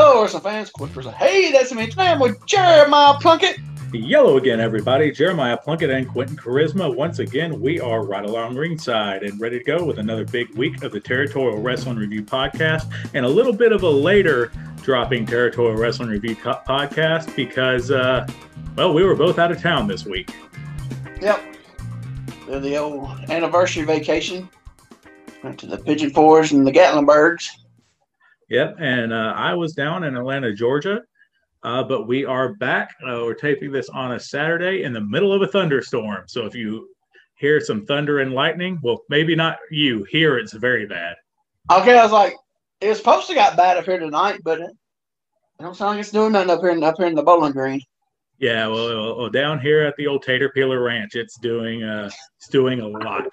[0.00, 0.70] Hello, wrestling fans.
[0.70, 1.12] Quick person.
[1.14, 1.88] Hey, that's me.
[1.88, 3.58] Today I'm with Jeremiah Plunkett.
[3.92, 5.10] Yellow again, everybody.
[5.10, 6.94] Jeremiah Plunkett and Quentin Charisma.
[6.94, 10.84] Once again, we are right along ringside and ready to go with another big week
[10.84, 14.52] of the Territorial Wrestling Review podcast and a little bit of a later
[14.82, 18.24] dropping Territorial Wrestling Review co- podcast because, uh,
[18.76, 20.32] well, we were both out of town this week.
[21.20, 21.56] Yep.
[22.46, 24.48] The old anniversary vacation.
[25.42, 27.48] Went to the Pigeon Forge and the Gatlinburgs.
[28.48, 31.02] Yep, and uh, I was down in Atlanta, Georgia,
[31.62, 32.94] uh, but we are back.
[33.02, 36.24] Uh, we're taping this on a Saturday in the middle of a thunderstorm.
[36.28, 36.88] So if you
[37.36, 40.04] hear some thunder and lightning, well, maybe not you.
[40.04, 41.16] Here it's very bad.
[41.70, 42.36] Okay, I was like,
[42.80, 44.70] it was supposed to got bad up here tonight, but it
[45.60, 47.82] don't sound like it's doing nothing up here in, up here in the Bowling Green.
[48.38, 52.08] Yeah, well, well, well, down here at the old Tater Peeler Ranch, it's doing uh,
[52.36, 53.26] it's doing a lot.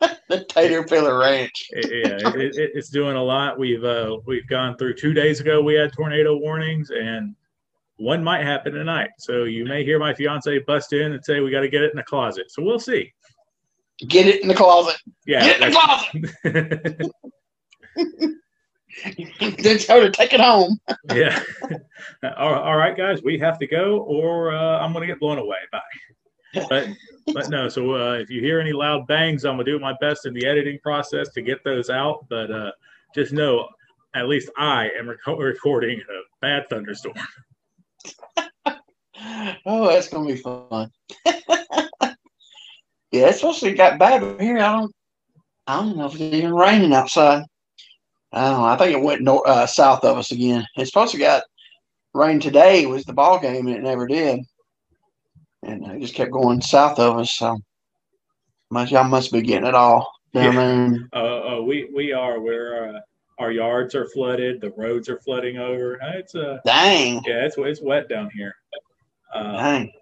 [0.28, 1.70] the Tater Pillar Ranch.
[1.74, 3.58] Yeah, it, it, it's doing a lot.
[3.58, 5.62] We've uh, we've gone through two days ago.
[5.62, 7.34] We had tornado warnings, and
[7.96, 9.10] one might happen tonight.
[9.18, 11.90] So you may hear my fiance bust in and say we got to get it
[11.90, 12.50] in the closet.
[12.50, 13.12] So we'll see.
[14.08, 14.96] Get it in the closet.
[15.26, 17.10] Yeah, Get it in the
[17.94, 18.42] closet.
[19.62, 20.78] then tell her to take it home.
[21.14, 21.42] yeah.
[22.36, 25.58] all, all right, guys, we have to go, or uh, I'm gonna get blown away.
[25.72, 25.80] Bye.
[26.68, 26.88] But
[27.34, 27.68] but no.
[27.68, 30.46] So uh, if you hear any loud bangs, I'm gonna do my best in the
[30.46, 32.26] editing process to get those out.
[32.28, 32.72] But uh,
[33.14, 33.68] just know,
[34.14, 37.16] at least I am reco- recording a bad thunderstorm.
[39.64, 40.90] Oh, that's gonna be fun.
[41.24, 41.88] yeah,
[43.12, 44.58] it's supposed to got bad here.
[44.58, 44.94] I don't,
[45.66, 47.42] I don't know if it's even raining outside.
[48.32, 48.66] I don't know.
[48.66, 50.66] I think it went uh, south of us again.
[50.76, 51.44] It's supposed to got
[52.14, 54.40] rain today was the ball game, and it never did.
[55.66, 57.32] And it just kept going south of us.
[57.32, 57.58] So,
[58.70, 60.88] must y'all must be getting it all down Yeah.
[61.12, 61.22] there.
[61.22, 63.00] Uh, uh, we we are where uh,
[63.38, 66.00] our yards are flooded, the roads are flooding over.
[66.02, 68.54] Uh, It's uh, Dang, yeah, it's it's wet down here.
[69.34, 69.92] Uh, dang.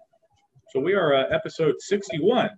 [0.71, 2.49] so we are uh, episode 61.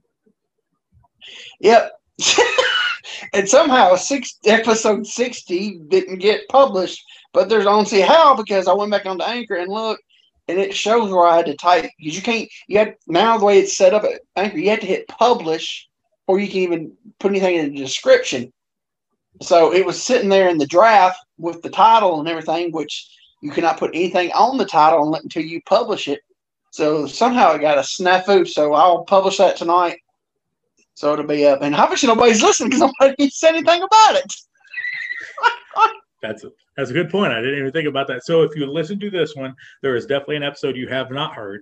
[1.62, 1.92] Yep.
[3.34, 7.04] and somehow six episode sixty didn't get published,
[7.34, 10.04] but there's I don't see how because I went back on the anchor and looked,
[10.48, 12.50] and it shows where I had to type because you can't.
[12.68, 15.88] You had now the way it's set up at anchor, you have to hit publish,
[16.28, 18.52] or you can even put anything in the description.
[19.42, 23.08] So it was sitting there in the draft with the title and everything, which
[23.42, 26.22] you cannot put anything on the title until you publish it.
[26.72, 28.48] So somehow it got a snafu.
[28.48, 30.00] So I'll publish that tonight.
[30.96, 31.62] So it'll be up.
[31.62, 34.34] And obviously nobody's listening because nobody said anything about it.
[36.22, 37.34] That's a, that's a good point.
[37.34, 38.26] I didn't even think about that.
[38.26, 41.34] So if you listen to this one, there is definitely an episode you have not
[41.34, 41.62] heard.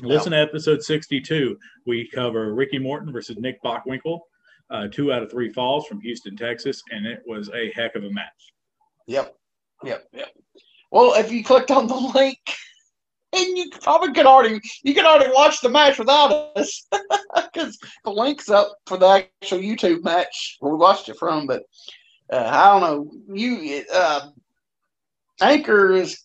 [0.00, 1.56] Listen to episode 62.
[1.86, 4.20] We cover Ricky Morton versus Nick Bockwinkel,
[4.70, 8.04] uh, two out of three falls from Houston, Texas, and it was a heck of
[8.04, 8.52] a match.
[9.06, 9.34] Yep.
[9.84, 10.08] Yep.
[10.12, 10.28] Yep.
[10.90, 12.38] Well, if you clicked on the link,
[13.34, 16.86] and you probably could already you could already watch the match without us
[17.52, 19.06] because the link's up for the
[19.42, 21.46] actual YouTube match where we watched it from.
[21.46, 21.64] But
[22.32, 22.82] uh, I don't
[23.28, 23.34] know.
[23.34, 24.30] You uh,
[25.40, 26.18] Anchor is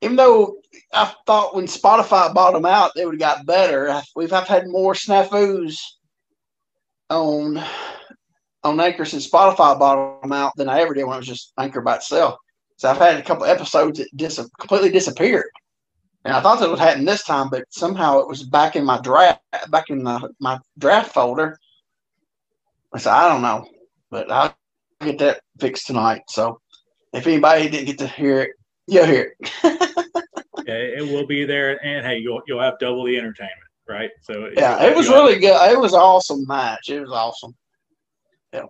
[0.00, 0.56] even though
[0.92, 3.90] I thought when Spotify bought them out they would have got better.
[3.90, 5.78] I- We've I've had more snafus
[7.10, 7.62] on
[8.64, 11.52] on Anchor since Spotify bought them out than I ever did when it was just
[11.58, 12.36] Anchor by itself.
[12.76, 15.50] So I've had a couple episodes that dis- completely disappeared.
[16.24, 18.98] And I thought that would happen this time, but somehow it was back in my
[19.02, 21.58] draft, back in the, my draft folder.
[22.96, 23.68] So I don't know,
[24.10, 24.54] but I'll
[25.00, 26.22] get that fixed tonight.
[26.28, 26.60] So
[27.12, 28.50] if anybody didn't get to hear it,
[28.86, 29.90] you'll hear it.
[30.66, 33.52] Yeah, it will be there, and hey, you'll you'll have double the entertainment,
[33.86, 34.10] right?
[34.22, 35.70] So Yeah, it was really good.
[35.70, 36.88] It was an awesome match.
[36.88, 37.54] It was awesome.
[38.52, 38.62] Yeah,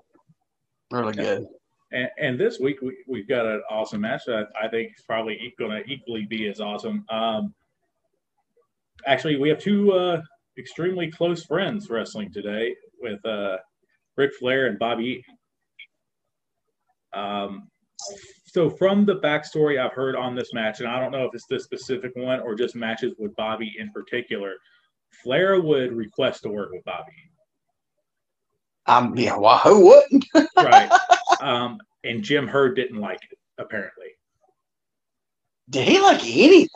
[0.91, 1.47] really good.
[1.93, 5.55] And, and this week we, we've got an awesome match that I think is probably
[5.57, 7.05] going to equally be as awesome.
[7.11, 7.55] Um,
[9.07, 10.21] actually, we have two uh,
[10.59, 13.59] extremely close friends wrestling today with uh,
[14.17, 15.39] Ric Flair and Bobby Eaton.
[17.15, 17.69] Um,
[18.47, 21.47] so, from the backstory I've heard on this match, and I don't know if it's
[21.47, 24.55] this specific one or just matches with Bobby in particular,
[25.23, 27.13] Flair would request to work with Bobby.
[28.87, 30.27] Um, yeah, well, who wouldn't?
[30.57, 30.91] Right.
[31.41, 34.09] um, and Jim Herd didn't like it, apparently.
[35.71, 36.69] Did he like anything?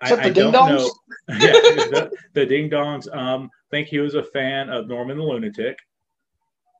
[0.00, 0.78] Except the don't ding-dongs?
[0.78, 0.90] know.
[1.28, 3.14] yeah, the, the ding dongs.
[3.14, 5.78] Um, think he was a fan of Norman the Lunatic,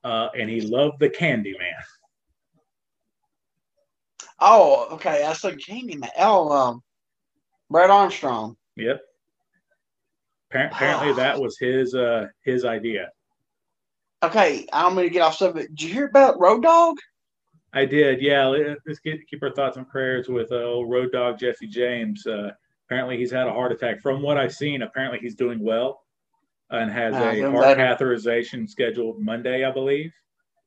[0.05, 1.73] uh, and he loved the Candyman.
[4.41, 5.25] Oh, okay.
[5.25, 6.09] I said Candyman.
[6.19, 6.83] Oh, um,
[7.71, 8.57] Brad Armstrong.
[8.77, 9.01] Yep.
[10.53, 13.11] Appar- Apparently, that was his uh, his idea.
[14.23, 15.75] Okay, I'm gonna get off subject.
[15.75, 16.97] Did you hear about Road Dog?
[17.73, 18.23] I did.
[18.23, 18.47] Yeah.
[18.87, 22.27] Let's get, keep our thoughts and prayers with uh, old road dog Jesse James.
[22.27, 22.51] Uh,
[22.87, 24.01] apparently, he's had a heart attack.
[24.01, 26.01] From what I've seen, apparently he's doing well
[26.71, 30.13] and has Uh, a heart catheterization scheduled Monday, I believe.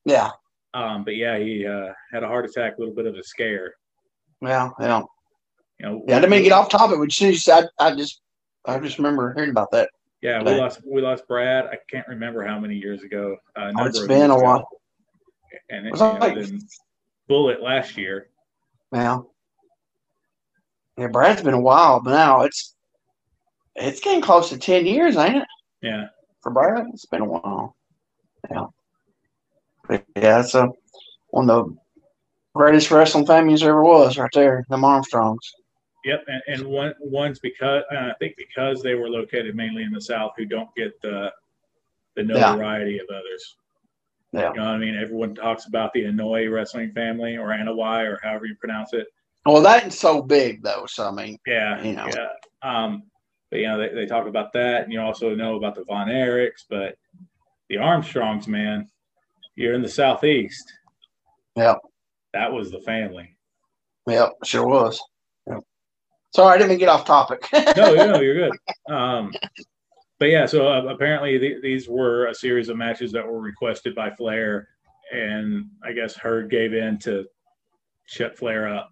[0.05, 0.31] Yeah,
[0.73, 3.75] Um, but yeah, he uh, had a heart attack, a little bit of a scare.
[4.41, 5.01] yeah, yeah.
[5.79, 8.21] You know, Yeah, I didn't mean to get off topic, but soon I, I just,
[8.65, 9.89] I just remember hearing about that.
[10.21, 11.65] Yeah, we lost we lost Brad.
[11.65, 13.37] I can't remember how many years ago.
[13.55, 14.43] Uh, Oh, it's been a ago.
[14.43, 14.67] while.
[15.71, 16.61] And it, Was you know, like-
[17.27, 18.27] Bullet last year.
[18.93, 19.21] Yeah.
[20.97, 22.75] Yeah, Brad's been a while, but now it's,
[23.75, 25.47] it's getting close to ten years, ain't it?
[25.81, 26.05] Yeah,
[26.41, 27.75] For Brad, it's been a while.
[28.49, 28.65] Yeah.
[29.87, 30.67] But yeah, it's a,
[31.29, 31.75] one of the
[32.55, 35.51] greatest wrestling families there ever was, right there, the Armstrongs.
[36.05, 36.23] yep.
[36.27, 40.33] And, and one one's because I think because they were located mainly in the South,
[40.37, 41.31] who don't get the
[42.15, 42.51] the Yeah.
[42.53, 43.55] notoriety of others.
[44.33, 44.49] Yeah.
[44.51, 44.95] You know what I mean?
[44.95, 49.07] Everyone talks about the Inouye wrestling family or Anoa'i or however you pronounce it.
[49.45, 50.85] Well, that's so big though.
[50.87, 52.07] So I mean, Yeah, You know.
[52.13, 52.27] yeah.
[52.61, 53.03] Um,
[53.51, 56.07] but you know, they, they talk about that, and you also know about the Von
[56.07, 56.95] Erichs, but
[57.69, 58.89] the Armstrongs, man,
[59.55, 60.71] you're in the southeast.
[61.55, 61.75] Yeah.
[62.33, 63.35] That was the family.
[64.07, 65.01] yeah, sure was.
[65.45, 65.59] Yeah.
[66.33, 67.45] Sorry, I didn't mean to get off topic.
[67.75, 68.57] No, you know, you're good.
[68.89, 69.33] Um,
[70.17, 73.95] but yeah, so uh, apparently th- these were a series of matches that were requested
[73.95, 74.69] by Flair,
[75.11, 77.25] and I guess Herd gave in to
[78.05, 78.91] shut Flair up.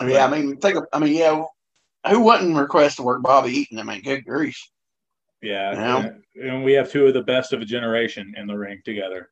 [0.00, 0.76] yeah, I mean, think.
[0.76, 1.44] Of, I mean, yeah,
[2.08, 3.78] who wouldn't request to work Bobby Eaton?
[3.78, 4.58] I mean, good grief.
[5.42, 6.04] Yeah, Yeah.
[6.06, 9.30] and- and we have two of the best of a generation in the ring together.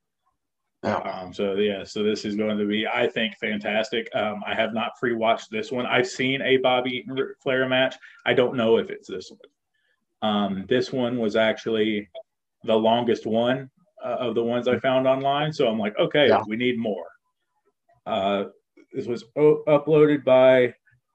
[0.85, 0.97] Yeah.
[0.97, 4.09] Um, so yeah, so this is going to be, I think, fantastic.
[4.15, 5.87] Um, I have not pre-watched this one.
[5.87, 7.97] I've seen a Bobby Eaton Flair match.
[8.27, 9.41] I don't know if it's this one.
[10.31, 12.09] Um, this one was actually
[12.65, 13.71] the longest one
[14.05, 15.53] uh, of the ones I found online.
[15.53, 16.43] So I'm like, okay, Yeah.
[16.47, 17.07] we need more.
[18.07, 18.45] Uh,
[18.93, 20.59] this was o- uploaded by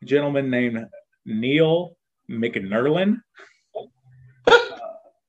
[0.01, 0.85] a gentleman named
[1.27, 1.95] Neil
[2.29, 3.17] McNerlin.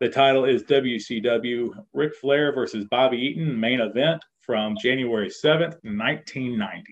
[0.00, 6.84] The title is WCW Ric Flair versus Bobby Eaton main event from January 7th, 1990.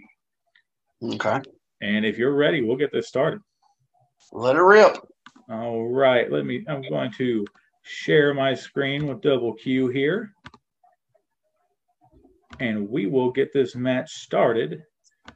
[1.15, 1.41] Okay,
[1.81, 3.39] And if you're ready, we'll get this started.
[4.33, 4.97] let it rip.
[5.49, 7.47] All right, let me, I'm going to
[7.85, 10.33] share my screen with double Q here.
[12.59, 14.83] And we will get this match started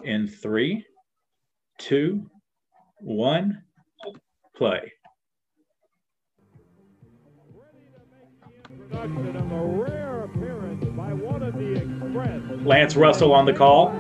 [0.03, 0.85] in three,
[1.79, 2.29] two,
[3.03, 3.63] one,
[4.57, 4.93] play.
[8.63, 12.41] Production of a rare appearance by one of the Express.
[12.65, 13.91] Lance Russell on the call.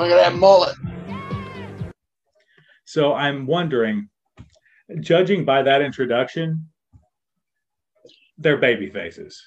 [0.00, 0.74] Look at that mullet.
[2.86, 4.08] So I'm wondering,
[5.00, 6.70] judging by that introduction,
[8.38, 9.38] they're baby faces.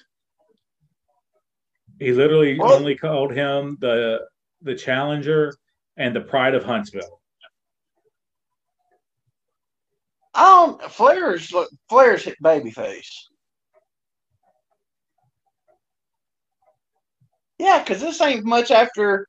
[1.98, 4.28] He literally Well- only called him the
[4.62, 5.52] the challenger
[5.96, 7.20] and the pride of Huntsville.
[10.34, 10.82] I don't.
[10.84, 11.68] Flair's look.
[11.88, 13.10] Flair's hit babyface.
[17.58, 19.26] Yeah, because this ain't much after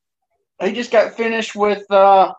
[0.61, 2.33] he just got finished with uh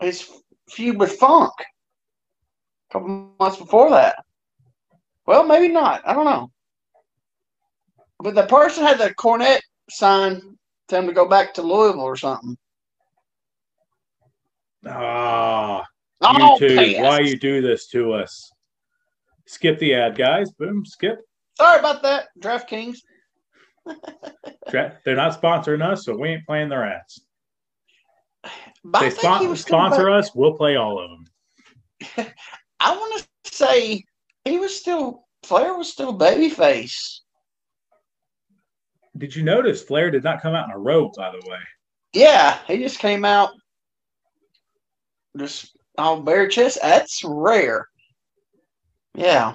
[0.00, 0.28] his
[0.70, 1.52] feud with Funk.
[1.60, 4.24] A couple months before that.
[5.26, 6.06] Well, maybe not.
[6.06, 6.50] I don't know.
[8.20, 9.60] But the person had the Cornette
[9.90, 10.58] sign
[10.88, 12.56] tell him to go back to Louisville or something.
[14.86, 15.84] Ah,
[16.20, 16.98] Oh, you two, pants.
[17.00, 18.50] why you do this to us?
[19.46, 20.50] Skip the ad, guys.
[20.52, 21.20] Boom, skip.
[21.56, 22.98] Sorry about that, DraftKings.
[24.70, 27.20] They're not sponsoring us, so we ain't playing their ass.
[28.84, 32.26] But They spon- sponsor back- us, we'll play all of them.
[32.80, 34.04] I want to say
[34.44, 37.20] he was still Flair was still babyface.
[39.16, 41.58] Did you notice Flair did not come out in a robe, by the way?
[42.12, 43.50] Yeah, he just came out
[45.36, 46.78] just all bare chest.
[46.82, 47.88] That's rare.
[49.14, 49.54] Yeah,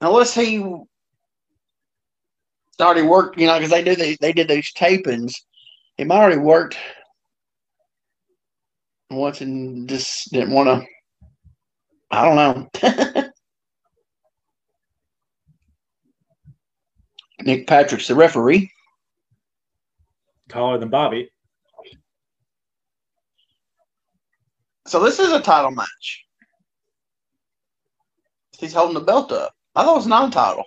[0.00, 0.58] unless he
[2.80, 5.34] already worked, you know, because they do they they did these tapings.
[5.96, 6.76] He might already worked
[9.10, 10.86] once and just didn't want to.
[12.10, 12.36] I don't
[12.82, 13.30] know.
[17.42, 18.70] Nick Patrick's the referee.
[20.48, 21.30] Taller than Bobby.
[24.86, 26.26] So this is a title match.
[28.58, 29.54] He's holding the belt up.
[29.74, 30.64] I thought it was non-title.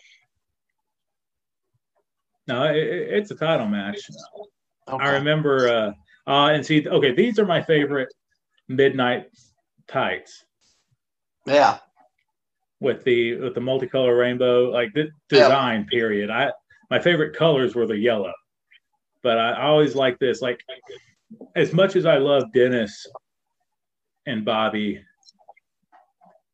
[2.47, 3.99] No, it, it- it's a title match.
[4.87, 5.03] Okay.
[5.03, 5.91] I remember, uh,
[6.29, 8.09] uh, and see, okay, these are my favorite
[8.67, 9.27] midnight
[9.87, 10.43] tights
[11.45, 11.79] Yeah.
[12.79, 15.43] with the with the multicolor rainbow, like the Yeah.
[15.43, 15.85] design.
[15.87, 16.29] Period.
[16.29, 16.51] I
[16.91, 18.33] my favorite colors were the yellow,
[19.23, 20.41] but I, I always like this.
[20.41, 20.63] Like
[21.55, 23.07] as much as I love Dennis
[24.27, 25.03] and Bobby,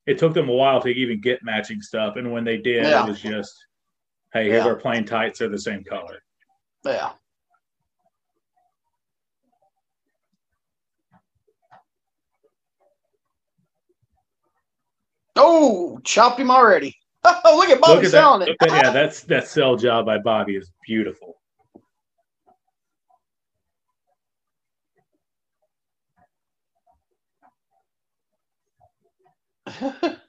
[0.05, 3.03] it took them a while to even get matching stuff, and when they did, Yeah.
[3.03, 3.53] it was just,
[4.33, 4.65] hey, Yeah.
[4.65, 5.39] our plain tights.
[5.39, 6.21] They're the same color.
[6.85, 7.11] Yeah.
[15.35, 16.95] Oh, chopped him already.
[17.23, 18.49] Oh, look at Bobby Look at selling that.
[18.49, 18.57] it.
[18.61, 21.35] Yeah, that's that sell job by Bobby is beautiful.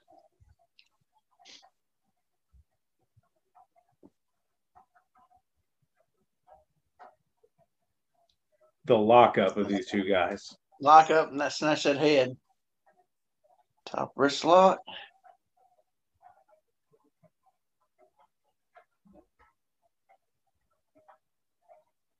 [8.85, 10.55] The lockup of these two guys.
[10.81, 12.35] Lock up and that snatch that head.
[13.85, 14.79] Top wrist lock.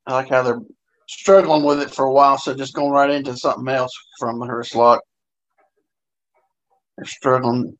[0.05, 0.61] I like how they're
[1.07, 4.47] struggling with it for a while, so just going right into something else from the
[4.47, 5.01] wrist lock.
[6.97, 7.77] They're struggling.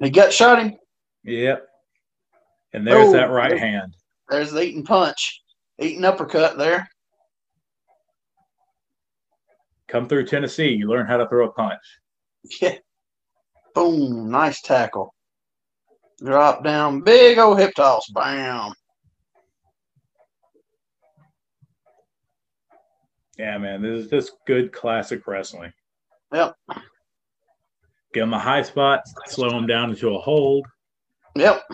[0.00, 0.76] He gut shot him.
[1.24, 1.66] Yep.
[2.72, 3.94] And there's Oh, that right hand.
[4.28, 5.42] There's the Eaton punch,
[5.78, 6.88] Eaton uppercut there.
[9.88, 11.80] Come through Tennessee, you learn how to throw a punch.
[12.60, 12.76] Yeah.
[13.74, 14.30] Boom.
[14.30, 15.14] Nice tackle.
[16.24, 17.00] Drop down.
[17.00, 18.08] Big old hip toss.
[18.14, 18.72] Bam.
[23.38, 25.72] Yeah, man, this is just good classic wrestling.
[26.32, 26.54] Yep.
[28.12, 30.64] Give them a high spot, slow them down into a hold,
[31.34, 31.64] Yep.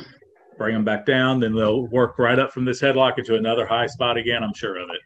[0.57, 3.87] bring them back down, then they'll work right up from this headlock into another high
[3.87, 4.43] spot again.
[4.43, 5.01] I'm sure of it.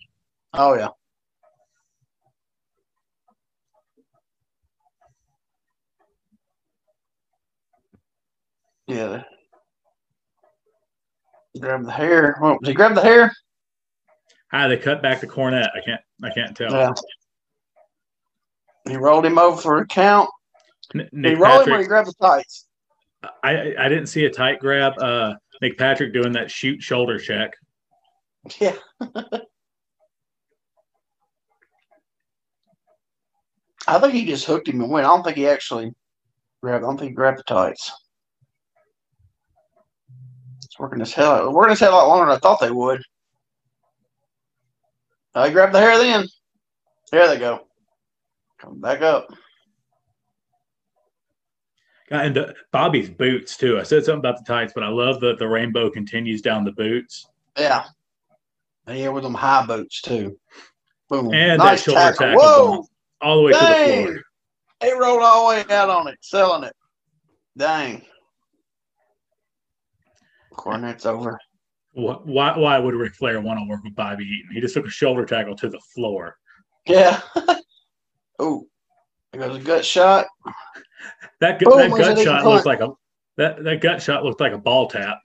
[0.53, 0.89] Oh, yeah.
[8.87, 9.23] Yeah.
[11.59, 12.37] Grab the hair.
[12.41, 13.33] Well, did he grab the hair?
[14.53, 15.71] Ah, they cut back the Cornette.
[15.75, 16.01] I can't.
[16.23, 16.71] I can't tell.
[16.71, 16.93] Yeah.
[18.89, 20.29] He rolled him over for a count.
[20.95, 22.67] N- he Nick roll him or he grabbed the tights?
[23.43, 24.93] I I didn't see a tight grab.
[24.99, 27.53] Uh, Nick Patrick doing that shoot shoulder check.
[28.61, 28.77] Yeah.
[33.87, 35.07] I think he just hooked him and went.
[35.07, 35.93] I don't think he actually
[36.63, 36.85] grabbed.
[36.85, 37.93] I don't think he grabbed the tights.
[40.85, 41.51] Working his hell.
[41.51, 43.01] Working his head a lot longer than I thought they would.
[45.35, 46.27] I grabbed the hair then.
[47.11, 47.61] There they go.
[48.61, 49.29] Come back up.
[52.13, 53.79] Uh, And uh, Bobby's boots too.
[53.79, 56.73] I said something about the tights, but I love that the rainbow continues down the
[56.73, 57.27] boots
[57.57, 57.87] Yeah.
[58.87, 60.39] And yeah, with them high boots too.
[61.09, 61.33] Boom.
[61.33, 62.27] and nice that shoulder tackle.
[62.27, 62.87] tackle Whoa.
[63.23, 64.21] all the way to the floor.
[64.83, 66.77] It rolled all the way out on it, selling it.
[67.57, 68.03] Dang.
[70.55, 71.39] Cornette's over.
[71.93, 74.51] Wh- Why, why would Ric Flair want to work with Bobby Eaton?
[74.55, 76.37] He just took a shoulder tackle to the floor.
[76.87, 77.21] Yeah.
[78.39, 78.67] oh,
[79.33, 80.27] there goes a gut shot.
[81.41, 82.55] That, gu- Boom, that gut shot punch?
[82.55, 82.89] looked like a
[83.37, 85.19] that, that gut shot looked like a ball tap.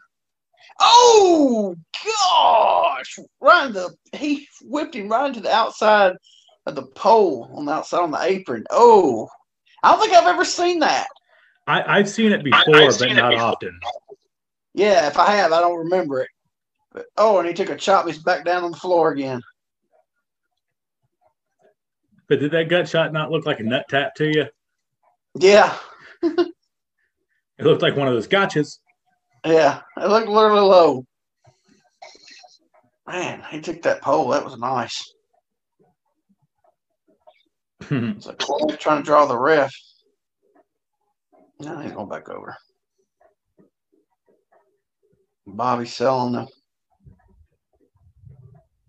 [0.80, 3.20] Oh gosh!
[3.42, 6.14] Right in the he whipped him right into the outside
[6.66, 8.64] of the pole on the outside on the apron.
[8.70, 9.28] Oh,
[9.84, 11.08] I don't think I've ever seen that.
[11.68, 13.46] I, I've seen it before, I've but seen not before.
[13.46, 13.80] often.
[14.80, 16.30] Yeah, if I have, I don't remember it.
[16.94, 18.08] But oh, and he took a chop.
[18.08, 19.42] He's back down on the floor again.
[22.30, 24.46] But did that gut shot not look like a nut tap to you?
[25.38, 25.78] Yeah,
[26.24, 26.46] It
[27.66, 28.78] looked like one of those gotchas.
[29.46, 29.82] yeah.
[29.98, 31.06] It looked literally low.
[33.06, 34.30] Man, he took that pole.
[34.30, 35.04] That was nice.
[37.92, 38.40] It's like
[38.80, 39.74] trying to draw the ref.
[41.60, 42.56] No, he's going back over.
[45.56, 46.48] Bobby selling the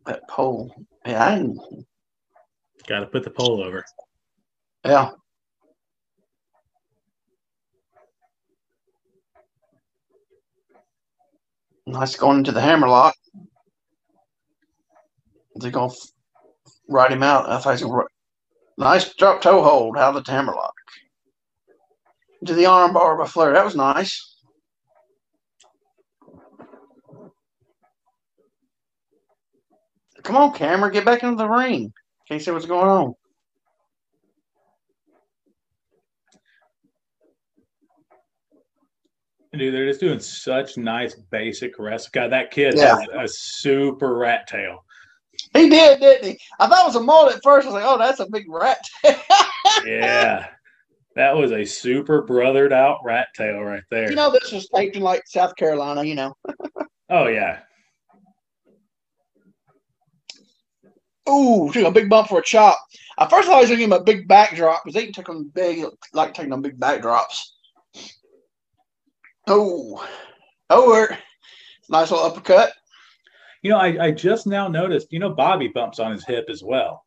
[0.07, 0.75] that pole.
[1.07, 1.59] Yeah, I didn't,
[2.87, 3.85] Got to put the pole over.
[4.85, 5.11] yeah.
[11.87, 13.15] Nice going into the hammerlock.
[15.57, 15.97] They're going to
[16.89, 17.49] ride him out.
[17.49, 18.07] I thought he's going to.
[18.79, 20.73] Nice drop toe hold out of the hammerlock.
[22.47, 23.53] To the arm bar by Flair.
[23.53, 24.30] That was nice.
[30.23, 31.93] Come on, camera, get back into the ring.
[32.29, 33.15] Can't see what's going on.
[39.53, 42.13] Dude, they're just doing such nice basic rest.
[42.13, 43.01] God, that kid Yeah.
[43.01, 44.85] has a super rat tail.
[45.55, 46.39] He did, didn't he?
[46.61, 47.67] I thought it was a mole at first.
[47.67, 48.79] I was like, oh, that's a big rat.
[49.03, 49.17] Tail.
[49.87, 50.47] yeah.
[51.17, 54.09] That was a super brothered out rat tail right there.
[54.11, 56.35] you know, this was taped in like South Carolina, you know.
[57.11, 57.61] oh yeah.
[61.29, 62.79] Ooh, took a big bump for a chop.
[63.19, 66.51] At first, I was thinking about big backdrop because they took them big, like taking
[66.51, 67.51] them big backdrops.
[69.47, 70.07] Oh,
[70.71, 71.17] over.
[71.89, 72.73] Nice little uppercut.
[73.63, 76.63] You know, I, I just now noticed, you know, Bobby bumps on his hip as
[76.63, 77.05] well.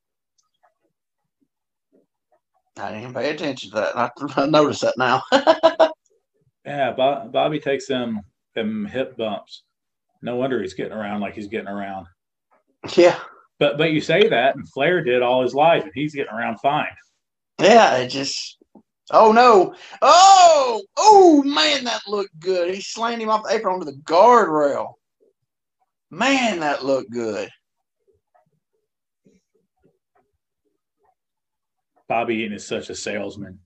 [2.77, 3.97] I didn't even pay attention to that.
[3.97, 5.23] I, I noticed that now.
[6.65, 8.21] Yeah, Bo- Bobby takes them
[8.55, 9.63] them hip bumps.
[10.21, 12.07] No wonder he's getting around like he's getting around.
[12.95, 13.19] yeah,
[13.63, 16.59] But but you say that, and Flair did all his life, and he's getting around
[16.59, 16.91] fine.
[17.61, 17.95] yeah.
[17.95, 18.57] It just.
[19.09, 19.73] Oh no!
[20.01, 22.75] Oh, oh man, that looked good.
[22.75, 24.95] He slammed him off the apron onto the guardrail.
[26.11, 27.49] Man, that looked good.
[32.09, 33.59] Bobby Eaton is such a salesman.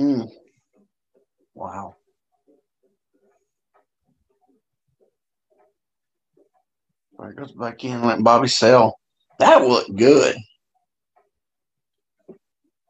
[0.00, 0.30] Mm.
[1.54, 1.96] Wow.
[7.18, 8.98] There goes back in, letting Bobby sell.
[9.38, 10.36] That looked good.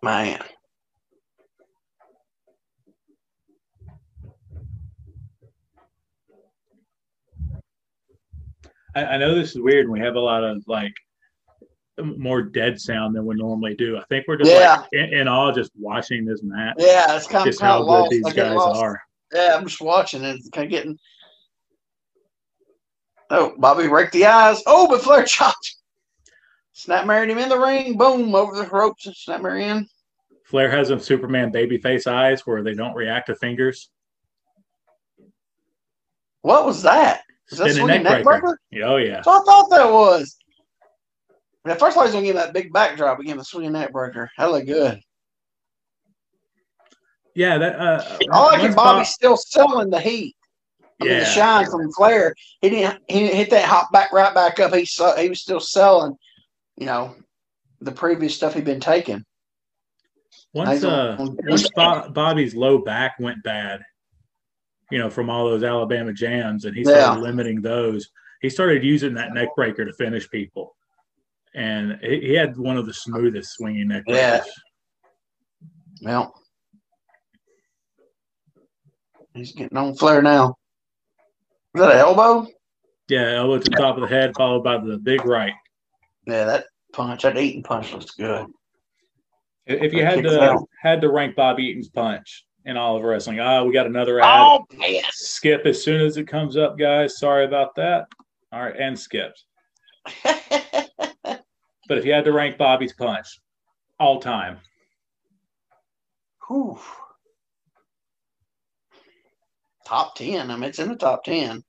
[0.02, 0.42] Man.
[8.94, 10.92] I, I know this is weird, and we have a lot of like
[11.99, 13.97] more dead sound than we normally do.
[13.99, 14.76] I think we're just Yeah.
[14.80, 17.80] like in, in awe just watching this match, Yeah, it's kind of, just kind how
[17.80, 18.11] of good lost.
[18.11, 18.80] these guys lost.
[18.80, 19.02] are.
[19.35, 20.99] Yeah, I'm just watching and it's kind of getting.
[23.30, 24.62] Oh, Bobby raked the eyes.
[24.66, 25.76] Oh, but Flair chopped.
[26.73, 27.97] Snap married him in the ring.
[27.97, 29.87] Boom, over the ropes and snap married in.
[30.44, 33.90] Flair has them Superman babyface eyes where they don't react to fingers.
[36.42, 37.23] What was that?
[37.50, 38.58] Is that swinging neck neck breaker.
[38.71, 38.88] breaker?
[38.88, 39.17] Oh yeah.
[39.17, 40.36] That's what I thought that was.
[41.67, 43.19] At first, I was going to give him that big backdrop.
[43.19, 44.30] We gave him a swinging neck breaker.
[44.38, 45.00] That looked good.
[47.34, 48.75] Yeah, that uh I like.
[48.75, 50.34] Bobby's Bob- still selling the heat.
[51.00, 52.34] I mean, the shine from Flair.
[52.61, 53.00] He didn't.
[53.08, 54.75] He didn't hit that hop back right back up.
[54.75, 56.17] He saw, he was still selling.
[56.76, 57.15] You know,
[57.80, 59.25] the previous stuff he'd been taking.
[60.54, 63.82] Once uh once Bo- Bobby's low back went bad,
[64.91, 67.15] you know, from all those Alabama jams, and he started Yeah.
[67.17, 68.08] limiting those.
[68.41, 70.75] He started using that neck breaker to finish people,
[71.54, 74.30] and he, he had one of the smoothest swinging neck Yeah.
[74.39, 74.52] breakers.
[76.02, 76.34] Well,
[79.34, 80.56] he's getting on Flair now.
[81.78, 82.45] Is that an elbow?
[83.08, 85.52] Yeah, elbow to the top of the head, followed by the big right.
[86.26, 88.47] Yeah, that punch, that Eaton punch looks good.
[89.67, 90.69] If you had to out.
[90.82, 94.26] had to rank Bob Eaton's punch in all of wrestling, ah, we got another ad.
[94.28, 95.08] Oh, yes.
[95.12, 97.21] Skip as soon as it comes up, guys.
[97.21, 98.08] Sorry about that.
[98.52, 99.45] All right, and skipped.
[101.88, 103.41] But if you had to rank Bobby's punch
[103.99, 104.58] all time,
[106.49, 106.78] Whew.
[109.86, 110.50] Top 10.
[110.50, 111.64] I mean, it's in the top 10.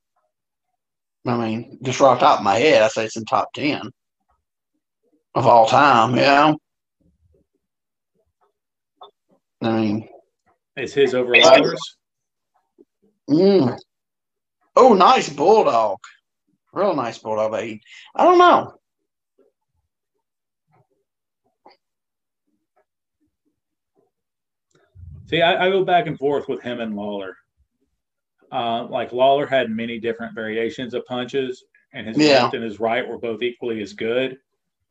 [1.26, 3.54] I mean, just right off the top of my head, I say it's in top
[3.54, 3.82] 10
[5.36, 6.16] of all time.
[6.16, 6.54] Yeah.
[9.62, 10.10] I mean,
[10.78, 11.98] is his over Lawler's?
[13.30, 13.78] mm.
[14.76, 15.98] oh, nice bulldog.
[16.72, 17.54] Real nice bulldog.
[17.54, 17.80] I
[18.24, 18.80] don't know.
[25.26, 27.36] See, I, I go back and forth with him and Lawler.
[28.52, 32.44] Uh, like Lawler had many different variations of punches, and his Yeah.
[32.44, 34.38] left and his right were both equally as good.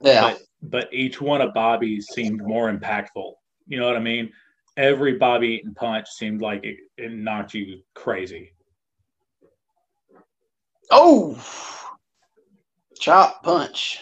[0.01, 0.21] Yeah.
[0.21, 3.35] But but each one of Bobby's seemed more impactful.
[3.67, 4.33] You know what I mean?
[4.77, 8.53] Every Bobby Eaton punch seemed like it, it knocked you crazy.
[10.91, 11.37] Oh,
[12.99, 14.01] chop punch.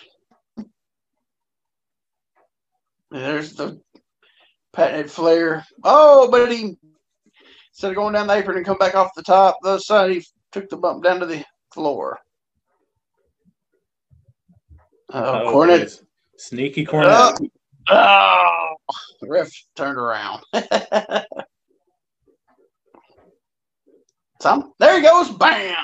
[3.10, 3.80] There's the
[4.72, 5.64] patented Flair.
[5.82, 6.76] Oh, but he
[7.76, 10.10] instead of going down the apron and come back off the top, the other side
[10.10, 12.18] he took the bump down to the floor.
[15.12, 16.02] Uh, Oh, Cornette.
[16.38, 17.36] Sneaky Cornette.
[17.90, 20.42] Oh, oh, the ref turned around.
[24.40, 25.76] Some there he goes, bam.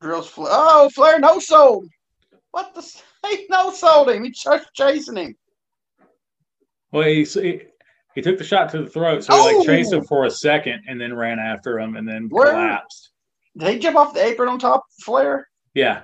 [0.00, 0.48] Drills Flair.
[0.50, 1.86] Oh, Flair no sold.
[2.52, 2.80] What the?
[3.28, 4.24] He no sold him.
[4.24, 5.34] He starts chasing him.
[6.92, 7.26] Well, he,
[8.18, 10.04] he took the shot to the throat, so he like chased him oh!
[10.04, 12.50] for a second and then ran after him and then Where?
[12.50, 13.10] collapsed.
[13.56, 15.48] Did he jump off the apron on top of Flair?
[15.72, 16.02] Yeah.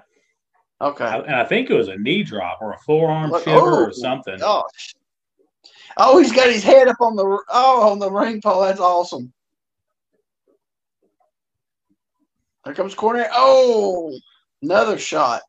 [0.81, 1.05] Okay.
[1.05, 3.87] I, and I think it was a knee drop or a forearm like, shiver oh,
[3.87, 4.38] or something.
[4.38, 4.94] Gosh.
[5.96, 8.61] Oh, he's got his head up on the oh on the ring pole.
[8.61, 9.33] That's awesome.
[12.64, 13.27] There comes corner.
[13.33, 14.16] Oh,
[14.62, 15.42] another shot.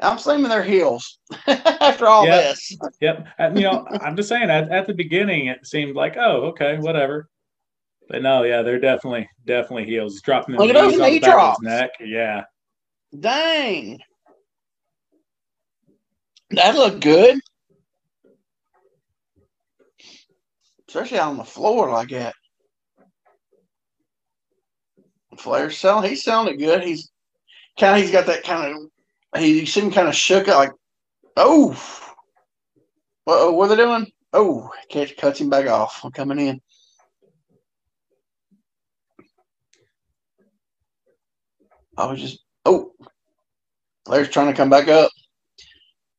[0.00, 2.36] I'm slamming their heels after all Yeah.
[2.38, 2.76] this.
[3.00, 3.26] Yep.
[3.38, 6.78] And, you know, I'm just saying at, at the beginning it seemed like, oh, okay,
[6.78, 7.28] whatever.
[8.08, 10.20] But no, yeah, they're definitely definitely heels.
[10.22, 11.60] Dropping them Look at those knee drops.
[11.62, 11.90] neck.
[12.00, 12.42] Yeah.
[13.18, 13.98] Dang.
[16.50, 17.38] That looked good.
[20.88, 22.34] Especially out on the floor like that.
[25.38, 26.08] Flair's selling.
[26.08, 26.82] He's selling it good.
[26.82, 27.10] He's
[27.78, 28.02] kind of.
[28.02, 28.82] He's got that kind of.
[29.36, 30.72] He you see him kind of shook like,
[31.36, 31.76] oh,
[33.24, 34.06] what uh, what are they doing?
[34.32, 36.04] Oh, catch cuts him back off.
[36.04, 36.60] I'm coming in.
[41.96, 42.92] I was just oh,
[44.06, 45.10] Flair's trying to come back up.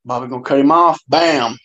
[0.05, 0.99] Bobby gonna cut him off.
[1.07, 1.57] Bam.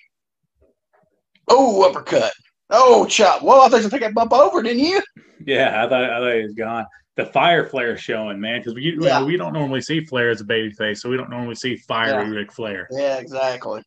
[1.48, 2.32] Oh, uppercut.
[2.70, 3.42] Oh, chop.
[3.42, 5.00] Well, I thought you take that bump over, didn't you?
[5.44, 6.86] Yeah, I thought I thought he was gone.
[7.16, 9.24] The fire Flair showing, man, because we Yeah.
[9.24, 12.52] we don't normally see Flair as a babyface, so we don't normally see fiery Ric
[12.52, 12.88] Flair.
[12.90, 13.82] Yeah, exactly.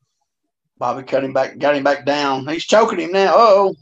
[0.80, 2.48] Bobby cut him back, got him back down.
[2.48, 3.34] He's choking him now.
[3.36, 3.76] Oh.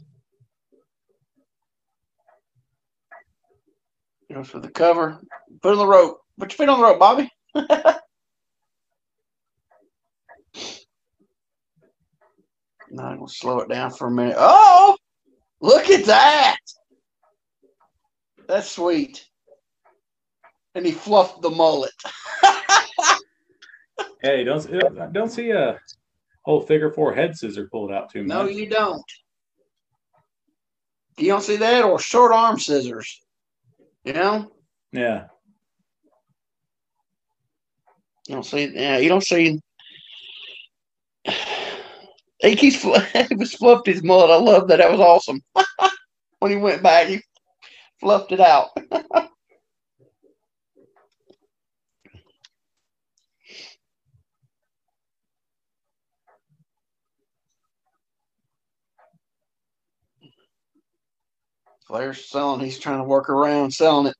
[4.30, 5.18] Goes for the cover.
[5.62, 6.20] Put on the rope.
[6.38, 7.30] Put your feet on the rope, Bobby.
[7.54, 8.00] now
[12.98, 14.36] I'm gonna slow it down for a minute.
[14.38, 14.96] Oh,
[15.60, 16.58] look at that.
[18.46, 19.24] That's sweet.
[20.78, 21.90] And he fluffed the mullet.
[24.22, 25.78] Hey, don't don't see a
[26.44, 28.28] whole figure four head scissor pulled out too much.
[28.28, 29.04] No, you don't.
[31.16, 33.20] You don't see that or short arm scissors.
[34.04, 34.52] You know?
[34.92, 35.26] yeah,
[38.28, 39.60] You don't see yeah, you don't see
[42.40, 42.82] he keeps
[43.28, 44.30] he was fluffed his mullet.
[44.30, 44.78] I love that.
[44.78, 45.40] That was awesome.
[46.40, 47.20] when he went back, he
[48.00, 48.70] fluffed it out.
[61.88, 62.60] Flair's selling.
[62.60, 64.14] He's trying to work around selling it.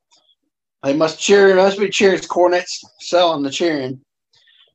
[0.83, 1.55] They must cheer.
[1.55, 2.19] Must be cheering.
[2.21, 4.01] Cornette's selling the cheering.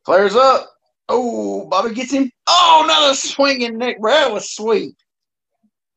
[0.06, 0.69] Flair's up.
[1.10, 2.32] Oh, Bobby gets him.
[2.47, 3.99] Oh, another swinging neck.
[3.99, 4.95] Bro, that was sweet.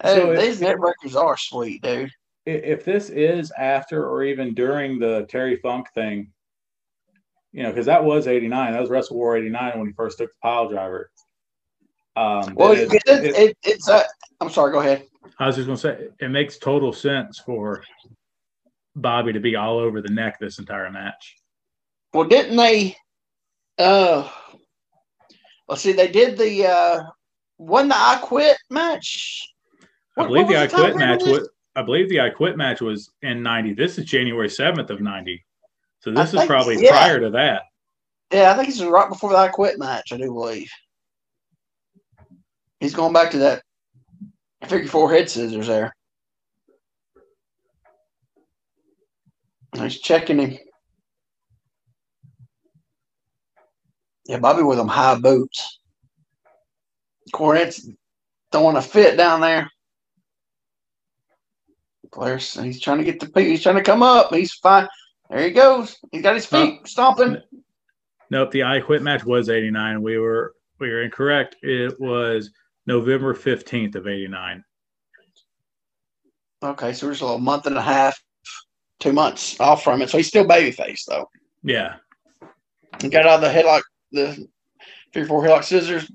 [0.03, 2.11] Hey, So these neck breakers are sweet, dude.
[2.47, 6.31] If this is after or even during the Terry Funk thing,
[7.53, 8.73] you know, because that was '89.
[8.73, 11.11] That was Wrestle War '89 when he first took the pile driver.
[12.15, 14.05] Um, Well, it, it- it, it- it, it's uh,
[14.41, 14.71] I'm sorry.
[14.73, 15.07] Go ahead.
[15.39, 17.83] I was just going to say it makes total sense for
[18.95, 21.37] Bobby to be all over the neck this entire match.
[22.13, 22.97] Well, didn't they?
[23.79, 24.29] Uh,
[25.69, 25.93] let's see.
[25.93, 27.03] They did the uh,
[27.59, 29.43] won the I Quit match.
[30.17, 31.49] I believe what the I Quit match was.
[31.75, 33.75] I believe the I Quit match was in '90.
[33.75, 35.45] This is January 7th of '90.
[36.01, 36.91] So I this is think- probably yeah.
[36.91, 37.63] prior to that.
[38.33, 40.13] Yeah, I think this is right before the I Quit match.
[40.13, 40.71] I do believe
[42.81, 43.63] he's going back to that
[44.65, 45.95] figure four head scissors there.
[49.75, 50.59] He's checking him.
[54.27, 55.81] Yeah, Bobby with them high boots.
[57.33, 57.91] Cornette's
[58.51, 59.71] throwing a fit down there.
[62.17, 64.33] Flair's he's trying to get the he's trying to come up.
[64.33, 64.89] He's fine.
[65.29, 65.97] There he goes.
[66.13, 66.85] He's got his feet oh.
[66.87, 67.37] stomping.
[68.31, 70.03] Nope, the I Quit match was '89.
[70.03, 71.57] We were we were incorrect.
[71.63, 72.51] It was
[72.87, 74.65] November 15th of '89.
[76.63, 78.19] Okay, so there's a little month and a half,
[79.01, 80.11] two months off from it.
[80.11, 81.29] So he's still babyface though.
[81.63, 81.97] Yeah,
[83.01, 84.47] He got out of the headlock, the
[85.13, 86.11] three four headlock scissors.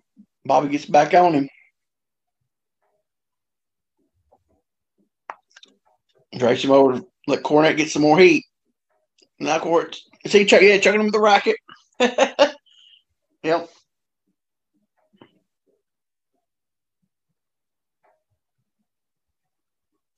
[0.45, 1.49] Bobby gets back on him.
[6.38, 7.01] Drags him over.
[7.27, 8.45] Let Cornette get some more heat.
[9.39, 11.57] Now Cornette, is he chuck, yeah, chucking him with the racket?
[13.43, 13.69] yep.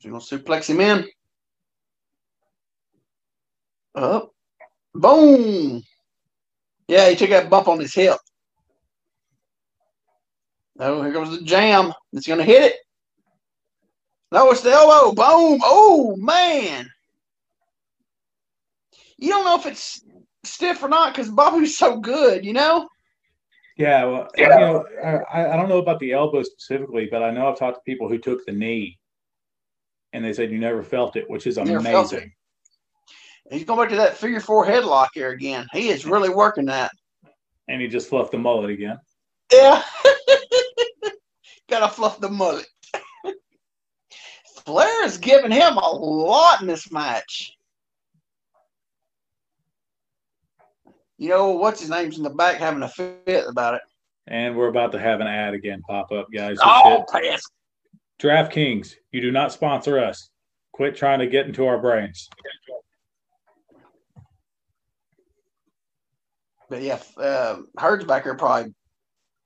[0.03, 1.05] You gonna suplex him in?
[3.95, 4.31] Up.
[4.93, 5.81] Boom.
[6.87, 8.17] Yeah, he took that bump on his hip.
[10.79, 11.93] Oh, here goes the jam.
[12.11, 12.75] It's gonna hit it.
[14.31, 15.13] No, it's the elbow.
[15.13, 15.59] Boom.
[15.63, 16.89] Oh man.
[19.17, 20.03] You don't know if it's
[20.43, 22.89] stiff or not because Bobby's so good, you know?
[23.77, 24.03] yeah.
[24.05, 24.53] Well, Yeah.
[24.53, 24.85] you know,
[25.31, 28.09] I, I don't know about the elbow specifically, but I know I've talked to people
[28.09, 28.99] who took the knee,
[30.13, 32.31] and they said you never felt it, which is Never amazing.
[33.51, 35.67] He's going back to that figure four headlock here again.
[35.73, 36.91] He is really working that.
[37.67, 38.97] And he just fluffed the mullet again.
[39.51, 39.83] Yeah.
[41.69, 42.65] Gotta fluff the mullet.
[44.65, 47.53] Flair is giving him a lot in this match.
[51.23, 53.81] you know what's his name's in the back having a fit about it.
[54.27, 56.57] And we're about to have an ad again pop up, guys.
[56.61, 57.41] Oh, pass.
[58.19, 60.29] DraftKings, you do not sponsor us.
[60.71, 62.29] Quit trying to get into our brains.
[66.69, 68.73] But yeah, uh, Herd's back there probably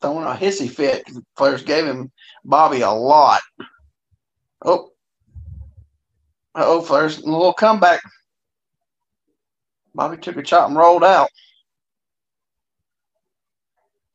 [0.02, 2.12] throwing a hissy fit because the players gave him
[2.46, 3.42] Bobby a lot.
[4.64, 4.92] Oh,
[6.56, 8.02] oh, Flair's a little comeback.
[9.94, 11.30] Bobby took a chop and rolled out.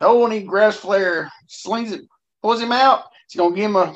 [0.00, 2.02] Oh, and he grabs Flair, slings it,
[2.42, 3.04] pulls him out.
[3.28, 3.94] He's gonna give him a.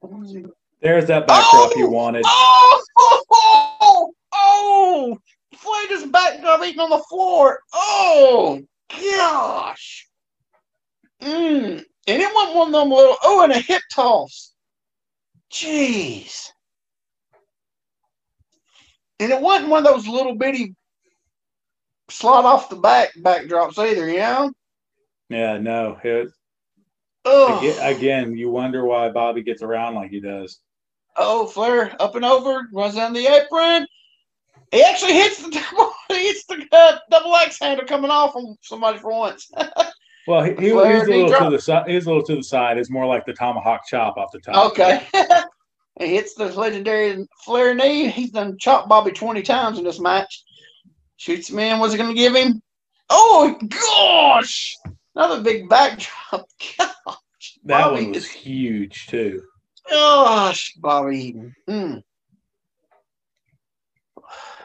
[0.00, 0.44] what was he-
[0.80, 1.90] There's that backdrop you Oh!
[1.90, 2.24] wanted.
[2.26, 5.18] Oh, oh, oh,
[5.56, 7.60] Flair just backed up Eaton on the floor.
[7.72, 10.06] Oh, gosh.
[11.20, 11.84] Mm.
[12.06, 14.52] And it wasn't one of them little, oh, and a hip toss.
[15.52, 16.48] Jeez.
[19.20, 20.74] And it wasn't one of those little bitty
[22.08, 24.52] slot off the back backdrops either, you know?
[25.28, 25.98] Yeah, no.
[26.04, 26.30] It,
[27.30, 30.60] Oh, again, again, you wonder why Bobby gets around like he does.
[31.16, 33.86] oh, Flair up and over, runs down the apron.
[34.72, 38.56] He actually hits the double, he hits the uh, double axe handle coming off from
[38.62, 39.50] somebody for once.
[40.28, 41.88] Well, he, he, Flair, he's a little to the side.
[41.88, 42.76] He's a little to the side.
[42.76, 44.72] It's more like the tomahawk chop off the top.
[44.72, 45.02] Okay.
[45.98, 48.10] he hits the legendary Flair knee.
[48.10, 50.44] He's done chopped Bobby 20 times in this match.
[51.16, 51.78] Shoots him in.
[51.78, 52.60] What's it going to give him?
[53.08, 54.76] Oh, gosh.
[55.18, 56.48] Another big backdrop.
[56.78, 57.58] Gosh.
[57.64, 59.42] that Bobby one was is- huge too.
[59.90, 61.54] Gosh, Bobby Eaton.
[61.68, 62.02] Mm.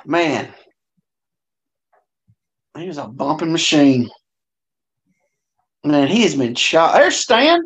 [0.06, 0.54] Man.
[2.78, 4.10] He was a bumping machine.
[5.84, 6.94] Man, he has been shot.
[6.94, 7.62] There's Stan.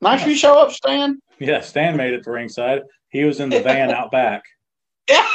[0.00, 1.20] Nice you show up, Stan.
[1.38, 2.82] Yeah, Stan made it to ringside.
[3.10, 4.42] He was in the van out back.
[5.08, 5.26] Yeah.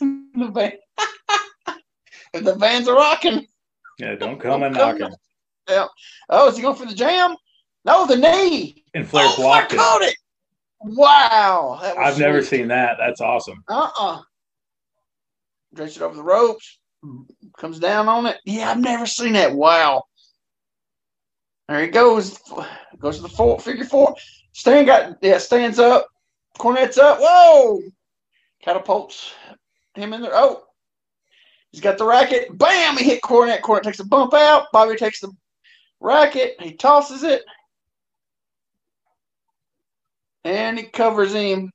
[0.00, 0.72] in the van.
[2.40, 3.46] The vans are rocking.
[3.98, 5.14] Yeah, don't come and knock him.
[5.68, 5.86] Yeah.
[6.28, 7.36] Oh, is he going for the jam?
[7.84, 8.84] No, the knee.
[8.94, 9.76] And Flair oh, Flair blocked it.
[9.76, 10.16] caught it.
[10.80, 11.78] Wow.
[11.82, 12.96] That was I've never seen that.
[12.98, 13.62] That's awesome.
[13.68, 14.22] Uh-uh.
[15.74, 16.78] Drapes it over the ropes.
[17.58, 18.38] Comes down on it.
[18.44, 19.54] Yeah, I've never seen that.
[19.54, 20.04] Wow.
[21.68, 22.38] There he goes.
[22.98, 24.14] Goes to the four, figure four.
[24.52, 26.06] Stan got yeah, stands up.
[26.58, 27.18] Cornette's up.
[27.20, 27.80] Whoa.
[28.62, 29.32] Catapults
[29.94, 30.34] him in there.
[30.34, 30.62] Oh.
[31.72, 32.56] He's got the racket.
[32.56, 32.96] Bam!
[32.96, 33.60] He hit Cornette.
[33.60, 34.66] Cornette takes a bump out.
[34.72, 35.30] Bobby takes the
[36.00, 36.56] racket.
[36.60, 37.42] He tosses it.
[40.44, 41.70] And he covers him.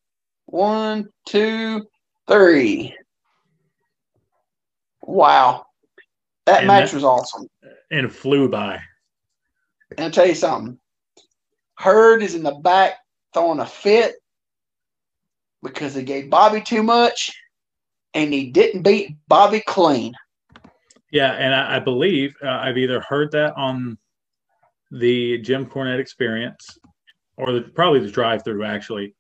[0.46, 1.86] One, two,
[2.28, 2.96] three.
[5.02, 5.66] Wow.
[6.46, 7.48] That And match that- was awesome.
[7.92, 8.80] And it flew by.
[9.92, 10.80] And I'll tell you something.
[11.76, 12.98] Herd is in the back
[13.34, 14.16] throwing a fit
[15.64, 17.36] because he gave Bobby too much
[18.14, 20.14] and he didn't beat Bobby clean.
[21.12, 23.98] Yeah, and I, I believe uh, I've either heard that on
[24.92, 26.78] the Jim Cornette experience
[27.38, 29.16] or the, probably the drive through actually.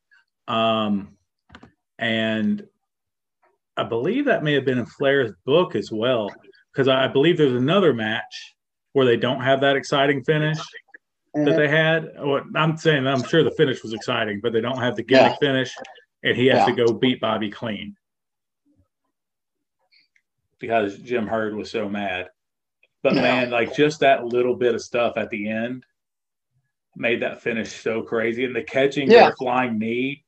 [0.48, 1.18] Um,
[2.00, 2.66] and
[3.78, 6.30] I believe that may have been in Flair's book as well,
[6.74, 8.56] because I, I believe there's another match
[8.94, 10.60] where they don't have that exciting finish
[11.34, 12.12] that they had.
[12.20, 15.38] Well, I'm saying I'm sure the finish was exciting, but they don't have the gimmick
[15.40, 15.74] finish,
[16.24, 17.96] and he has to go beat Bobby clean
[20.62, 22.30] because Jim Herd was so mad.
[23.04, 25.84] But man, like just that little bit of stuff at the end
[26.96, 29.24] made that finish so crazy, and the catching Yeah.
[29.24, 30.24] their flying knee,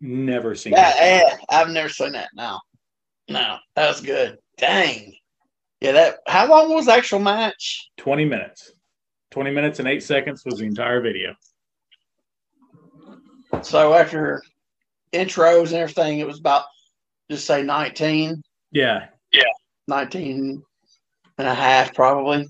[0.00, 0.74] never seen.
[0.74, 1.24] Yeah, it.
[1.26, 2.28] yeah, I've never seen that.
[2.34, 2.58] No,
[3.28, 4.38] no, that was good.
[4.58, 5.12] Dang.
[5.80, 6.18] Yeah, that.
[6.28, 7.90] How long was the actual match?
[7.96, 8.72] Twenty minutes,
[9.32, 11.34] twenty minutes and eight seconds was the entire video.
[13.62, 14.42] So after
[15.12, 16.64] intros and everything, it was about
[17.30, 19.06] just say 19, Yeah,
[19.88, 20.62] 19
[21.38, 22.48] and a half probably.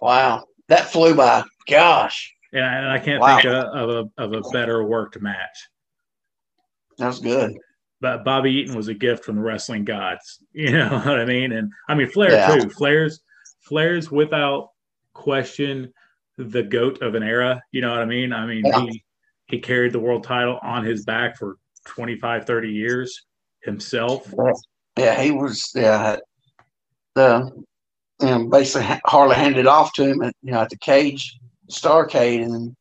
[0.00, 1.44] Wow, that flew by.
[1.68, 3.36] Gosh, and I, and I can't Wow.
[3.36, 5.68] think of, of a of a better worked match.
[6.98, 7.54] that was good.
[8.00, 10.38] but Bobby Eaton was a gift from the wrestling gods.
[10.52, 11.52] You know what I mean?
[11.52, 12.56] And I mean Flair Yeah.
[12.62, 12.70] too.
[12.70, 13.20] Flair's
[13.60, 14.70] Flair's without
[15.12, 15.92] question
[16.38, 17.62] the goat of an era.
[17.72, 18.32] You know what I mean?
[18.32, 18.80] I mean Yeah.
[18.80, 19.04] he
[19.46, 21.56] he carried the world title on his back for
[21.86, 23.26] 25, 30 years
[23.62, 24.32] himself.
[24.98, 25.70] Yeah, he was.
[25.74, 26.16] Yeah,
[27.14, 27.50] the
[28.20, 31.38] you know basically Harley handed it off to him at you know at the cage,
[31.70, 32.76] Starcade, and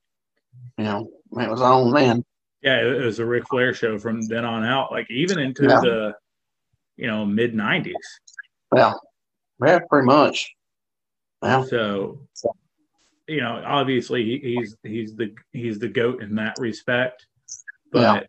[0.78, 2.24] you know it was on then.
[2.62, 5.80] Yeah, it was a Ric Flair show from then on out, like even into Yeah.
[5.80, 6.15] the
[6.98, 7.95] you know mid nineties.
[8.72, 9.00] Well,
[9.65, 10.54] yeah, pretty much.
[11.41, 12.19] Well, So,
[13.28, 17.26] you know, obviously he, he's he's the he's the goat in that respect.
[17.91, 18.28] But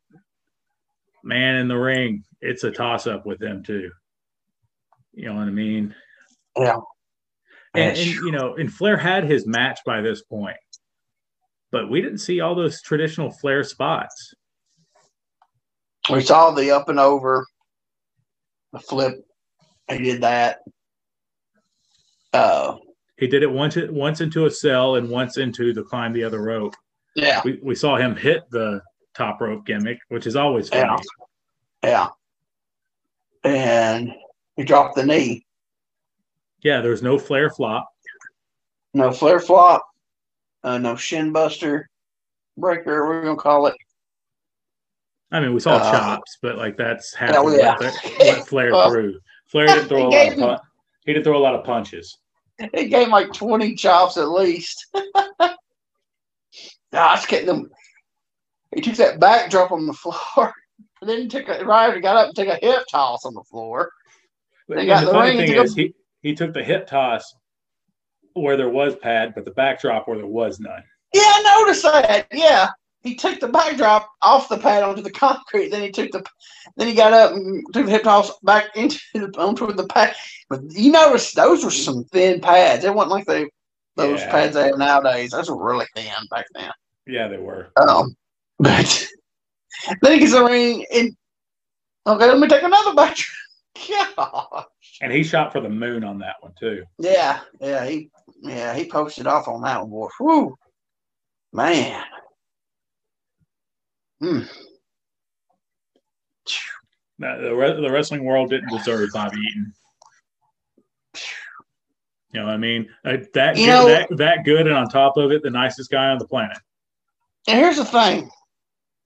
[1.25, 3.91] man in the ring, it's a toss up with them too.
[5.13, 5.95] You know what I mean?
[6.57, 6.77] Yeah.
[7.75, 10.57] And, and you know, and Flair had his match by this point,
[11.71, 14.35] but we didn't see all those traditional Flair spots.
[16.11, 17.47] We saw the up and over,
[18.73, 19.15] the flip.
[19.89, 20.59] He did that.
[22.33, 22.77] Uh,
[23.19, 26.43] He did it once once into a cell and once into the climb the other
[26.43, 26.75] rope.
[27.15, 28.81] yeah, We, we saw him hit the
[29.15, 31.03] top rope gimmick, which is always funny.
[31.85, 31.89] Yeah.
[31.91, 32.09] yeah.
[33.45, 34.13] And
[34.57, 35.47] he dropped the knee.
[36.63, 37.89] Yeah, there was no Flair flop.
[38.93, 39.85] No Flair flop.
[40.63, 41.89] Uh, no shin buster
[42.59, 43.07] breaker.
[43.07, 43.77] We're gonna call it.
[45.33, 47.79] I mean, we saw Uh, chops, but like that's half Oh, yeah.
[47.79, 49.19] what, what Flair Well, threw.
[49.47, 50.59] Flair didn't throw a lot of pun-
[51.07, 52.19] he didn't throw a lot of punches.
[52.75, 54.87] He gave like twenty chops at least.
[55.41, 55.57] I
[56.93, 57.71] just kept them.
[58.75, 60.53] He took that backdrop on the floor.
[61.01, 63.43] And then he took a he got up and took a hip toss on the
[63.45, 63.91] floor.
[64.69, 67.35] But They got the the funny ring thing is, he, he took the hip toss
[68.35, 70.83] where there was pad, but the backdrop where there was none.
[71.13, 72.27] Yeah, I noticed that.
[72.33, 72.69] Yeah.
[73.03, 75.71] He took the backdrop off the pad onto the concrete.
[75.71, 76.23] Then he took the,
[76.77, 80.15] then he got up and took the hip toss back into the onto the pad.
[80.49, 82.85] But you notice those were some thin pads.
[82.85, 83.49] It wasn't like they
[83.97, 84.31] those Yeah.
[84.31, 85.31] pads they have nowadays.
[85.31, 86.71] Those were really thin back then.
[87.07, 87.73] Yeah, they were.
[87.77, 88.15] Um,
[88.59, 89.09] but
[90.03, 91.17] then he gets the ring and
[92.07, 93.27] okay, let me take another backdrop.
[94.17, 94.65] God.
[95.01, 96.85] And he shot for the moon on that one too.
[96.99, 98.11] Yeah, yeah, he
[98.43, 100.09] yeah, he posted off on that one, boy.
[100.19, 100.57] Whew.
[101.53, 102.03] Man.
[104.21, 104.41] Hmm.
[107.19, 109.73] No, The, re- the wrestling world didn't deserve Bobby Eaton.
[112.33, 112.89] You know what I mean?
[113.05, 115.91] Uh, that, You good, know- that that good, and on top of it, the nicest
[115.91, 116.59] guy on the planet.
[117.49, 118.31] And here's the thing.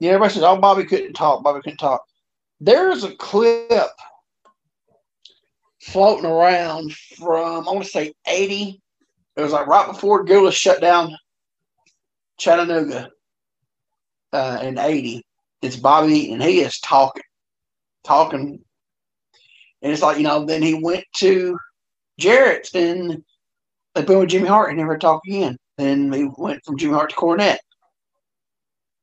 [0.05, 1.43] Yeah, everybody says, oh, Bobby couldn't talk.
[1.43, 2.05] Bobby couldn't talk.
[2.61, 3.89] There's a clip
[5.81, 8.83] floating around from, I want to say 80.
[9.35, 11.17] It was like right before Gulas shut down
[12.39, 13.13] Chattanooga
[14.35, 15.25] uh, in 80.
[15.63, 17.23] It's Bobby and He is talking,
[18.05, 18.61] talking.
[19.81, 21.59] And it's like, you know, then he went to
[22.21, 23.25] Jarrett's and
[23.95, 25.57] they put with Jimmy Hart and never talked again.
[25.79, 27.57] Then he went from Jimmy Hart to Cornette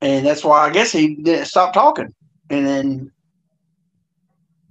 [0.02, 2.14] and that's why I guess he didn't stop talking.
[2.50, 3.12] And then,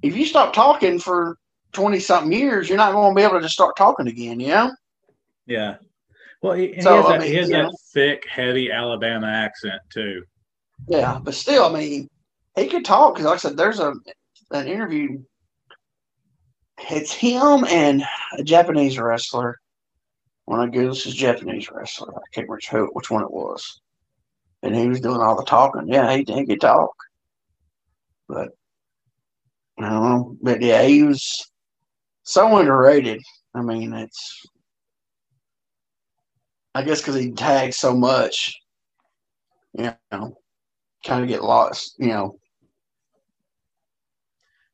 [0.03, 1.37] if you stop talking for
[1.73, 4.41] twenty something years, you're not going to be able to just start talking again.
[4.41, 4.73] You know?
[5.47, 5.77] Yeah.
[6.43, 7.73] Well, he, So, he has, I that, mean, he has that know.
[7.93, 10.23] thick, heavy Alabama accent too.
[10.89, 12.09] Yeah, but still, I mean,
[12.57, 13.95] he could talk because, like I said, there's a
[14.51, 15.23] an interview.
[16.91, 18.03] It's him and
[18.39, 19.59] a Japanese wrestler.
[20.47, 23.83] When I Google this is Japanese wrestler, I can't remember which one it was.
[24.63, 25.89] And he was doing all the talking.
[25.89, 26.95] Yeah, he, he could talk.
[28.29, 28.49] But
[29.79, 30.37] I don't know.
[30.43, 31.51] But yeah, he was
[32.23, 33.21] so underrated.
[33.55, 34.47] I mean, it's
[36.75, 38.55] I guess because he tagged so much,
[39.73, 40.37] you know,
[41.05, 42.39] kind of get lost, you know.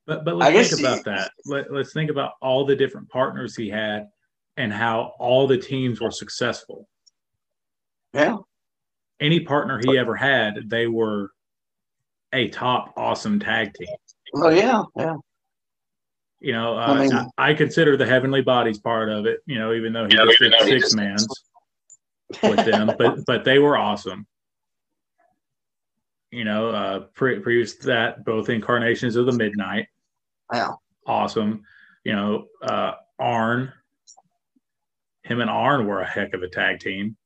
[0.06, 1.30] But but let's think about that.
[1.46, 4.08] Let, let's think about all the different partners he had
[4.56, 6.88] and how all the teams were successful.
[8.12, 8.36] Yeah,
[9.20, 11.30] Any partner he ever had, they were
[12.32, 13.88] a top awesome tag team.
[14.34, 15.16] Oh yeah, yeah.
[16.40, 19.40] You know, uh, I I, mean- I consider the Heavenly Bodies part of it.
[19.46, 21.26] You know, even though he Yeah, just did though six just- mans
[22.42, 24.26] with them, but but they were awesome.
[26.30, 29.86] You know, uh, pre- previous to that, both incarnations of the Midnight,
[30.52, 30.72] Yeah.
[31.06, 31.62] awesome.
[32.04, 33.72] You know, uh, Arn,
[35.22, 37.16] him and Arn were a heck of a tag team.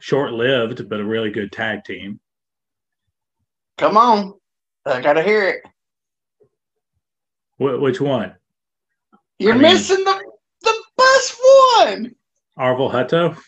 [0.00, 2.20] Short lived, but a really good tag team.
[3.78, 4.34] Come on,
[4.84, 5.62] I gotta hear it.
[7.58, 8.34] Wh- which one?
[9.38, 10.24] You're I mean- missing the
[10.62, 11.38] the best
[11.76, 12.14] one.
[12.58, 13.38] Arvel Hutto?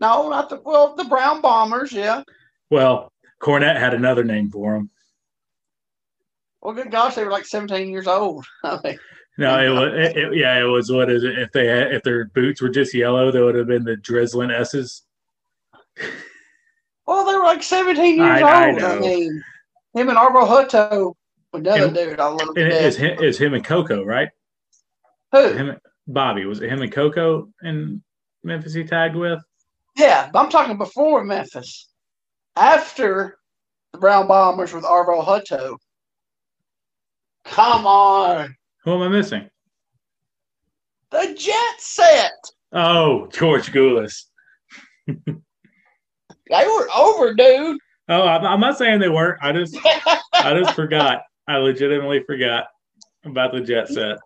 [0.00, 1.92] No, not the well, the Brown Bombers.
[1.92, 2.22] Yeah.
[2.70, 4.90] Well, Cornette had another name for him.
[6.60, 8.44] Well, good gosh, they were like 17 years old.
[8.64, 8.98] I mean,
[9.38, 11.38] No, it was it, it- yeah, it was what is it?
[11.38, 14.50] If they had, if their boots were just yellow, they would have been the drizzling
[14.50, 15.02] S's.
[17.06, 18.78] Well, they were like 17 years I- I old.
[18.82, 19.00] I know.
[19.00, 19.42] mean,
[19.94, 21.14] him and Arvo Hutto,
[21.52, 24.28] another And- dude I love And to it is him, is him and Koko, right?
[25.32, 25.52] Who?
[25.52, 28.02] Him, Bobby was it him and Koko in
[28.44, 29.40] Memphis he tagged with?
[29.96, 31.88] Yeah, but I'm talking before Memphis.
[32.56, 33.38] After
[33.92, 35.76] the Brown Bombers with Arvo Hutto.
[37.44, 38.54] Come on.
[38.84, 39.50] Who am I missing?
[41.10, 42.32] The Jet Set.
[42.72, 44.24] Oh, George Gulas.
[46.52, 47.80] They were over, dude.
[48.10, 49.42] Oh, I'm, I'm not saying they weren't.
[49.42, 49.74] I just
[50.34, 51.22] I just forgot.
[51.48, 52.66] I legitimately forgot
[53.24, 54.18] about the jet set.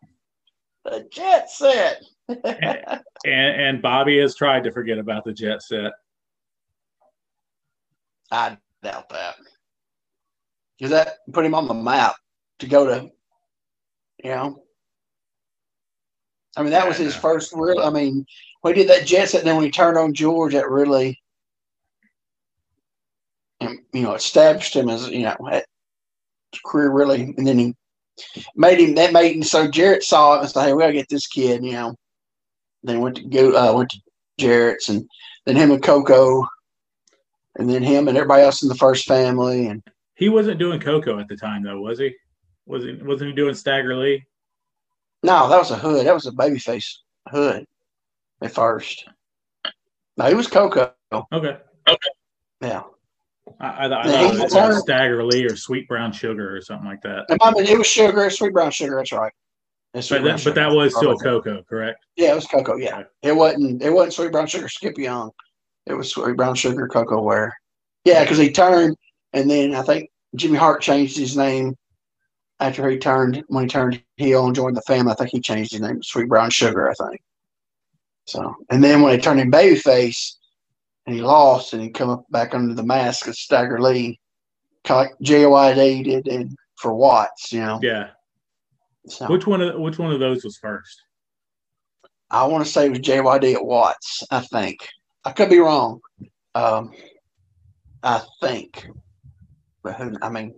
[0.85, 2.03] the jet set.
[2.29, 5.93] And, and Bobby has tried to forget about the jet set.
[8.33, 9.37] I doubt that.
[10.77, 12.17] Because that put him on the map
[12.59, 13.11] to go to,
[14.23, 14.63] you know.
[16.57, 17.81] I mean, that was his first real.
[17.81, 18.27] I mean,
[18.65, 21.21] we did that jet set, and then when he turned on George, that really,
[23.93, 25.65] you know, established him as, you know, had
[26.53, 27.35] his career really.
[27.37, 27.75] And then he
[28.55, 30.93] made him, that made him, so Jarrett saw it and said, hey, we got to
[30.93, 31.95] get this kid, you know.
[32.83, 34.01] Then went to go, uh, went to
[34.39, 35.09] Jarrett's, and
[35.45, 36.47] then him and Koko
[37.59, 39.83] and then him and everybody else in the first family and
[40.15, 42.15] He wasn't doing Koko at the time, though, was he?
[42.67, 42.95] Was he?
[42.95, 44.25] Wasn't he doing Stagger Lee?
[45.23, 47.67] no that was a hood that was a babyface hood
[48.43, 49.09] at first
[50.17, 51.57] no he was Koko Okay.
[51.89, 52.09] Okay.
[52.61, 52.83] yeah
[53.61, 56.61] I, I, I thought he it was like Stagger Lee or Sweet Brown Sugar or
[56.61, 57.27] something like that.
[57.29, 59.33] And I mean, it was sugar sweet brown sugar that's right.
[59.93, 62.05] But that, but that was still Koko, correct?
[62.17, 62.77] yeah it was Koko.
[62.77, 63.05] yeah.
[63.23, 65.31] It wasn't it wasn't sweet brown sugar skip young.
[65.87, 67.55] It was sweet brown sugar Koko Ware.
[68.05, 68.97] Yeah because he turned
[69.33, 71.77] and then i think jimmy hart changed his name
[72.59, 75.73] after he turned when he turned heel and joined the family i think he changed
[75.73, 77.21] his name to sweet brown sugar i think.
[78.27, 80.36] So and then when they turned him babyface
[81.07, 84.19] and he lost and he come up back under the mask of stagger lee
[84.85, 88.09] kind of like JYD did and for watts you know Yeah.
[89.09, 91.01] so Which one of which one of those was first?
[92.31, 94.25] I want to say it was JYD at Watts.
[94.33, 94.87] I think
[95.25, 96.01] I could be wrong.
[96.57, 96.91] Um,
[98.03, 98.89] I think,
[99.85, 100.13] but who?
[100.21, 100.53] I mean,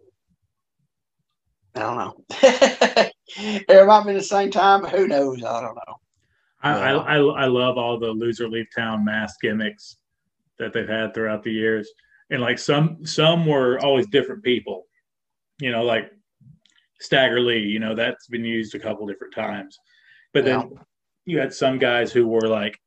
[1.75, 2.25] I don't know.
[2.43, 5.43] it might be the same time, but who knows?
[5.45, 5.95] I don't know.
[6.63, 9.99] I, I, I I love all the loser leave town mask gimmicks
[10.59, 11.89] that they've had throughout the years,
[12.31, 14.87] and like some some were always different people,
[15.61, 16.11] you know, like
[17.01, 17.61] Stagger Lee.
[17.61, 19.79] You know, that's been used a couple different times,
[20.33, 20.73] but then
[21.25, 22.79] you had some guys who were like,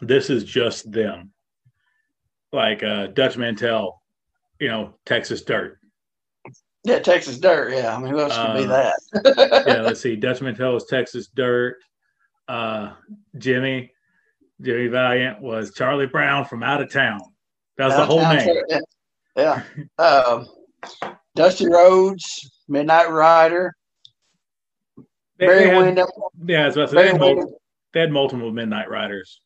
[0.00, 1.32] "This is just them,"
[2.52, 4.00] like uh, Dutch Mantell,
[4.60, 5.78] you know, Texas Dirt.
[6.86, 7.72] Yeah, Texas Dirt.
[7.72, 8.90] Yeah, I mean, who else could be Uh,
[9.22, 9.64] that?
[9.66, 10.16] yeah, let's see.
[10.16, 11.76] Dutch Mantell was Texas Dirt.
[12.46, 12.92] Uh,
[13.38, 13.90] Jimmy,
[14.62, 17.20] Jimmy Valiant was Charlie Brown from out of town.
[17.76, 18.80] That was the whole name.
[19.36, 19.62] Yeah.
[19.98, 20.46] Um,
[21.34, 23.74] Dusty Rhodes, Midnight Rider,
[25.38, 26.06] They, Barry they Windham,
[26.46, 27.60] yeah, I was about to they, had mul-
[27.92, 29.40] they had multiple Midnight Riders.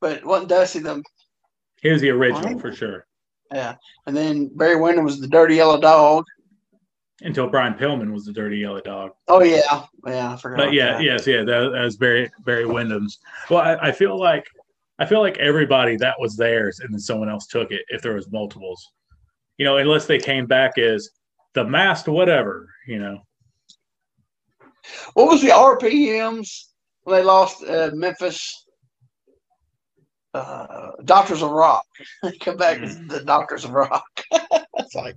[0.00, 1.02] but wasn't Dusty the
[1.80, 3.06] He was the original for sure.
[3.52, 3.76] yeah?
[4.06, 6.24] And then Barry Windham was the Dirty Yellow Dog.
[7.22, 9.10] Until Brian Pillman was the Dirty Yellow Dog.
[9.28, 10.56] Oh yeah, yeah, I forgot.
[10.56, 11.02] But yeah, that.
[11.02, 13.18] yes, yeah, that, that was Barry Barry Windham's.
[13.50, 14.46] Well, I, I feel like
[14.98, 17.82] I feel like everybody that was theirs, and then someone else took it.
[17.88, 18.82] If there was multiples,
[19.58, 21.10] you know, unless they came back as
[21.52, 23.18] the masked whatever, you know.
[25.14, 26.48] What was the RPMs
[27.02, 28.66] when they lost uh, Memphis?
[30.32, 31.84] Uh, Doctors of Rock.
[32.40, 33.08] come back as Mm.
[33.08, 34.04] the Doctors of Rock.
[34.78, 35.16] it's like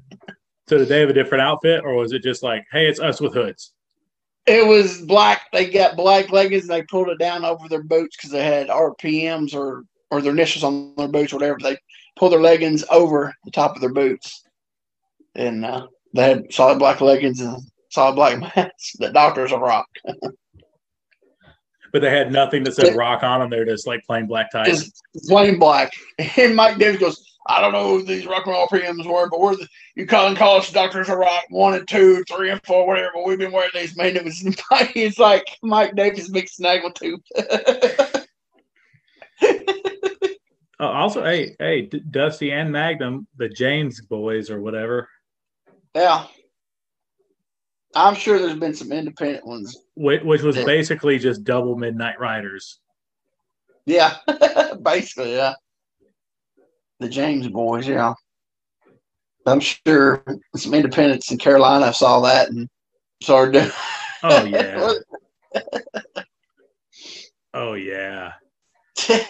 [0.67, 3.19] So did they have a different outfit, or was it just like, hey, it's us
[3.19, 3.73] with hoods?
[4.45, 5.43] it was black.
[5.51, 6.63] They got black leggings.
[6.63, 10.33] and They pulled it down over their boots because they had RPMs or or their
[10.33, 11.57] initials on their boots, whatever.
[11.61, 11.77] They
[12.17, 14.43] pulled their leggings over the top of their boots,
[15.35, 18.93] and uh, they had solid black leggings and solid black masks.
[18.99, 19.87] The Doctors of Rock.
[21.91, 23.51] But they had nothing that said rock on them.
[23.51, 24.67] They're just like plain black ties.
[24.67, 25.91] Just plain black.
[26.37, 29.39] And Mike Davis goes, I don't know who these rock and roll PMs were, but
[29.39, 32.87] we're the you call call us Doctors of Rock one and two, three and four,
[32.87, 33.11] whatever.
[33.13, 33.97] But we've been wearing these.
[33.97, 34.41] Man, it was
[34.71, 37.21] it's like Mike Davis mixed Snaggletooth.
[39.41, 45.09] Uh, also, hey, hey, D- Dusty and Magnum, the James boys or whatever,
[45.95, 46.25] yeah,
[47.95, 49.77] I'm sure there's been some independent ones.
[49.95, 52.79] which, which was basically just double Midnight Riders.
[53.85, 54.15] Yeah,
[54.81, 55.53] basically, yeah.
[56.99, 58.13] The James boys, yeah.
[59.45, 60.23] I'm sure
[60.55, 62.69] some independents in Carolina saw that and
[63.21, 63.71] started doing.
[64.23, 64.93] Oh yeah,
[67.53, 68.33] oh yeah.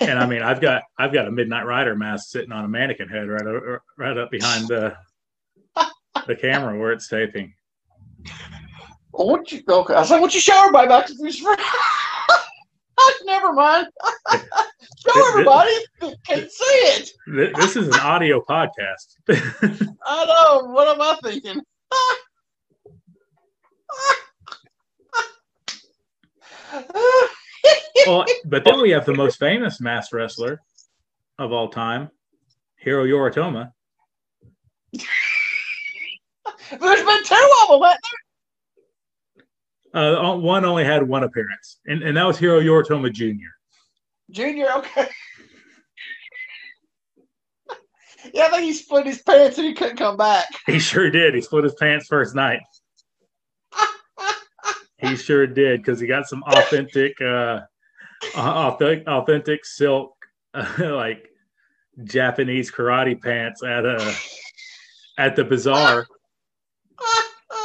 [0.02, 3.10] And I mean, I've got I've got a Midnight Rider mask sitting on a mannequin
[3.10, 4.96] head right o- er, right up behind the
[6.28, 7.54] the camera where it's taping.
[9.12, 9.94] What you okay?
[9.96, 11.44] I was like, what you show everybody about this?
[13.26, 13.88] Never mind.
[14.32, 15.72] show everybody.
[16.28, 17.12] Can't see it.
[17.56, 19.16] This is an audio podcast.
[20.06, 20.70] I know.
[20.72, 21.62] What am I thinking?
[28.08, 30.62] well, but then we have the most famous mass wrestler
[31.40, 32.10] of all time,
[32.78, 33.72] Hiro Yoritoma.
[36.70, 37.96] There's been two of them.
[39.94, 43.54] Uh, one only had one appearance, and, and that was Hiro Yoritomo Jr.
[44.32, 45.08] Junior, okay.
[48.34, 50.48] yeah, I think he split his pants and he couldn't come back.
[50.66, 51.36] He sure did.
[51.36, 52.62] He split his pants first night.
[54.98, 57.60] He sure did because he got some authentic, uh,
[58.38, 60.16] authentic, authentic silk,
[60.54, 61.28] uh, like
[62.06, 64.16] Japanese karate pants at a
[65.18, 66.08] at the bazaar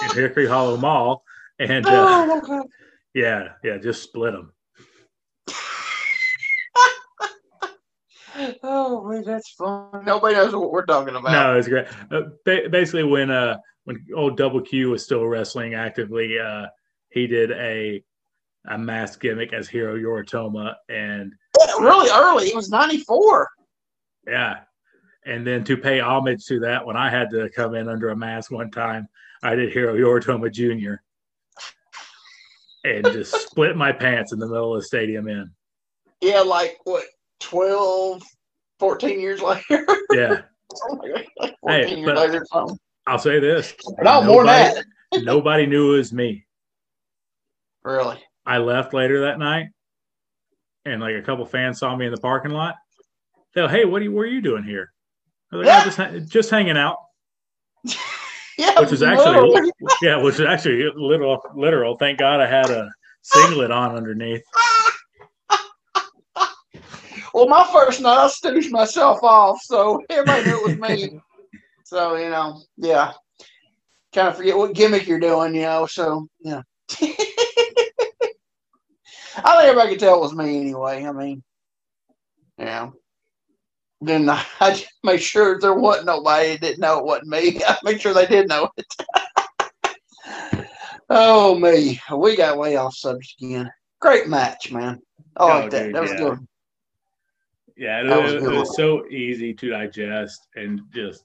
[0.02, 1.22] in Hickory Hollow Mall,
[1.58, 2.66] and uh, oh, my God.
[3.14, 4.52] yeah, yeah, just split them.
[8.62, 10.04] Oh, man, that's fun.
[10.04, 11.32] Nobody knows what we're talking about.
[11.32, 11.86] No, it's great.
[12.10, 16.66] Uh, ba- basically, when uh when old Double Q was still wrestling actively, uh,
[17.10, 18.02] he did a
[18.68, 22.46] a mask gimmick as Hiro Yoritoma, and Yeah, really early.
[22.48, 23.48] It was 94.
[24.28, 24.60] yeah,
[25.26, 28.16] and then to pay homage to that, when I had to come in under a
[28.16, 29.08] mask one time,
[29.42, 31.00] I did Hiro Yoritoma Jr.
[32.84, 35.50] and just split my pants in the middle of the stadium in.
[36.20, 37.04] Yeah, like what,
[37.40, 38.22] 12,
[38.78, 39.86] 14 years later?
[40.12, 40.42] Yeah,
[41.40, 42.46] like 14 years but- later.
[43.06, 44.84] I'll say this: No, more than that.
[45.24, 46.44] nobody knew it was me.
[47.84, 48.18] Really?
[48.44, 49.68] I left later that night,
[50.84, 52.74] and like a couple fans saw me in the parking lot.
[53.54, 54.92] They're, hey, what are you, what are you doing here?
[55.52, 56.06] I was like, Yeah.
[56.06, 56.98] "Oh, just just hanging out,
[58.68, 58.80] Yeah.
[58.80, 59.70] which is actually
[60.02, 61.40] yeah, which is actually literal.
[61.54, 61.96] Literal.
[61.96, 62.90] Thank God I had a
[63.22, 64.42] singlet on underneath.
[67.34, 71.20] Well, my first night, I stooged myself off, so everybody knew it was me.
[71.84, 73.12] so, you know, yeah.
[74.14, 76.62] Kind of forget what gimmick you're doing, you know, so, yeah.
[76.90, 77.20] I think
[79.44, 81.04] everybody could tell it was me anyway.
[81.04, 81.42] I mean,
[82.56, 82.90] yeah.
[84.00, 87.60] Then I, just made sure there wasn't nobody that didn't know it wasn't me.
[87.66, 88.86] I made sure they did know it.
[91.10, 92.00] oh, me.
[92.16, 93.70] We got way off subject again.
[94.00, 95.00] Great match, man.
[95.36, 95.84] I Oh, like that.
[95.86, 96.18] dude, that was yeah.
[96.18, 96.38] good.
[97.76, 101.24] Yeah, it, was it- it was so easy to digest and just.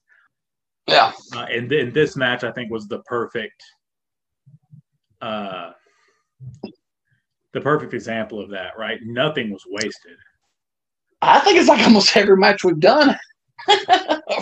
[0.87, 1.11] Yeah.
[1.35, 3.63] Uh, and then this match, I think, was the perfect,
[5.21, 5.71] uh,
[7.53, 8.77] the perfect example of that.
[8.77, 10.17] Right, nothing was wasted.
[11.23, 13.17] I think it's like almost every match we've done.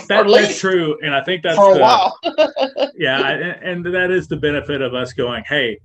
[0.08, 2.18] That, that's true, and I think that's for a the, while.
[2.96, 5.78] yeah, and, and that is the benefit of us going, hey,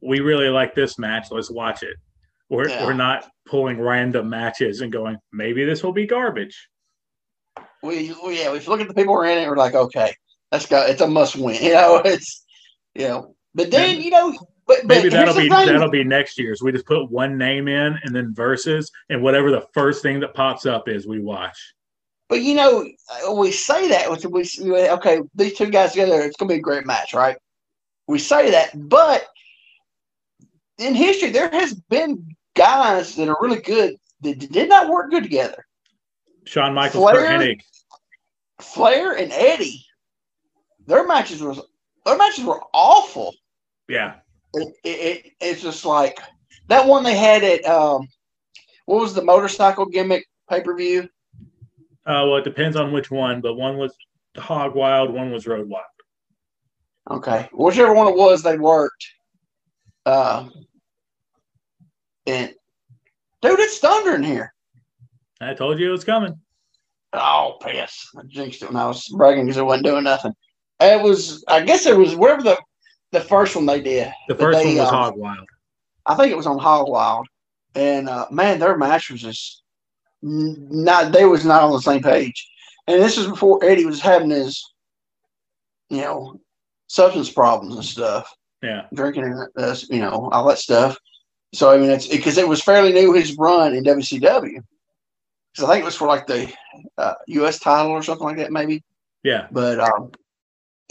[0.00, 1.26] we really like this match.
[1.30, 1.96] Let's watch it.
[2.48, 2.86] We're, Yeah.
[2.86, 6.68] we're not pulling random matches and going, maybe this will be garbage.
[7.82, 9.48] we, we yeah, we look at the people who are in it.
[9.48, 10.14] We're like, okay,
[10.52, 10.84] let's go.
[10.86, 11.56] It's a must win.
[11.62, 12.44] You know, it's
[12.94, 13.34] you know.
[13.54, 14.36] But then you know,
[14.66, 16.60] but, but Maybe that'll be that'll be next year's.
[16.60, 20.34] We just put one name in and then verses, and whatever the first thing that
[20.34, 21.74] pops up is, we watch.
[22.28, 22.84] But you know,
[23.32, 26.60] we say that which we we- okay, these two guys together, it's gonna be a
[26.60, 27.36] great match, right?
[28.08, 29.26] We say that, but
[30.78, 35.22] in history, there has been guys that are really good that did not work good
[35.22, 35.64] together.
[36.44, 37.38] Shawn Michaels, Kurt Flair?
[37.38, 37.60] Hennig.
[38.60, 39.84] Flair and Eddie,
[40.86, 41.60] their matches was
[42.04, 43.34] their matches were awful.
[43.88, 44.16] Yeah,
[44.56, 46.18] It, it, it it's just like
[46.68, 48.08] that one they had at um,
[48.86, 51.08] what was the motorcycle gimmick pay per view?
[52.06, 53.94] uh, well, it depends on which one, but one was
[54.36, 55.84] Hog Wild, one was Road Wild.
[57.10, 59.06] Okay, whichever one it was, they worked.
[60.04, 60.48] Uh,
[62.26, 62.54] and
[63.42, 64.52] dude, it's thundering here.
[65.40, 66.38] I told you it was coming.
[67.12, 68.08] Oh, piss!
[68.16, 70.32] I jinxed it when I was bragging because it wasn't doing nothing.
[70.80, 72.58] It was, I guess, it was whatever the
[73.16, 74.12] the first one they did.
[74.28, 75.48] The first they, one was um, Hog Wild.
[76.04, 77.26] I think it was on Hog Wild,
[77.74, 79.62] and uh, man, their match was just
[80.22, 81.12] not.
[81.12, 82.48] They was not on the same page,
[82.86, 84.62] and this was before Eddie was having his,
[85.88, 86.40] you know,
[86.88, 90.98] substance problems and stuff, Yeah, drinking and uh, you know all that stuff.
[91.54, 94.60] So I mean, it's because it was fairly new his run in WCW.
[95.52, 96.52] Because I think it was for like the
[96.98, 97.58] uh, U.S.
[97.58, 98.84] title or something like that, maybe.
[99.22, 99.46] yeah.
[99.50, 100.10] But um,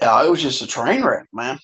[0.02, 1.60] uh, it was just a train wreck, man.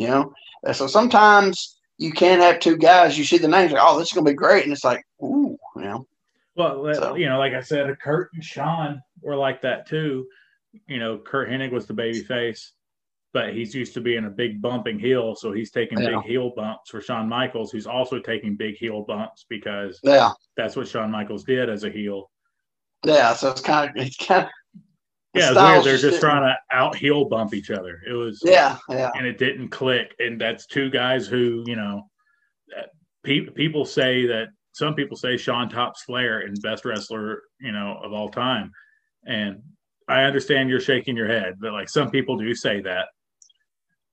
[0.00, 0.32] You know,
[0.64, 3.18] And so sometimes you can't have two guys.
[3.18, 5.58] You see the names like, oh, this is gonna be great, and it's like, ooh,
[5.76, 6.06] you know,
[6.56, 10.26] Well, So- you know, like I said, Kurt and Shawn were like that too.
[10.86, 12.72] You know, Kurt Hennig was the baby face,
[13.34, 16.16] but he's used to being a big bumping heel, so he's taking Yeah.
[16.16, 20.76] big heel bumps for Shawn Michaels, who's also taking big heel bumps because yeah, that's
[20.76, 22.30] what Shawn Michaels did as a heel.
[23.04, 23.34] yeah.
[23.34, 24.50] So it's kind of, it's kind of,
[25.34, 25.84] Yeah, weird.
[25.84, 28.00] They're just trying to out heel bump each other.
[28.08, 30.14] It was yeah, yeah, and it didn't click.
[30.18, 32.10] And that's two guys who, you know,
[33.22, 38.00] pe- people say that some people say Shawn tops Flair and best wrestler, you know,
[38.02, 38.72] of all time.
[39.24, 39.62] And
[40.08, 43.06] I understand you're shaking your head, but like some people do say that.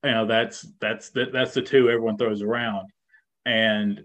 [0.04, 2.88] You know, that's that's the, that's the two everyone throws around,
[3.44, 4.00] and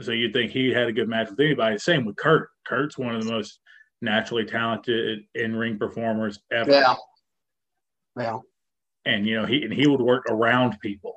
[0.00, 1.78] so you'd think he had a good match with anybody.
[1.78, 2.48] Same with Kurt.
[2.66, 3.60] Kurt's one of the most
[4.02, 6.70] naturally talented in ring performers ever.
[6.70, 6.94] Yeah.
[8.18, 8.38] Yeah.
[9.04, 11.16] And you know, he and he would work around people.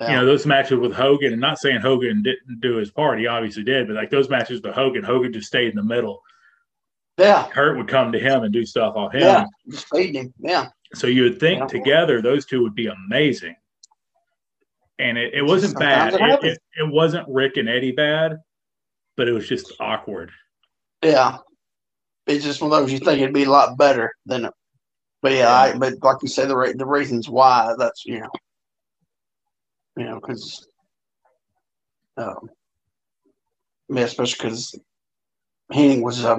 [0.00, 0.10] Yeah.
[0.10, 3.26] You know, those matches with Hogan, and not saying Hogan didn't do his part, he
[3.26, 6.20] obviously did, but like those matches with Hogan, Hogan just stayed in the middle.
[7.18, 7.48] yeah.
[7.50, 9.22] Kurt would come to him and do stuff off him.
[9.22, 9.44] Yeah.
[9.70, 10.34] Just feeding him.
[10.38, 10.66] Yeah.
[10.94, 11.66] So you would think Yeah.
[11.66, 13.56] together those two would be amazing.
[15.00, 16.42] And it, it wasn't Sometimes bad.
[16.44, 18.36] it It, it, it wasn't Rick and Eddie bad,
[19.16, 20.30] but it was just awkward.
[21.02, 21.38] Yeah.
[22.28, 24.52] It's just one of those you think it'd be a lot better than it.
[25.22, 28.30] But yeah, I, but like you say, the re- the reasons why that's you know,
[29.96, 30.66] you know, because,
[32.16, 32.48] um,
[33.88, 34.78] yeah, especially because
[35.72, 36.38] Hennig was a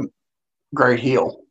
[0.74, 1.42] great heel.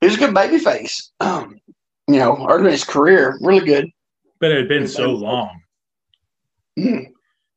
[0.00, 1.12] He was a good baby face.
[1.20, 1.56] Um,
[2.08, 3.88] you know, early in his career, really good.
[4.40, 5.60] But it had been so long.
[6.78, 7.06] Mm,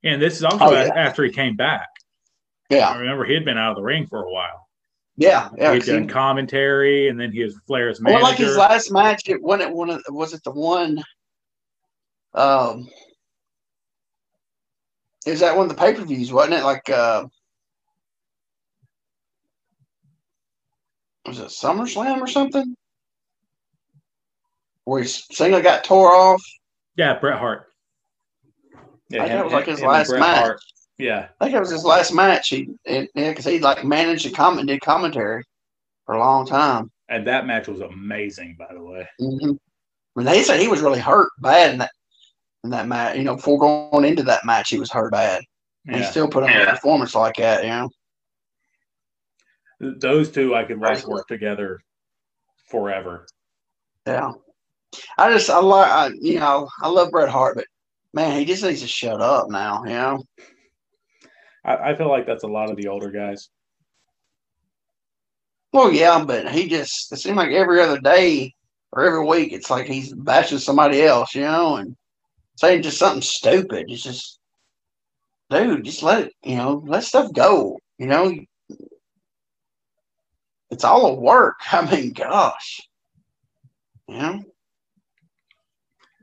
[0.03, 0.91] And this is also Oh, yeah.
[0.95, 1.87] after he came back.
[2.69, 4.64] Yeah, I remember he had been out of the ring for a while.
[5.17, 5.73] Yeah, yeah.
[5.73, 8.23] He'd 'cause he- done commentary, and then he was Flair's Well, manager.
[8.23, 11.01] like his last match, it when it one of was it the one?
[12.33, 12.89] Um,
[15.25, 16.31] is that one of the pay per views?
[16.33, 17.25] Wasn't it like uh,
[21.25, 22.75] was it SummerSlam or something?
[24.83, 26.41] Where his singer got tore off.
[26.95, 27.67] yeah, Bret Hart.
[29.09, 30.37] Yeah, him- it was like his last match.
[30.39, 30.59] Hart.
[30.97, 32.49] Yeah, I think it was his last match.
[32.49, 35.43] He and, yeah, because he like managed the comment, did commentary
[36.05, 36.91] for a long time.
[37.09, 39.07] and that match was amazing, by the way.
[39.19, 40.19] Mm-hmm.
[40.19, 41.91] I they said he was really hurt bad in that
[42.63, 43.17] in that match.
[43.17, 45.43] You know, before going into that match, he was hurt bad.
[45.87, 47.63] And he still put on a performance like that.
[47.63, 47.89] You know,
[49.99, 51.79] those two I could watch work together
[52.69, 53.27] forever.
[54.07, 54.31] yeah.
[55.17, 57.65] I just I like I, you know I love Bret Hart, but
[58.13, 59.83] man, he just needs to shut up now.
[59.83, 60.23] You know,
[61.65, 63.49] I, I feel like that's a lot of the older guys.
[65.73, 68.53] well, yeah, but he just it seems like every other day
[68.91, 71.35] or every week, it's like he's bashing somebody else.
[71.35, 71.95] You know, and
[72.57, 73.85] saying just something stupid.
[73.89, 74.39] It's just,
[75.49, 76.33] dude, just let it.
[76.43, 77.77] You know, let stuff go.
[77.97, 78.33] You know,
[80.71, 81.55] it's all a work.
[81.71, 82.81] I mean, gosh.
[84.07, 84.43] You know,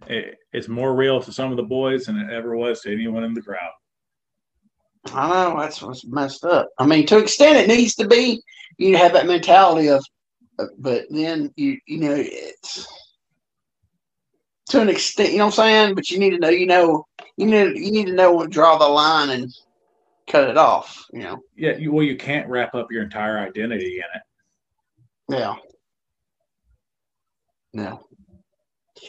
[0.06, 3.24] It, it's more real to some of the boys than it ever was to anyone
[3.24, 3.72] in the crowd.
[5.06, 6.68] I know that's what's messed up.
[6.78, 8.42] I mean, to an extent, it needs to be.
[8.78, 10.04] You have that mentality of,
[10.58, 12.86] uh, but then you you know it's
[14.68, 15.32] to an extent.
[15.32, 15.94] You know what I'm saying?
[15.94, 16.50] But you need to know.
[16.50, 17.06] You know.
[17.38, 19.50] You need you need to know when to draw the line and
[20.26, 21.06] cut it off.
[21.14, 21.38] You know.
[21.56, 24.22] Yeah, you, well, you can't wrap up your entire identity in it.
[25.38, 25.54] Yeah.
[27.72, 28.06] No.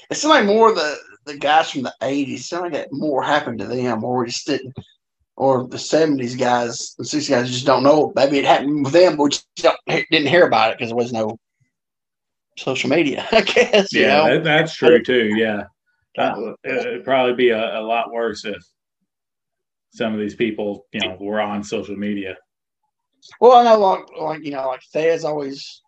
[0.09, 2.47] It's like more the the guys from the eighties.
[2.47, 4.73] Something like that more happened to them, or we just didn't,
[5.35, 8.11] or the seventies guys, the sixties guys just don't know.
[8.15, 10.97] Maybe it happened with them, but we just don't, didn't hear about it because there
[10.97, 11.37] was no
[12.57, 13.27] social media.
[13.31, 13.91] I guess.
[13.93, 14.33] you Yeah, know?
[14.35, 15.33] that, that's true too.
[15.35, 15.63] Yeah,
[16.17, 16.33] Yeah.
[16.35, 18.63] Uh, it'd probably be a, a lot worse if
[19.91, 22.35] some of these people, you know, were on social media.
[23.39, 25.81] Well, I know, like, like you know, like Thesz always,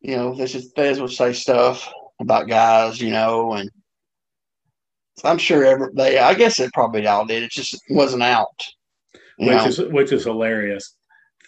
[0.00, 3.70] you know, this is Thesz would say stuff about guys, you know, and
[5.24, 6.18] I'm sure everybody.
[6.18, 7.42] I guess it probably all did.
[7.42, 8.66] It just wasn't out.
[9.38, 9.64] Which know?
[9.64, 10.96] is which is hilarious.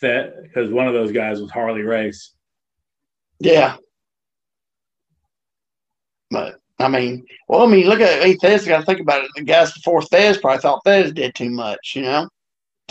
[0.01, 2.35] That because one of those guys was Harley Race.
[3.39, 3.77] yeah.
[6.31, 8.67] But I mean, well, I mean, look at hey, Thesz.
[8.67, 9.31] Got to think about it.
[9.37, 12.29] The guys before Thesz probably thought Thesz did too much, you know.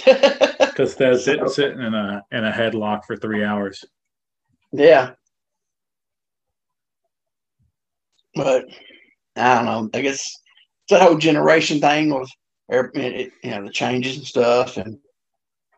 [0.71, 3.83] Because Thesz sitting sitting in a in a headlock for three hours.
[4.71, 5.11] Yeah.
[8.33, 8.65] But
[9.35, 9.89] I don't know.
[9.93, 10.41] I guess
[10.91, 12.29] that whole generation thing with
[12.69, 14.97] it, it- you know the changes and stuff, and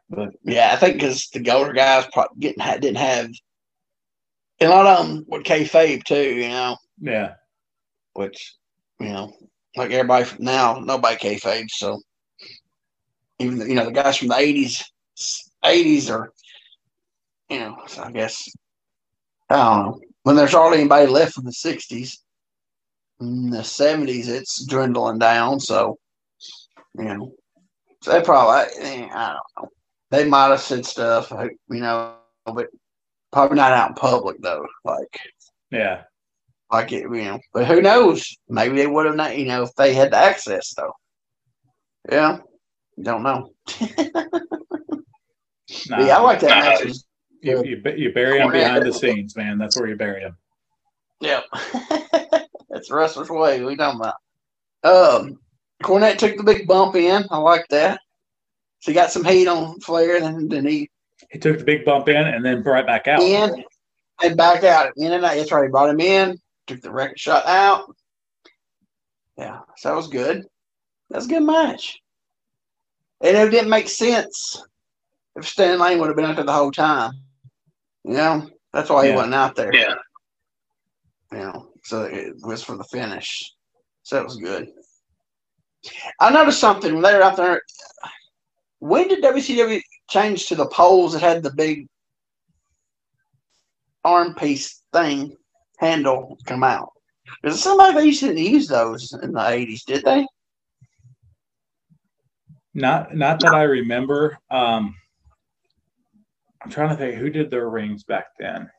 [0.09, 3.36] but yeah, I think because the older guys probably getting didn't have, and
[4.61, 7.34] a lot of them would kayfabe too, you know, Yeah,
[8.14, 8.55] which
[8.99, 9.34] you know,
[9.76, 11.99] like everybody from now, nobody kayfabe, so.
[13.39, 14.84] Even the, you know the guys from the eighties,
[15.66, 16.32] eighties are,
[17.49, 18.47] you know, so I guess
[19.49, 19.99] I don't know.
[20.22, 22.22] When there's hardly anybody left from the sixties.
[23.20, 25.97] In the seventies, it's dwindling down, so
[26.97, 27.34] you know,
[28.05, 29.70] they probably I don't know.
[30.11, 32.68] They might have said stuff, you know, but
[33.32, 34.66] probably not out in public though.
[34.84, 35.20] Like
[35.72, 36.03] yeah.
[36.72, 37.39] like it, you know.
[37.53, 38.38] But who knows?
[38.49, 40.93] Maybe they would have not, you know, if they had the access though.
[42.11, 42.39] Yeah,
[43.01, 43.51] don't know.
[45.89, 46.95] Nah, yeah, I like that match.
[47.41, 49.57] You, you, you bury them behind the scenes, man.
[49.57, 50.38] That's where you bury them.
[51.22, 51.45] Yep.
[52.84, 53.63] That's the wrestler's way.
[53.63, 54.15] We talking about.
[54.84, 55.39] Um,
[55.81, 57.23] Cornette took the big bump in.
[57.31, 58.01] I like that.
[58.81, 60.89] So he got some heat on Flair, then then he
[61.31, 63.21] He took the big bump in and then right back out.
[63.21, 63.63] in
[64.21, 64.91] and back out.
[64.97, 65.36] In and out.
[65.36, 65.63] That's right.
[65.63, 67.95] He brought him in, took the record shot out.
[69.38, 70.43] Yeah, so that was good.
[71.09, 72.01] That's a good match.
[73.21, 74.61] And it didn't make sense
[75.38, 77.13] if Stan Lane would have been out there the whole time.
[78.03, 79.15] You know, that's why he Yeah.
[79.15, 79.73] wasn't out there.
[79.73, 79.95] Yeah.
[81.31, 83.53] You know, so it was for the finish.
[84.03, 84.69] So that was good.
[86.19, 87.61] I noticed something when they were out there.
[88.79, 91.88] When did WCW change to the poles that had the big
[94.03, 95.36] arm piece thing
[95.79, 96.89] handle come out?
[97.41, 100.25] Because somebody they used to use those in the eighties, did they?
[102.73, 104.38] Not not that I remember.
[104.49, 104.95] Um,
[106.61, 108.69] I'm trying to think who did their rings back then.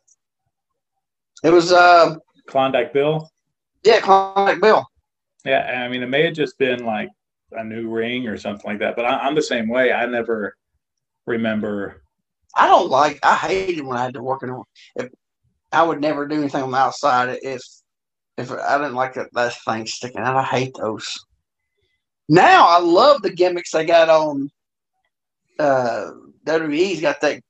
[1.43, 2.17] It was uh
[2.47, 3.31] Klondike Bill.
[3.85, 4.85] yeah, Klondike Bill.
[5.45, 7.09] Yeah, I mean it may have just been like
[7.53, 8.97] a new ring or something like that.
[8.97, 9.93] But I, I'm the same way.
[9.93, 10.57] I never
[11.27, 12.03] remember.
[12.57, 13.19] I don't like.
[13.23, 14.51] I hated when I had to work in.
[14.51, 14.63] a-
[14.97, 15.11] If
[15.73, 17.63] I would never do anything on the outside if
[18.39, 20.37] if I didn't like that, that thing sticking out.
[20.37, 21.19] I hate those.
[22.29, 24.51] Now I love the gimmicks they got on.
[25.59, 26.11] Uh,
[26.47, 27.41] WWE's got that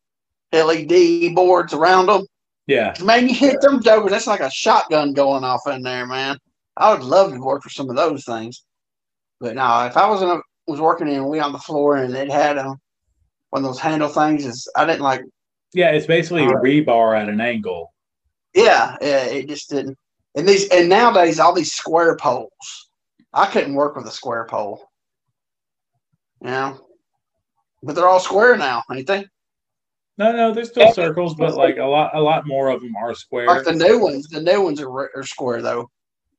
[0.53, 2.27] LED boards around them.
[2.67, 4.11] Yeah, Man, you hit them jokers.
[4.11, 6.39] That's like a shotgun going off in there, man.
[6.77, 8.65] I would love to work for some of those things.
[9.41, 12.15] But no, if I was in a, was working in we on the floor and
[12.15, 12.81] it had um,
[13.51, 15.23] one of those handle things, is I didn't like.
[15.75, 15.91] yeah.
[15.91, 16.65] It's basically All right.
[16.65, 17.93] rebar at an angle.
[18.55, 19.99] Yeah, yeah, it just didn't.
[20.35, 22.91] And these and nowadays all these square poles.
[23.33, 24.89] I couldn't work with a square pole.
[26.41, 26.81] You know,
[27.83, 29.27] but they're all square now, ain't they?
[30.17, 33.15] No, no, there's still circles, but like a lot, a lot more of them are
[33.15, 33.49] square.
[33.49, 34.29] Like the new ones.
[34.29, 35.91] The new ones are, are square though,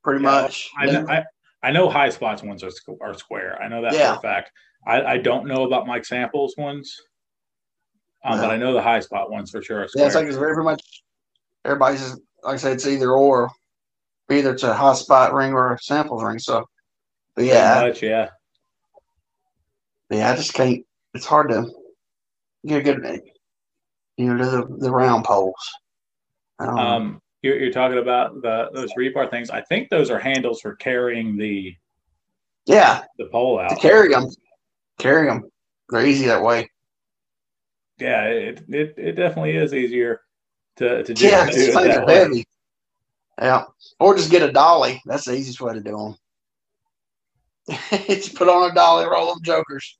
[0.03, 0.69] pretty Yeah, much.
[0.77, 1.23] I know, I,
[1.61, 2.71] I know high spots ones are,
[3.01, 3.61] are square.
[3.61, 4.13] I know that Yeah.
[4.13, 4.51] for a fact.
[4.87, 6.95] I, I don't know about Mike Samples ones,
[8.23, 10.37] um, but I know the high spot ones for sure are Yeah, it's like it's
[10.37, 10.81] very much
[11.65, 13.49] everybody's just, like I said, it's either or.
[14.31, 16.39] Either it's a hot spot ring or a samples ring.
[16.39, 16.65] So,
[17.35, 18.29] but yeah, much, yeah.
[20.09, 20.83] yeah, I just can't.
[21.13, 21.69] It's hard to
[22.65, 23.21] get a good,
[24.17, 25.53] you know, to the, the round poles.
[26.59, 29.49] Um, Um, you're, you're talking about the those rebar things.
[29.49, 31.75] I think those are handles for carrying the
[32.65, 33.69] yeah, the pole out.
[33.69, 34.27] to carry them,
[34.97, 35.43] carry them.
[35.89, 36.69] They're easy that way.
[37.99, 40.21] Yeah, it, it it definitely is easier
[40.77, 42.13] to to do, Yeah, do it that are way.
[42.15, 42.45] heavy.
[43.39, 43.65] Yeah,
[43.99, 45.01] or just get a dolly.
[45.05, 46.15] That's the easiest way to do them.
[47.91, 49.97] it's put on a dolly, roll them jokers.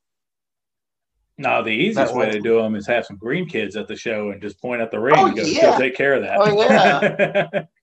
[1.38, 4.30] No, the easiest way to do them is have some green kids at the show
[4.32, 5.72] and just point at the ring Oh, and go, yeah.
[5.74, 6.38] go take care of that.
[6.40, 7.64] Oh, yeah.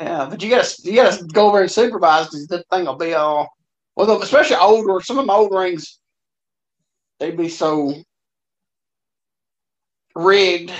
[0.00, 3.12] Yeah, but you gotta you gotta go over and supervise because the thing will be
[3.12, 3.48] all
[3.94, 5.00] well, especially older.
[5.00, 5.98] Some of my old rings,
[7.20, 7.94] they'd be so
[10.16, 10.72] rigged,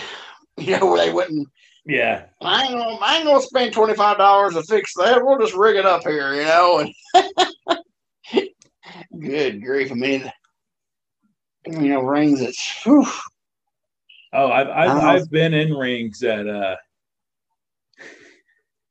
[0.57, 1.47] you know, where they wouldn't.
[1.85, 2.25] yeah.
[2.41, 5.25] I ain't gonna, I ain't gonna spend twenty five dollars to fix that.
[5.25, 6.89] We'll just rig it up here, you know.
[8.35, 8.49] And
[9.21, 10.33] good grief, I mean,
[11.67, 12.41] you know, rings.
[12.41, 13.07] It's whew,
[14.33, 14.91] Oh, I've I've.
[14.91, 16.77] I've been in rings at uh,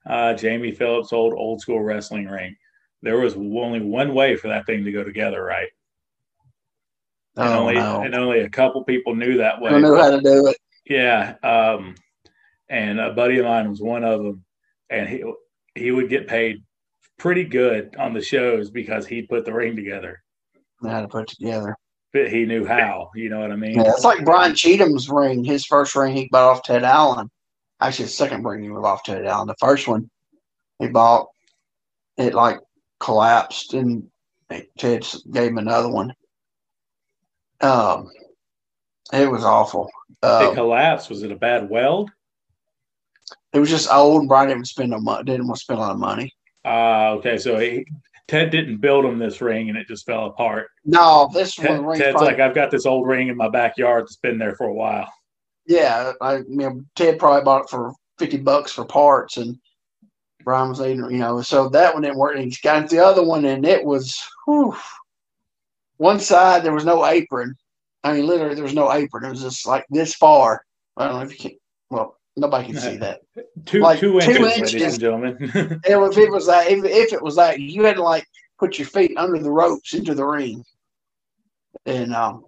[0.07, 2.55] uh, Jamie Phillips' old old school wrestling ring.
[3.01, 5.69] There was only one way for that thing to go together, right?
[7.38, 9.72] And oh only no, and only a couple people knew that way.
[9.72, 10.57] don't know how to do it.
[10.86, 11.36] Yeah.
[11.41, 11.95] Um,
[12.69, 14.43] and a buddy of mine was one of them,
[14.91, 15.24] and he
[15.74, 16.63] he would get paid
[17.17, 20.22] pretty good on the shows because he put the ring together.
[20.84, 21.76] How to put it together.
[22.14, 23.09] But he knew how.
[23.16, 23.76] You know what I mean?
[23.76, 25.43] Yeah, it's like Brian Cheatham's ring.
[25.43, 27.30] His first ring he bought off Ted Allen.
[27.80, 29.47] Actually, his second ring he bought off Ted Allen.
[29.47, 30.09] The first one
[30.80, 31.28] he bought,
[32.18, 32.59] it like
[32.99, 34.03] collapsed, and
[34.78, 36.14] Ted gave him another one.
[37.62, 38.09] Um,
[39.14, 39.89] it was awful.
[40.22, 41.09] it Um, collapsed.
[41.09, 42.12] Was it a bad weld?
[43.53, 45.24] it was just old, Brian didn't spend no money.
[45.24, 46.34] Didn't want to spend a lot of money.
[46.66, 47.38] Uh, okay.
[47.38, 47.86] So he,
[48.32, 50.70] Ted didn't build him this ring, and it just fell apart.
[50.86, 52.00] No, this one Ted, ring.
[52.00, 54.68] Ted's probably- like, I've got this old ring in my backyard that's been there for
[54.68, 55.12] a while.
[55.66, 59.60] Yeah, I mean, Ted probably bought it for fifty bucks for parts, and
[60.46, 62.38] Brian was eating, you know, so that one didn't work.
[62.38, 64.78] And he got the other one, and it was whew,
[65.98, 67.54] one side there was no apron.
[68.06, 69.26] I mean, literally there was no apron.
[69.26, 70.64] It was just like this far.
[70.96, 71.60] I don't know if you can.
[71.90, 73.22] Well, nobody can see that.
[73.66, 74.74] Two Like two two inches, inches.
[74.74, 75.38] ladies and gentlemen.
[75.40, 78.26] And if it was that, if, if it was that, you had to like
[78.60, 80.64] put your feet under the ropes into the ring.
[81.86, 82.46] And um,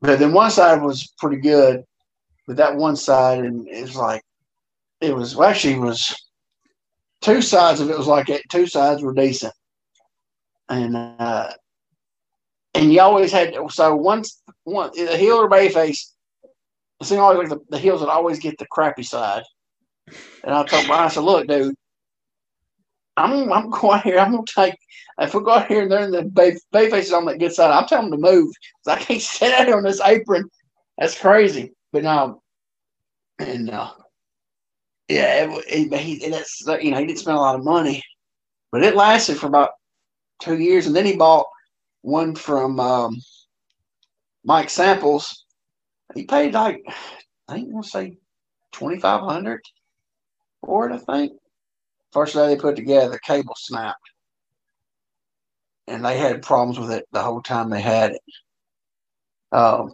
[0.00, 1.84] but then one side was pretty good,
[2.46, 4.22] with that one side, and it was like
[5.00, 6.14] it was well, actually it was
[7.20, 8.42] two sides of it was like it.
[8.50, 9.54] Two sides were decent,
[10.68, 11.52] and uh,
[12.74, 16.13] and you always had so once one the heel or bay face.
[17.00, 19.42] It seemed always like the, the heels would always get the crappy side.
[20.44, 21.74] And I told Brian, I said, "Look, dude,
[23.16, 24.18] I'm I'm going here.
[24.18, 24.76] I'm gonna take
[25.18, 27.52] if we go out here and they're in the bay, bay faces on that good
[27.52, 27.70] side.
[27.70, 28.52] I'm telling them to move
[28.84, 30.48] because I can't sit out here on this apron.
[30.98, 31.72] That's crazy.
[31.92, 32.42] But no,
[33.38, 33.92] and uh,
[35.08, 38.02] yeah, it, it, he you know he didn't spend a lot of money,
[38.72, 39.70] but it lasted for about
[40.40, 41.46] two years, and then he bought
[42.02, 43.16] one from um,
[44.44, 45.43] Mike Samples.
[46.14, 46.82] He paid like
[47.48, 48.16] I think to say
[48.72, 49.60] twenty five hundred
[50.64, 50.94] for it.
[50.94, 51.32] I think
[52.12, 53.98] first day they put together, the cable snapped,
[55.88, 58.22] and they had problems with it the whole time they had it.
[59.52, 59.92] Um,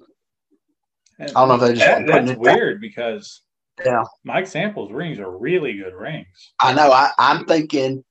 [1.19, 3.43] I don't know if they just that, that's weird because
[3.85, 4.05] Yeah.
[4.25, 6.53] Mike Samples rings are really good rings.
[6.59, 6.93] I know.
[6.93, 8.05] I, I'm thinking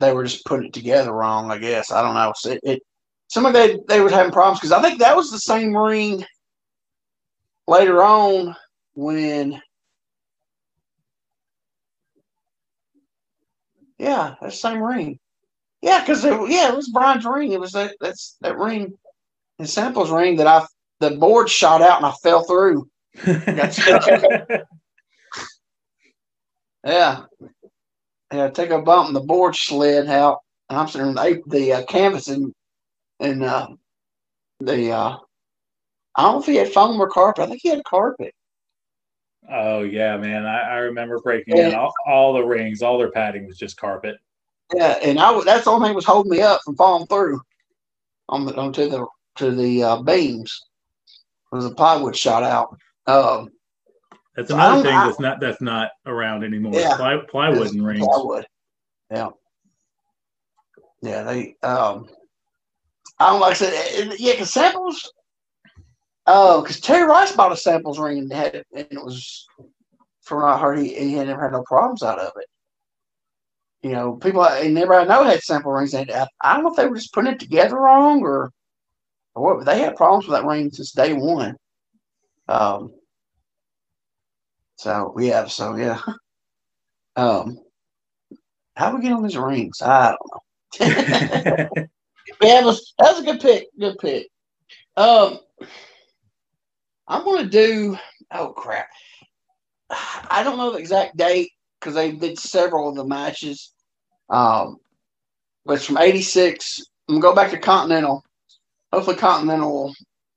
[0.00, 1.50] they were just putting it together wrong.
[1.50, 2.32] I guess I don't know.
[2.52, 2.82] It, it
[3.28, 6.24] some of they they were having problems because I think that was the same ring
[7.68, 8.56] later on
[8.94, 9.62] when.
[13.98, 15.18] Yeah, that same ring.
[15.82, 17.52] Yeah, because yeah, it was Brian's ring.
[17.52, 18.96] It was that that's that ring,
[19.58, 20.64] the samples ring that I
[21.00, 22.88] the board shot out and I fell through.
[26.84, 27.24] Yeah.
[28.32, 30.38] Yeah, I take a bump and the board slid out.
[30.70, 32.54] I'm sitting the, the uh, canvas and,
[33.20, 33.68] and uh,
[34.60, 35.16] the, uh,
[36.18, 37.44] I don't know if he had foam or carpet.
[37.44, 38.34] I think he had carpet.
[39.50, 40.44] oh yeah, man.
[40.44, 44.16] I, I remember breaking in all, all the rings, all their padding was just carpet.
[44.74, 47.40] Yeah, and I, that's the only thing that was holding me up from falling through
[48.28, 49.06] on the onto the
[49.36, 50.66] to the uh, beams
[51.52, 52.76] was the plywood shot out.
[53.06, 53.50] Um,
[54.36, 56.74] That's another thing I- that's not that's not around anymore.
[56.74, 56.96] Yeah.
[56.96, 58.04] Ply, plywood and rings.
[58.04, 58.44] Plywood.
[59.10, 59.28] Yeah.
[61.00, 62.08] Yeah, they um
[63.20, 65.10] I don't like I said yeah, cause samples
[66.28, 69.46] oh, cause Terry Rice bought a samples ring and had it and it was
[70.22, 72.46] from what I heard he, he had never had no problems out of it.
[73.82, 76.70] You know, people I never I know had sample rings and I, I don't know
[76.70, 78.50] if they were just putting it together wrong or
[79.34, 81.56] or what, but they had problems with that ring since day one.
[82.48, 82.92] Um
[84.76, 86.00] so yeah, so yeah.
[87.16, 87.58] Um
[88.76, 89.82] how we get on these rings?
[89.82, 91.68] I don't know.
[92.42, 93.68] Yeah, that was, that was a good pick.
[93.80, 94.28] Good pick.
[94.96, 95.40] Um,
[97.08, 97.98] I'm going to do.
[98.30, 98.88] Oh crap!
[99.90, 101.50] I don't know the exact date
[101.80, 103.72] because they did several of the matches.
[104.28, 104.76] Um,
[105.64, 106.82] but it's from '86.
[107.08, 108.22] I'm gonna go back to Continental.
[108.92, 109.94] Hopefully, Continental will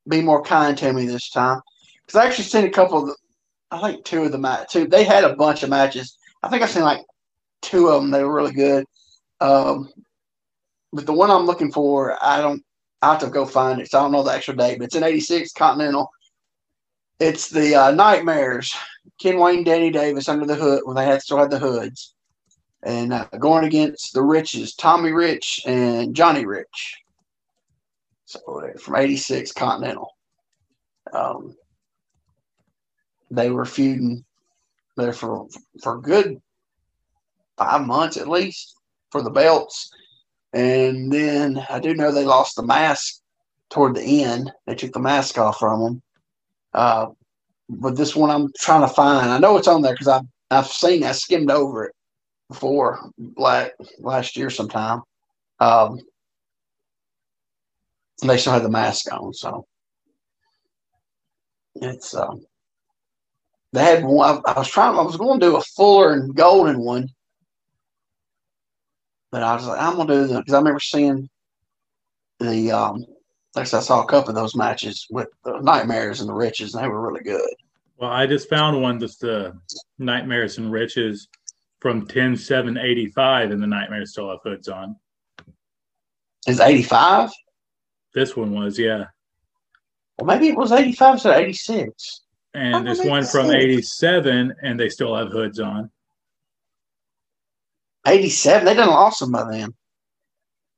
[0.08, 1.60] be more kind to me this time
[2.06, 3.08] because I actually seen a couple of.
[3.08, 3.16] The,
[3.72, 4.72] I think two of the match.
[4.72, 4.88] Two.
[4.88, 6.18] They had a bunch of matches.
[6.44, 7.02] I think I seen like
[7.62, 8.12] two of them.
[8.12, 8.86] They were really good.
[9.42, 9.92] Um,
[10.94, 12.64] but the one I'm looking for, I don't.
[13.02, 13.90] I have to go find it.
[13.90, 16.10] So I don't know the actual date, but it's in '86 Continental.
[17.22, 18.76] It's the uh, Nightmares,
[19.22, 22.16] Ken Wayne, Danny Davis under the hood when they had still had the hoods,
[22.82, 26.98] and uh, going against the Riches, Tommy Rich and Johnny Rich.
[28.26, 30.10] So from '86 Continental.
[31.14, 31.56] Um,
[33.30, 34.26] they were feuding
[34.98, 35.48] there for
[35.84, 36.42] for good
[37.56, 38.74] five months at least
[39.12, 39.92] for the belts.
[40.54, 43.22] And then I do know they lost the mask
[43.70, 44.52] toward the end.
[44.66, 46.02] They took the mask off from them.
[46.74, 47.08] Uh,
[47.70, 49.30] but this one I'm trying to find.
[49.30, 51.04] I know it's on there because I've I've seen.
[51.04, 51.96] I skimmed over it
[52.50, 53.00] before
[53.38, 55.02] like last year sometime.
[55.60, 56.00] Um,
[58.22, 59.66] and they still had the mask on, so
[61.76, 62.42] it's um.
[63.74, 64.42] They had one.
[64.46, 64.98] I was trying.
[64.98, 67.08] I was going to do a fuller and golden one,
[69.32, 71.30] but I was like, I'm gonna do them because I remember seeing
[72.40, 73.06] the um
[73.56, 76.84] like I saw a couple of those matches with the Nightmares and the Riches, and
[76.84, 77.54] they were really good.
[77.98, 79.58] Well, I just found one that's the
[80.00, 81.28] Nightmares and Riches
[81.80, 84.96] from 10 7 85, and the Nightmares still have hoods on.
[86.48, 87.30] Is eighty five?
[88.16, 89.06] This one was, yeah.
[90.18, 92.22] Well, maybe it was eighty five instead eighty six.
[92.54, 95.90] And there's one from 87, and they still have hoods on.
[98.08, 98.66] Eighty seven.
[98.66, 99.74] They done lost them by then.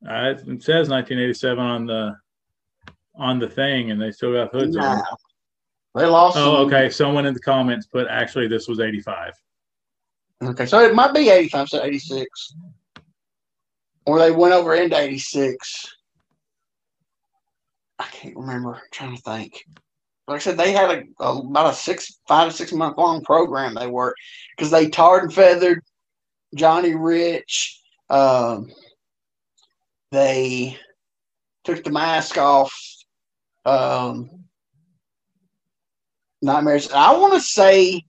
[0.06, 2.14] Uh, it says 1987 on the
[3.16, 4.96] on the thing, and they still got hoods Nah.
[5.00, 5.02] on.
[5.94, 6.36] They lost.
[6.36, 6.90] Oh, okay.
[6.90, 9.32] Someone in the comments put actually this was 85.
[10.42, 12.54] Okay, so it might be eighty five instead of eighty six,
[14.04, 15.86] or they went over into eighty six.
[18.00, 18.74] I can't remember.
[18.74, 19.64] I'm trying to think.
[20.26, 23.22] like I said, they had a, a about a six, five to six month long
[23.22, 24.18] program they worked
[24.56, 25.80] because they tarred and feathered
[26.56, 27.80] Johnny Rich.
[28.10, 28.70] Um,
[30.10, 30.76] they
[31.62, 32.74] took the mask off.
[33.64, 34.30] Um,
[36.42, 36.90] Nightmares.
[36.92, 38.04] I want to say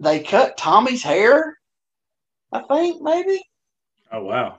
[0.00, 1.58] they cut Tommy's hair.
[2.52, 3.42] I think maybe.
[4.10, 4.58] Oh wow.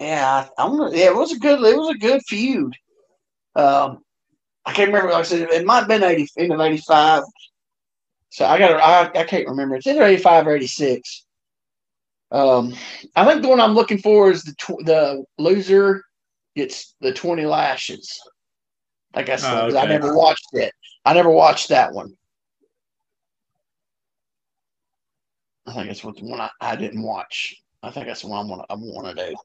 [0.00, 0.78] Yeah, I, I'm.
[0.94, 1.60] Yeah, it was a good.
[1.64, 2.74] It was a good feud.
[3.56, 4.02] Um,
[4.64, 5.10] I can't remember.
[5.10, 7.24] Like I said, it might have been eighty end of eighty five.
[8.30, 8.80] So I got.
[8.80, 9.74] I I can't remember.
[9.74, 11.26] It's either eighty five or eighty six.
[12.30, 12.74] Um,
[13.16, 16.04] I think the one I'm looking for is the tw- the loser
[16.56, 18.18] gets the twenty lashes.
[19.14, 20.72] I guess Oh, 'cause I never watched it.
[21.04, 22.16] I never watched that one.
[25.66, 27.54] I think that's what the one I, I didn't watch.
[27.82, 28.66] I think that's the one I want.
[28.70, 29.36] I want to do.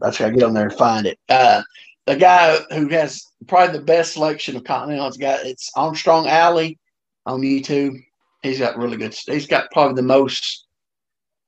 [0.00, 1.18] That's gotta get on there and find it.
[1.28, 1.62] Uh,
[2.06, 6.78] the guy who has probably the best selection of Continentals got it's Armstrong Alley
[7.26, 8.02] on YouTube.
[8.42, 9.14] He's got really good.
[9.14, 10.66] He's got probably the most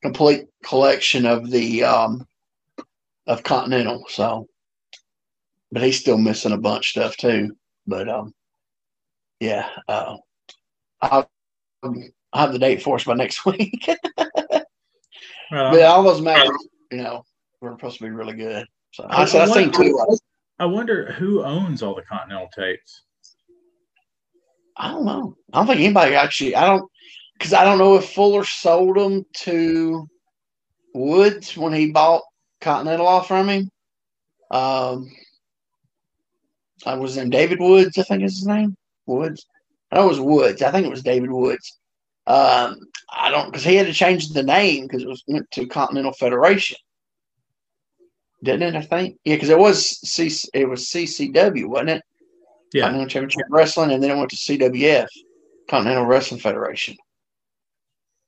[0.03, 2.27] complete collection of the um,
[3.27, 4.05] of Continental.
[4.09, 4.47] So,
[5.75, 7.51] but he's still missing a bunch of stuff too.
[7.87, 8.33] But um,
[9.41, 10.17] yeah, uh,
[11.03, 11.29] I'll,
[11.83, 12.03] I'll
[12.33, 13.87] have the date for us by next week.
[14.19, 14.31] On.
[15.51, 17.25] but all those matches, you know,
[17.61, 18.67] were supposed to be really good.
[18.93, 20.17] So I, I- I I seen wonder- two.
[20.61, 23.03] I wonder who owns all the Continental tapes.
[24.77, 25.37] I don't know.
[25.53, 26.55] I don't think anybody actually.
[26.55, 26.89] I don't
[27.37, 30.09] because I don't know if Fuller sold them to
[30.95, 32.23] Woods when he bought
[32.61, 33.71] Continental off from him.
[34.53, 35.11] Um,
[36.87, 37.99] I was in David Woods.
[37.99, 38.77] I think is his name.
[39.07, 39.47] Woods.
[39.91, 40.63] I know it was Woods.
[40.63, 41.79] I think it was David Woods.
[42.27, 42.81] Um,
[43.11, 46.13] I don't because he had to change the name because it was went to Continental
[46.13, 46.79] Federation.
[48.43, 48.77] Didn't it?
[48.77, 50.31] I think yeah, because it was C.
[50.53, 52.03] It was CCW, wasn't it?
[52.73, 52.83] Yeah.
[52.83, 55.07] Continental Championship Wrestling, and then it went to CWF,
[55.69, 56.97] Continental Wrestling Federation,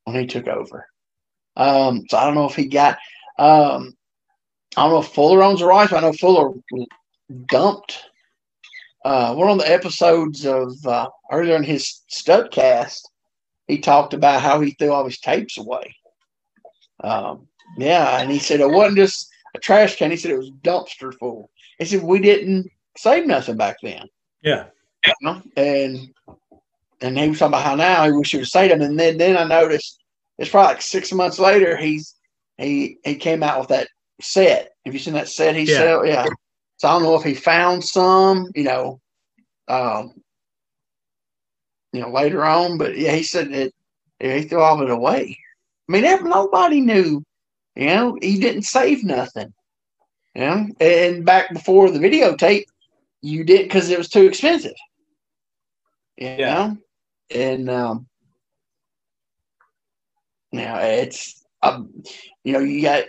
[0.05, 0.87] when he took over.
[1.57, 2.99] Um, so I don't know if he got.
[3.39, 3.95] Um,
[4.77, 5.93] I don't know if Fuller owns the rights.
[5.93, 6.53] I know Fuller
[7.47, 8.05] dumped
[9.07, 13.03] uh, one of the episodes of uh, earlier in his studcast.
[13.69, 15.95] He talked about how he threw all his tapes away.
[17.03, 17.47] Um,
[17.77, 20.11] yeah, and he said it wasn't just a trash can.
[20.11, 21.51] He said it was dumpster full.
[21.79, 24.07] He said we didn't save nothing back then
[24.43, 24.67] Yeah.
[25.07, 26.09] you know, and
[27.03, 29.19] and he was talking about how now he wish he would say them, and then
[29.19, 30.01] then I noticed
[30.39, 32.15] it's probably like six months later he's
[32.59, 33.89] he he came out with that
[34.21, 34.71] set.
[34.85, 35.79] Have you seen that set he Yeah.
[35.79, 36.07] sell?
[36.07, 36.27] Yeah.
[36.79, 39.01] So I don't know if he found some, you know,
[39.68, 40.12] um,
[41.93, 43.72] you know, later on, but yeah, he said that
[44.20, 45.39] he threw all of it away.
[45.89, 47.22] I mean, nobody knew,
[47.77, 49.53] you know, he didn't save nothing.
[50.35, 52.64] You know, and back before the videotape,
[53.22, 54.74] you did because it was too expensive.
[56.18, 56.55] You Yeah.
[56.55, 56.77] know,
[57.35, 58.07] and um,
[60.53, 62.03] now it's um,
[62.45, 63.05] you know, you got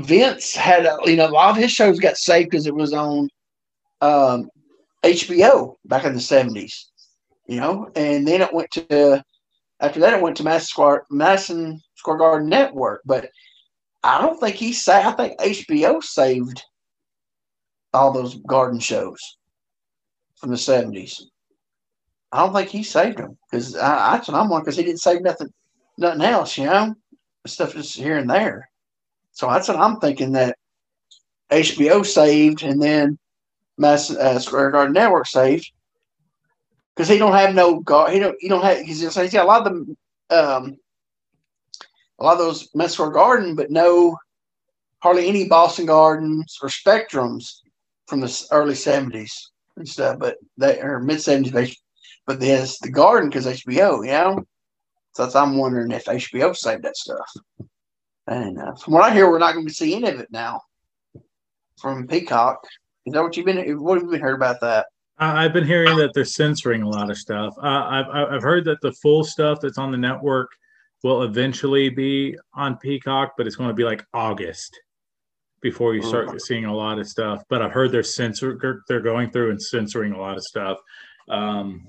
[0.00, 2.92] Vince had a, you know a lot of his shows got saved because it was
[2.92, 3.28] on
[4.00, 4.50] um,
[5.02, 6.90] HBO back in the seventies.
[7.46, 9.22] You know, and then it went to
[9.80, 13.30] after that it went to Madison Square Madison Square Garden Network, but
[14.02, 16.62] I don't think he sa I think HBO saved
[17.94, 19.20] all those garden shows
[20.36, 21.30] from the seventies.
[22.32, 25.22] I don't think he saved them because that's what I'm on because he didn't save
[25.22, 25.48] nothing,
[25.96, 26.58] nothing else.
[26.58, 26.94] You know,
[27.46, 28.68] stuff just here and there.
[29.36, 30.56] So that's what I'm thinking that
[31.50, 33.18] HBO saved and then
[33.76, 35.70] Mass uh, Square Garden Network saved
[36.94, 38.10] because he don't have no gar.
[38.10, 38.34] He don't.
[38.40, 38.78] He don't have.
[38.78, 39.96] He's, he's got a lot of them.
[40.30, 40.76] Um,
[42.18, 44.16] a lot of those Madison Square Garden, but no,
[45.00, 47.60] hardly any Boston Gardens or Spectrums
[48.06, 50.18] from the early seventies and stuff.
[50.18, 51.76] But they or mid seventies,
[52.26, 54.42] but there's the Garden because HBO, you know.
[55.12, 57.30] So that's, I'm wondering if HBO saved that stuff.
[58.26, 60.60] And uh, from what I hear, we're not going to see any of it now
[61.80, 62.66] from Peacock.
[63.04, 63.80] Is that what you've been?
[63.80, 64.86] What have you been heard about that?
[65.18, 67.54] I've been hearing that they're censoring a lot of stuff.
[67.62, 70.50] Uh, I've I've heard that the full stuff that's on the network
[71.02, 74.78] will eventually be on Peacock, but it's going to be like August
[75.62, 76.38] before you start Ooh.
[76.38, 77.42] seeing a lot of stuff.
[77.48, 80.78] But I've heard they're censor they're going through and censoring a lot of stuff.
[81.28, 81.86] Um,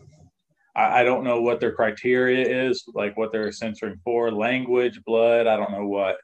[0.76, 5.48] I, I don't know what their criteria is, like what they're censoring for, language, blood.
[5.48, 6.18] I don't know what,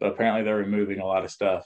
[0.00, 1.64] but apparently they're removing a lot of stuff.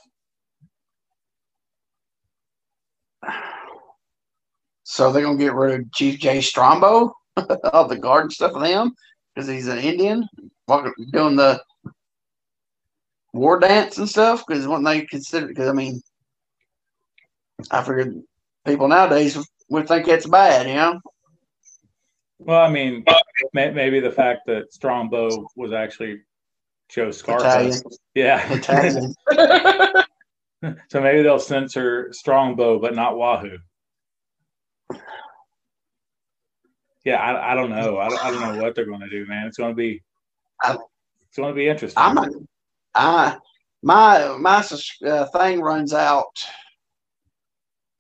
[4.85, 7.15] So they're going to get rid of Chief Jay Strongbow,
[7.73, 8.93] all the Garden stuff of them,
[9.35, 10.29] because he's an Indian,
[11.13, 11.63] doing the
[13.33, 14.45] war dance and stuff.
[14.47, 16.01] Because when they consider, because I mean,
[17.71, 18.21] I figured
[18.67, 21.01] people nowadays would think it's bad, you know.
[22.41, 23.05] Well, I mean,
[23.53, 26.23] maybe the fact that Strongbow was actually
[26.93, 27.71] Joe Scarpa.
[28.15, 28.53] Yeah.
[28.53, 29.15] Italian.
[30.91, 33.59] so maybe they'll censor Strongbow, but not Wahoo.
[37.05, 37.99] Yeah, I, I don't know.
[37.99, 39.47] I, don't- I don't know what they're going to do, man.
[39.47, 40.03] It's going to be
[40.63, 40.77] I-
[41.29, 42.03] it's going to be interesting.
[42.03, 42.29] I'm not,
[42.95, 43.37] I
[43.83, 44.63] my my
[45.07, 46.27] uh, thing runs out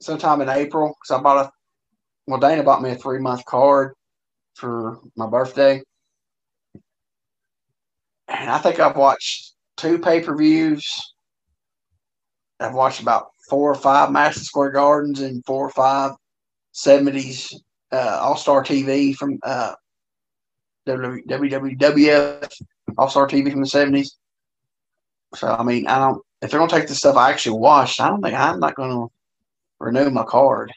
[0.02, 1.50] sometime in April because I bought a
[2.26, 3.94] well Dana bought me a three month card
[4.56, 5.80] for my birthday,
[8.30, 11.14] and I think I've watched two pay per views.
[12.58, 16.12] I've watched about four or five Madison Square Gardens and four or five
[16.74, 17.54] 70s
[17.92, 19.72] uh, All Star TV from uh,
[20.86, 22.52] WWF
[22.98, 24.10] All Star TV from the 70s.
[25.34, 28.00] So, I mean, I don't, if they're going to take the stuff I actually watched,
[28.00, 29.12] I don't think I'm not going to
[29.78, 30.72] renew my card.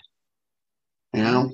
[1.14, 1.54] You know?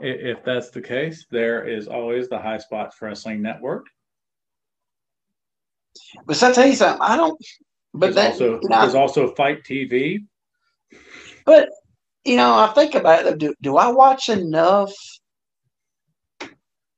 [0.00, 3.86] If that's the case, there is always the Highspots Wrestling Network.
[6.26, 7.38] But I tell you something, I don't,
[7.94, 10.18] but There's that, also you know, there's also FITE TV.
[11.44, 11.70] But
[12.24, 13.38] you know, I think about it.
[13.38, 14.92] Do do I watch enough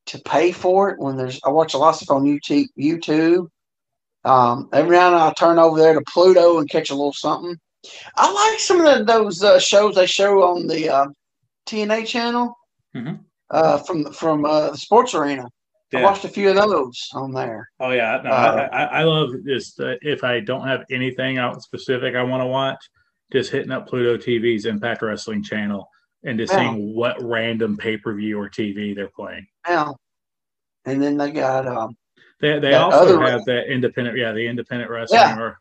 [0.07, 0.99] to pay for it?
[0.99, 2.67] When there's, I watch a lot of stuff on YouTube.
[2.79, 3.47] YouTube.
[4.25, 7.13] Um, every now and then I turn over there to Pluto and catch a little
[7.13, 7.57] something.
[8.17, 11.07] I like some of the, those uh, shows they show on the uh,
[11.67, 12.55] TNA channel
[12.95, 13.21] Mhm.
[13.51, 15.49] uh, from from uh, the Sports Arena.
[15.95, 17.69] I watched a few of those on there.
[17.81, 21.63] Oh yeah, no, Uh, I, I, love just uh, if I don't have anything out
[21.63, 22.79] specific I want to watch,
[23.33, 25.89] just hitting up Pluto TV's Impact Wrestling channel
[26.23, 26.59] and just Yeah.
[26.61, 29.47] seeing what random pay per view or TV they're playing.
[29.67, 29.97] Now,
[30.85, 31.97] and then they got um,
[32.41, 35.21] They they also have that independent, yeah, the independent wrestling.
[35.21, 35.39] Yeah.
[35.39, 35.59] Or,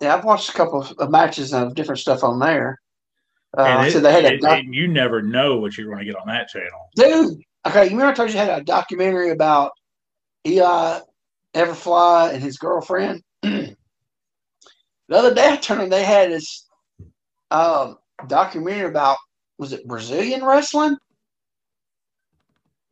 [0.00, 2.80] yeah, I've watched a couple of of matches of different stuff on there.
[3.56, 6.26] Uh, so they had it- it- you never know what you're going to get on
[6.26, 6.88] that channel.
[6.96, 7.40] dude.
[7.66, 9.72] Okay, you remember I told you I had a documentary about
[10.46, 11.00] Eli
[11.54, 13.22] Everfly and his girlfriend.
[13.42, 13.76] the
[15.10, 16.66] other day I turned on, they had this
[17.50, 17.96] um,
[18.26, 19.16] documentary about
[19.58, 20.96] was it Brazilian wrestling?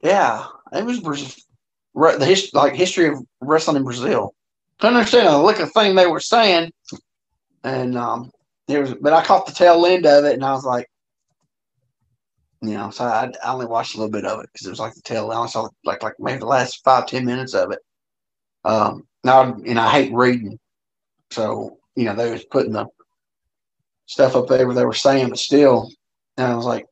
[0.02, 1.34] Yeah, it was Brazil.
[1.94, 4.34] The his, like history of wrestling in Brazil.
[4.78, 6.72] Couldn't understand a lick of thing they were saying,
[7.62, 8.30] and um,
[8.68, 10.88] there was, but I caught the tail end of it, and I was like,
[12.62, 14.78] you know, so I, I only watched a little bit of it because it was
[14.78, 15.24] like the tail.
[15.24, 17.80] End I only saw like like maybe the last five ten minutes of it.
[18.64, 20.58] Um, now and I hate reading,
[21.30, 22.86] so you know they was putting the
[24.06, 25.90] stuff up there where they were saying, but still,
[26.36, 26.86] and I was like,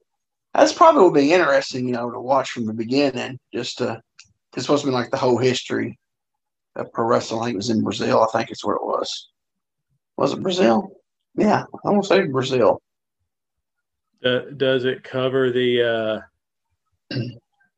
[0.54, 3.38] that's probably would be interesting, you know, to watch from the beginning.
[3.54, 4.00] Just to,
[4.56, 5.98] it's supposed to be like the whole history
[6.74, 7.42] of pro wrestling.
[7.42, 8.22] I think it was in Brazil.
[8.22, 9.30] I think it's where it was.
[10.16, 10.90] Was it Brazil?
[11.36, 12.82] Yeah, I almost say Brazil.
[14.22, 16.22] Do- does it cover the
[17.10, 17.16] uh,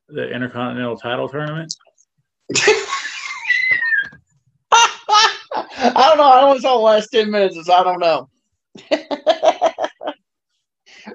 [0.09, 1.73] the Intercontinental Title Tournament?
[5.95, 6.31] I don't know.
[6.31, 8.29] I only saw the last 10 minutes, so I don't know.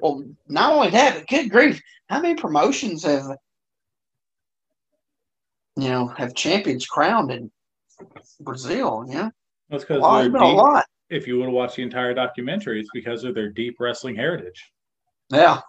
[0.01, 3.25] well, not only that, but good grief, how many promotions have,
[5.77, 7.51] you know, have champions crowned in
[8.41, 9.05] Brazil?
[9.07, 9.29] Yeah,
[9.69, 10.17] That's because lot.
[10.17, 10.85] they're It's been a lot.
[11.09, 14.61] If you want to watch the entire documentary, it's because of their deep wrestling heritage.
[15.29, 15.61] Yeah.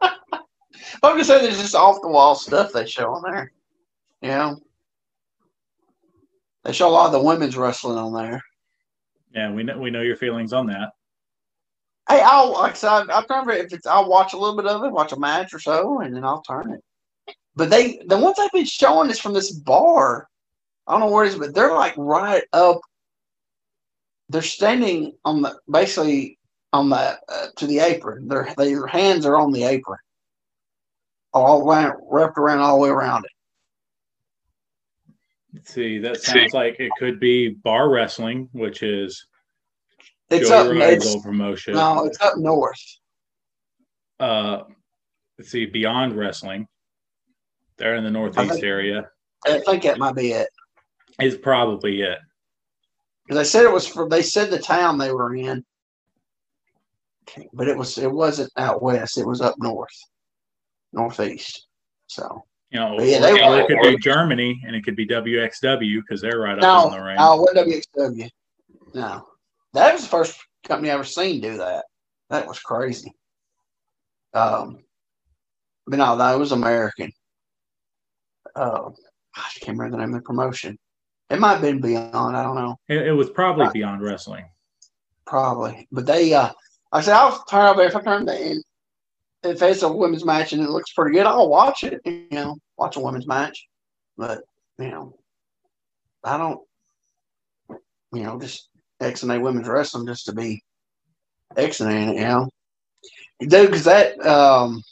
[0.00, 3.52] I'm just saying, there's just off the wall stuff they show on there.
[4.22, 4.58] You know,
[6.64, 8.42] they show a lot of the women's wrestling on there.
[9.32, 10.92] Yeah, we know we know your feelings on that.
[12.08, 14.66] Hey, I'll like I said, I'll turn it if it's I'll watch a little bit
[14.66, 16.80] of it, watch a match or so, and then I'll turn it.
[17.54, 20.28] But they the ones they've been showing is from this bar.
[20.86, 22.80] I don't know where it is, but they're like right up.
[24.28, 26.35] They're standing on the basically
[26.76, 28.28] on the uh, to the apron.
[28.28, 29.98] Their their hands are on the apron,
[31.32, 33.30] all around, wrapped around all the way around it.
[35.54, 39.26] Let's see, that sounds like it could be bar wrestling, which is
[40.30, 40.72] It's Joey up.
[40.82, 41.74] Ryan's It's, old promotion.
[41.74, 42.80] no, it's up north.
[44.20, 44.62] Uh,
[45.38, 46.66] let's see, Beyond Wrestling.
[47.78, 49.08] They're in the Northeast think- area.
[49.46, 50.48] I think that might be it.
[51.20, 51.24] it.
[51.26, 52.18] Is probably it.
[53.26, 55.64] Because they said it was for they said the town they were in,
[57.52, 59.18] but it was it wasn't out west.
[59.18, 59.96] It was up north,
[60.92, 61.66] northeast.
[62.06, 66.00] So You know, Yeah, they were- it could be Germany and it could be WXW
[66.02, 67.16] because they're right up no, on the ring.
[67.16, 68.28] no, what WXW?
[68.94, 69.26] No,
[69.72, 71.84] that was the first company I ever seen do that.
[72.30, 73.12] That was crazy.
[74.34, 74.82] Um,
[75.86, 77.12] but no, that was American.
[78.54, 78.94] Gosh,
[79.36, 80.78] I can't remember the name of the promotion.
[81.30, 82.36] It might have been Beyond.
[82.36, 82.76] I don't know.
[82.88, 84.48] It, it was probably Beyond Wrestling.
[85.26, 86.50] Probably, but they, uh,
[86.96, 88.62] I said I'll turn over if I turn the in,
[89.42, 92.00] if it's a women's match and it looks pretty good, I'll watch it.
[92.06, 93.66] You know, watch a women's match.
[94.16, 94.40] But
[94.78, 95.18] you know,
[96.24, 96.60] I don't.
[98.14, 100.62] You know, just X and A women's wrestling just to be
[101.54, 102.48] X and A, you know,
[103.40, 103.50] dude.
[103.66, 104.82] Because that um,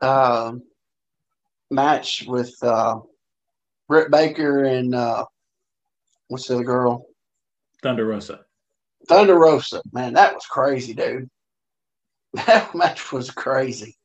[0.00, 0.52] uh,
[1.68, 3.00] match with uh,
[3.88, 5.24] Britt Baker and uh,
[6.28, 7.06] what's the other girl?
[7.82, 8.44] Thunder Rosa.
[9.10, 9.82] Thunder Rosa.
[9.92, 11.28] Man, that was crazy, dude.
[12.46, 13.96] That match was crazy.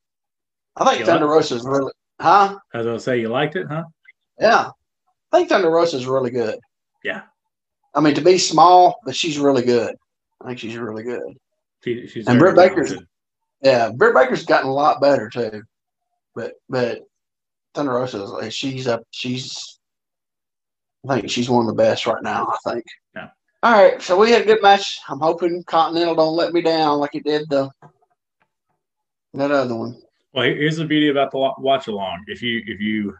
[0.76, 2.57] I think You Thunder Rosa is really, huh?
[2.73, 3.84] I was gonna say you liked it, huh?
[4.40, 4.72] Yeah.
[5.32, 6.60] I think Thunder Rosa is really good.
[7.03, 7.22] Yeah.
[7.94, 9.95] I mean, to be small, but she's really good.
[10.41, 11.38] I think she's really good.
[11.84, 13.07] She, she's And Britt Baker's- talented.
[13.61, 15.61] Yeah, Britt Baker's gotten a lot better too.
[16.36, 17.02] But but
[17.76, 19.03] Thunder Rosa, she's up.
[19.11, 19.80] She's,
[21.07, 22.48] I think she's one of the best right now.
[22.48, 22.86] I think.
[23.15, 23.30] Yeah.
[23.66, 25.00] All right, so we had a good match.
[25.10, 27.72] I'm hoping Continental don't let me down like it did the
[29.34, 30.00] that other one.
[30.34, 32.26] Well, here's the beauty about the watch along.
[32.28, 33.16] If you if you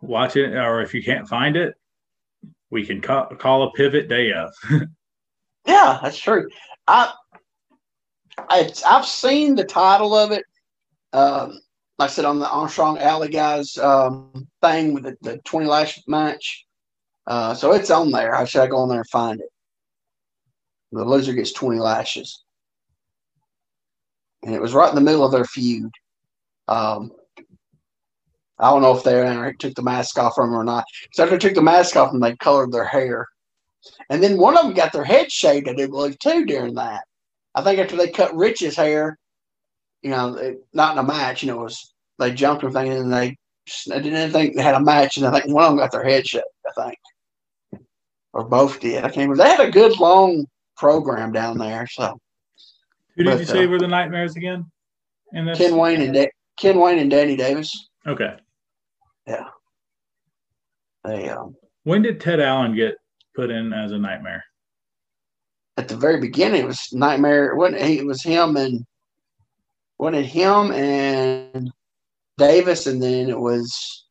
[0.00, 1.76] watch it or if you can't find it,
[2.70, 4.52] we can call, call a pivot day of.
[5.66, 6.48] Yeah, that's true.
[6.88, 7.12] I,
[8.38, 10.42] I I've seen the title of it.
[11.12, 11.60] Um,
[11.96, 16.00] like I said on the Armstrong Alley guys um, thing with the, the twenty lash
[16.08, 16.66] match.
[17.28, 18.34] Uh, so it's on there.
[18.34, 19.46] I should I go on there and find it.
[20.92, 22.42] The loser gets twenty lashes,
[24.42, 25.92] and it was right in the middle of their feud.
[26.66, 27.12] Um,
[28.58, 30.84] I don't know if they took the mask off from them or not.
[31.12, 33.26] So after they took the mask off, and they colored their hair.
[34.10, 37.04] And then one of them got their head shaved, I do believe, too, during that.
[37.54, 39.18] I think after they cut Rich's hair,
[40.02, 42.98] you know, it, not in a match, you know, it was they jumped and everything,
[42.98, 43.36] and they,
[43.86, 46.04] they didn't think they had a match, and I think one of them got their
[46.04, 46.98] head shaved, I think.
[48.34, 48.98] Or both did.
[48.98, 49.36] I can't remember.
[49.36, 50.46] They had a good long
[50.80, 51.86] program down there.
[51.86, 52.18] So
[53.14, 54.64] Who did But, you say uh, were the nightmares again?
[55.32, 58.36] And that's Ken Wayne and da- Ken Wayne and Danny Davis, okay.
[59.26, 59.48] Yeah.
[61.04, 61.54] They um,
[61.84, 62.96] When did Ted Allen get
[63.36, 64.44] put in as a nightmare?
[65.76, 67.56] at the very beginning it was Nightmare.
[67.74, 67.98] He?
[67.98, 68.84] It was him and
[69.98, 71.72] wasn't it him and
[72.36, 74.04] Davis, and then it was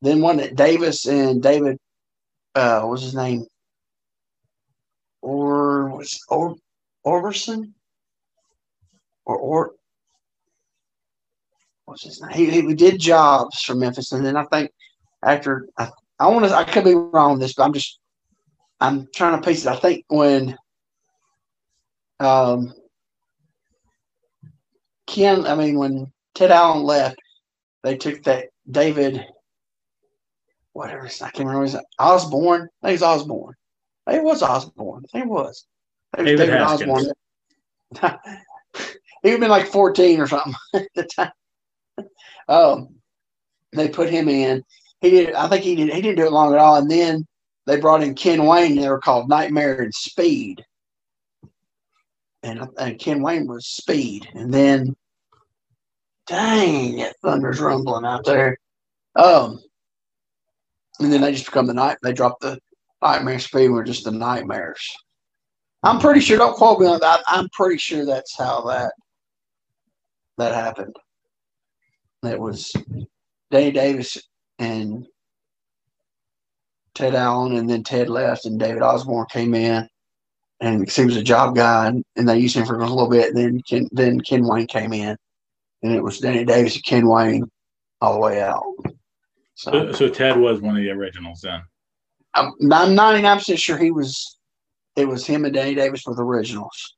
[0.00, 1.78] then one that Davis and David?
[2.54, 3.44] Uh, what was his name?
[5.22, 6.56] Or was or
[7.06, 7.72] Orberson?
[9.26, 9.72] Or or
[11.84, 12.30] what's his name?
[12.32, 14.70] He, he did jobs for Memphis, and then I think
[15.24, 17.98] after I, I want to I could be wrong on this, but I'm just
[18.80, 19.68] I'm trying to piece it.
[19.68, 20.56] I think when
[22.20, 22.72] um,
[25.06, 27.18] Ken, I mean, when Ted Allen left,
[27.82, 29.24] they took that David,
[30.72, 32.68] whatever, I can't remember his Osborne.
[32.82, 33.54] I think it's Osborne.
[34.10, 35.04] I think it was Osborne.
[35.04, 35.66] I think it was.
[36.12, 37.12] I think it was David Haskins.
[39.22, 41.32] he would have been like 14 or something at the time.
[42.48, 42.96] Um,
[43.72, 44.62] they put him in.
[45.00, 45.34] He did.
[45.34, 45.94] I think he did.
[45.94, 46.76] He didn't do it long at all.
[46.76, 47.26] And then
[47.66, 48.76] they brought in Ken Wayne.
[48.76, 50.64] They were called Nightmare and Speed
[52.42, 54.28] and, and Ken Wayne was speed.
[54.34, 54.96] And then,
[56.26, 58.58] dang, that thunder's rumbling out there.
[59.16, 59.60] Um,
[60.98, 61.98] and then they just become the night.
[62.02, 62.58] They dropped the
[63.02, 63.68] nightmare speed.
[63.68, 64.86] Were just the nightmares.
[65.82, 66.38] I'm pretty sure.
[66.38, 67.22] Don't quote me on that.
[67.26, 68.92] I'm pretty sure that's how that
[70.38, 70.94] that happened.
[72.22, 72.72] It was
[73.50, 74.18] Danny Davis
[74.58, 75.06] and
[76.94, 79.88] Ted Allen, and then Ted left, and David Osborne came in
[80.60, 83.28] and he was a job guy, and, and they used him for a little bit.
[83.28, 85.16] And then Ken, then Ken Wayne came in,
[85.82, 87.44] and it was Danny Davis and Ken Wayne
[88.00, 88.62] all the way out.
[89.54, 91.62] So So, so Ted was one of the originals then.
[92.34, 94.38] I'm, I'm 99% sure he was.
[94.96, 96.96] It was him and Danny Davis the originals.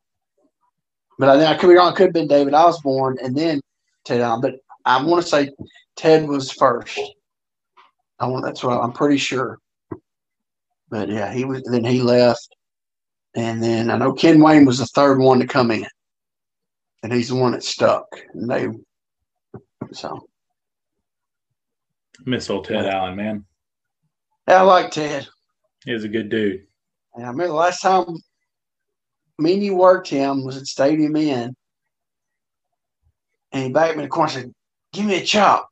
[1.19, 1.93] But I, think I could be wrong.
[1.93, 3.61] It could have been David Osborne and then
[4.05, 4.41] Ted Allen.
[4.41, 4.55] But
[4.85, 5.51] I want to say
[5.97, 6.99] Ted was first.
[8.19, 9.59] I want that's what I'm pretty sure.
[10.89, 11.63] But yeah, he was.
[11.63, 12.55] Then he left,
[13.35, 15.87] and then I know Ken Wayne was the third one to come in,
[17.03, 18.07] and he's the one that stuck.
[18.35, 18.69] And they
[19.93, 20.29] so
[22.25, 23.45] Miss old Ted Allen, man.
[24.49, 25.29] Yeah, I like Ted.
[25.85, 26.63] He was a good dude.
[27.15, 28.05] And I remember the last time
[29.39, 31.55] me and you worked him was at Stadium Inn.
[33.53, 34.55] And he backed me in the corner and said,
[34.93, 35.69] Give me a chop.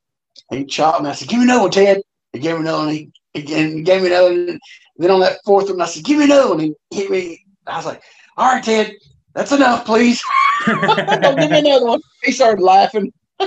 [0.50, 1.10] And he chopped me.
[1.10, 2.02] I said, Give me another one, Ted.
[2.32, 2.94] He gave me another one.
[2.94, 4.58] He, he gave me another one.
[4.96, 6.60] Then on that fourth one, I said, Give me another one.
[6.60, 7.44] He hit me.
[7.66, 8.02] I was like,
[8.36, 8.92] All right, Ted,
[9.34, 10.22] that's enough, please.
[10.66, 12.00] Give me another one.
[12.22, 13.12] He started laughing.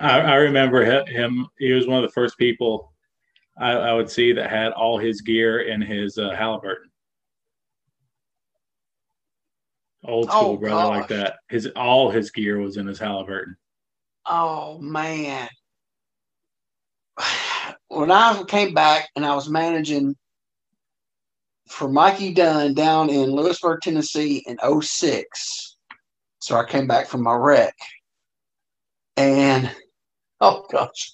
[0.00, 1.46] I, I remember him.
[1.58, 2.92] He was one of the first people
[3.58, 6.90] I, I would see that had all his gear in his uh, Halliburton.
[10.04, 11.38] Old school Oh, brother like that.
[11.48, 13.56] His all his gear was in his Halliburton.
[14.26, 15.48] Oh man.
[17.88, 20.14] When I came back and I was managing
[21.68, 25.76] for Mikey Dunn down in Lewisburg, Tennessee in 06.
[26.40, 27.74] So I came back from my wreck.
[29.16, 29.74] And
[30.40, 31.10] oh gosh.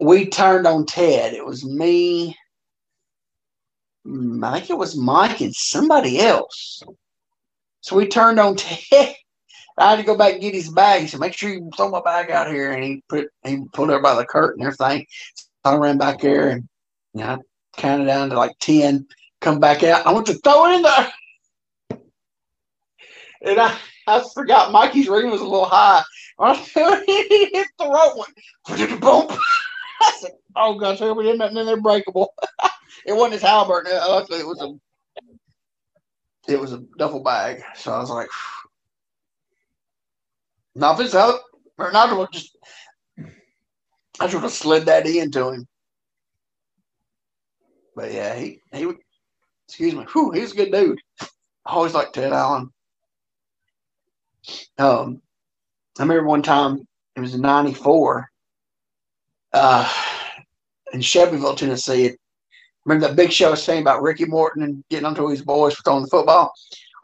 [0.00, 1.34] We turned on Ted.
[1.34, 2.36] It was me.
[4.06, 6.82] I think it was Mike and somebody else.
[7.82, 9.14] So we turned on Ted.
[9.78, 11.02] I had to go back and get his bag.
[11.02, 13.90] He said, "Make sure you throw my bag out here." And he put he pulled
[13.90, 15.06] her by the curtain and everything.
[15.36, 16.68] So I ran back there and
[17.22, 17.38] I
[17.76, 19.06] counted down to like ten.
[19.40, 20.06] Come back out.
[20.06, 21.12] I went to throw it in there,
[23.42, 26.02] and I I forgot Mikey's ring was a little high.
[26.38, 26.54] I
[27.06, 28.98] he hit the rope one.
[29.00, 29.38] Boom.
[30.00, 32.34] I said, "Oh gosh, I hope we didn't nothing in there breakable."
[33.06, 33.92] it wasn't his Halliburton.
[33.92, 37.62] Uh, Luckily, it was a it was a duffel bag.
[37.74, 38.28] So I was like.
[40.74, 41.40] Now if out,
[41.78, 42.56] or not, just
[44.20, 45.66] I should have slid that into him.
[47.96, 48.98] But yeah, he he would.
[49.68, 50.04] Excuse me.
[50.12, 51.00] Whew, he's a good dude.
[51.20, 52.70] I always like Ted Allen.
[54.78, 55.22] Um,
[55.98, 58.29] I remember one time it was in '94,
[59.60, 59.88] uh,
[60.92, 62.16] in Shelbyville, Tennessee.
[62.86, 65.74] Remember that big show I was saying about Ricky Morton and getting onto his boys
[65.74, 66.52] for throwing the football?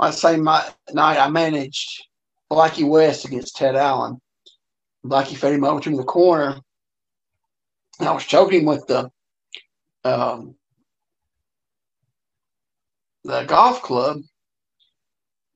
[0.01, 2.03] On the same night, I managed
[2.51, 4.19] Blackie West against Ted Allen.
[5.05, 6.59] Blackie fed him over to the corner.
[8.01, 9.11] And I was choking him with the
[10.05, 10.55] um,
[13.24, 14.19] the golf club.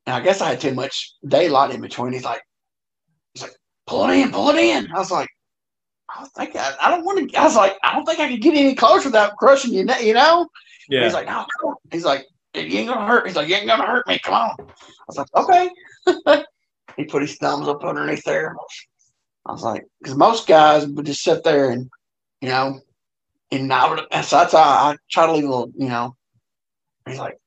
[0.07, 2.13] And I guess I had too much daylight in between.
[2.13, 2.43] He's like,
[3.35, 3.57] he's like,
[3.87, 4.91] pull it in, pull it in.
[4.93, 5.29] I was like,
[6.15, 7.37] I don't think I, I don't want to.
[7.37, 9.87] I was like, I don't think I can get any closer without crushing you.
[10.01, 10.49] You know?
[10.89, 11.05] Yeah.
[11.05, 11.75] He's like, no, come on.
[11.93, 13.27] He's like, you ain't gonna hurt.
[13.27, 14.19] He's like, you ain't gonna hurt me.
[14.19, 14.57] Come on.
[14.59, 16.45] I was like, okay.
[16.97, 18.57] he put his thumbs up underneath there.
[19.47, 21.89] I was like, because most guys would just sit there and,
[22.41, 22.81] you know,
[23.53, 26.17] and I would, so that's how I, I try to leave a little, you know.
[27.09, 27.39] He's like,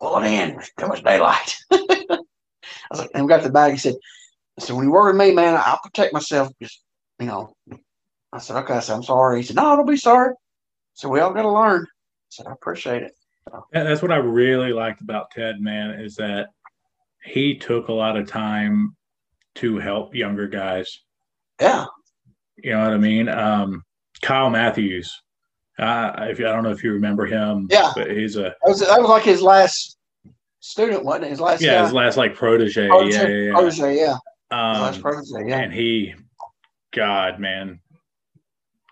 [0.00, 0.50] pull it in.
[0.50, 1.56] There's too much daylight.
[1.72, 2.18] I
[2.90, 3.72] was like, and we got the bag.
[3.72, 3.94] He said,
[4.58, 6.52] so when you work with me, man, I'll protect myself.
[6.60, 6.82] Just,
[7.20, 7.54] you know.
[8.32, 8.74] I said, okay.
[8.74, 9.38] I said, I'm sorry.
[9.38, 10.34] He said, no, don't be sorry.
[10.94, 11.82] So we all got to learn.
[11.82, 13.12] I said, I appreciate it.
[13.72, 16.48] Yeah, that's what I really liked about Ted, man, is that
[17.24, 18.96] he took a lot of time
[19.56, 21.02] to help younger guys.
[21.60, 21.86] Yeah.
[22.56, 23.28] You know what I mean?
[23.28, 23.82] Um,
[24.20, 25.14] Kyle Matthews.
[25.78, 27.92] Uh, if I don't know if you remember him, Yeah.
[27.94, 29.98] but he's a That was, that was like his last
[30.60, 31.30] student, wasn't it?
[31.30, 31.84] His last yeah, guy?
[31.84, 32.88] his last like protege.
[32.88, 33.52] Protege, Yeah, yeah, yeah.
[33.52, 34.16] protege, yeah.
[34.50, 35.58] Um, protege, yeah.
[35.58, 36.14] and he,
[36.96, 37.78] God, man,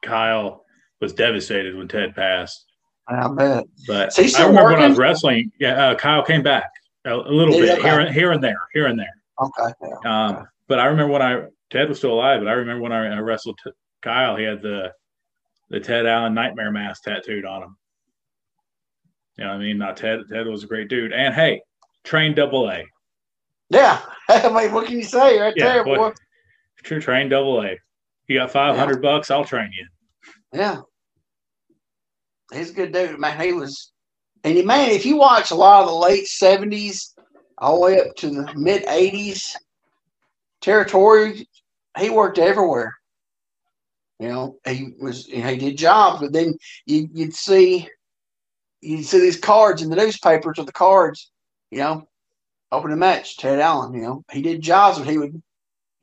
[0.03, 0.65] Kyle
[1.01, 2.65] was devastated when Ted passed.
[3.09, 3.65] I bet.
[3.89, 5.51] But I remember when I was wrestling.
[5.59, 6.71] Yeah, uh, Kyle came back
[7.05, 7.89] a, a little Did bit Okay.
[7.89, 9.13] here, and- here and there, here and there.
[9.43, 9.73] Okay.
[10.05, 10.27] Yeah.
[10.27, 12.41] Um, but I remember when I Ted was still alive.
[12.41, 13.73] But I remember when I, I wrestled t-
[14.03, 14.93] Kyle, he had the
[15.71, 17.77] the Ted Allen nightmare mask tattooed on him.
[19.37, 20.21] You know, what I mean, not Ted.
[20.31, 21.61] Ted was a great dude, and hey,
[22.05, 22.85] trained double A.
[23.71, 24.01] Yeah.
[24.29, 25.97] I mean, what can you say right Yeah, there, boy.
[25.97, 26.13] boy?
[26.85, 27.77] True, trained double A.
[28.29, 29.87] You got five hundred bucks, I'll train you.
[30.53, 30.81] Yeah.
[32.53, 33.41] He's a good dude, man.
[33.41, 33.93] He was,
[34.45, 37.15] and you- man, if you watch a lot of the late seventies
[37.59, 39.57] all the way up to the mid eighties,
[40.61, 41.49] territory,
[41.99, 42.95] he worked everywhere.
[44.21, 46.55] You know, he was, you know, he did jobs, but then
[46.87, 47.89] you, you'd see,
[48.81, 51.31] you'd see these cards in the newspapers or the cards,
[51.71, 52.09] you know,
[52.73, 55.43] open a match, Ted Allen, you know, he did jobs, but he would,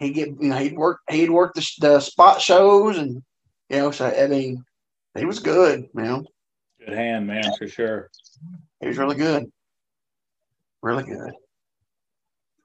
[0.01, 3.21] he'd get, you know, he'd work, he'd work the, the spot shows and,
[3.69, 4.63] you know, so, I mean,
[5.17, 6.25] he was good, you know.
[6.79, 8.09] Good hand, man, for sure.
[8.79, 9.51] He was really good.
[10.81, 11.33] Really good.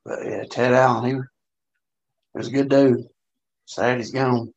[0.05, 1.19] But yeah, Ted Allen, he, he
[2.35, 3.05] was a good dude.
[3.67, 4.53] Sad he's gone.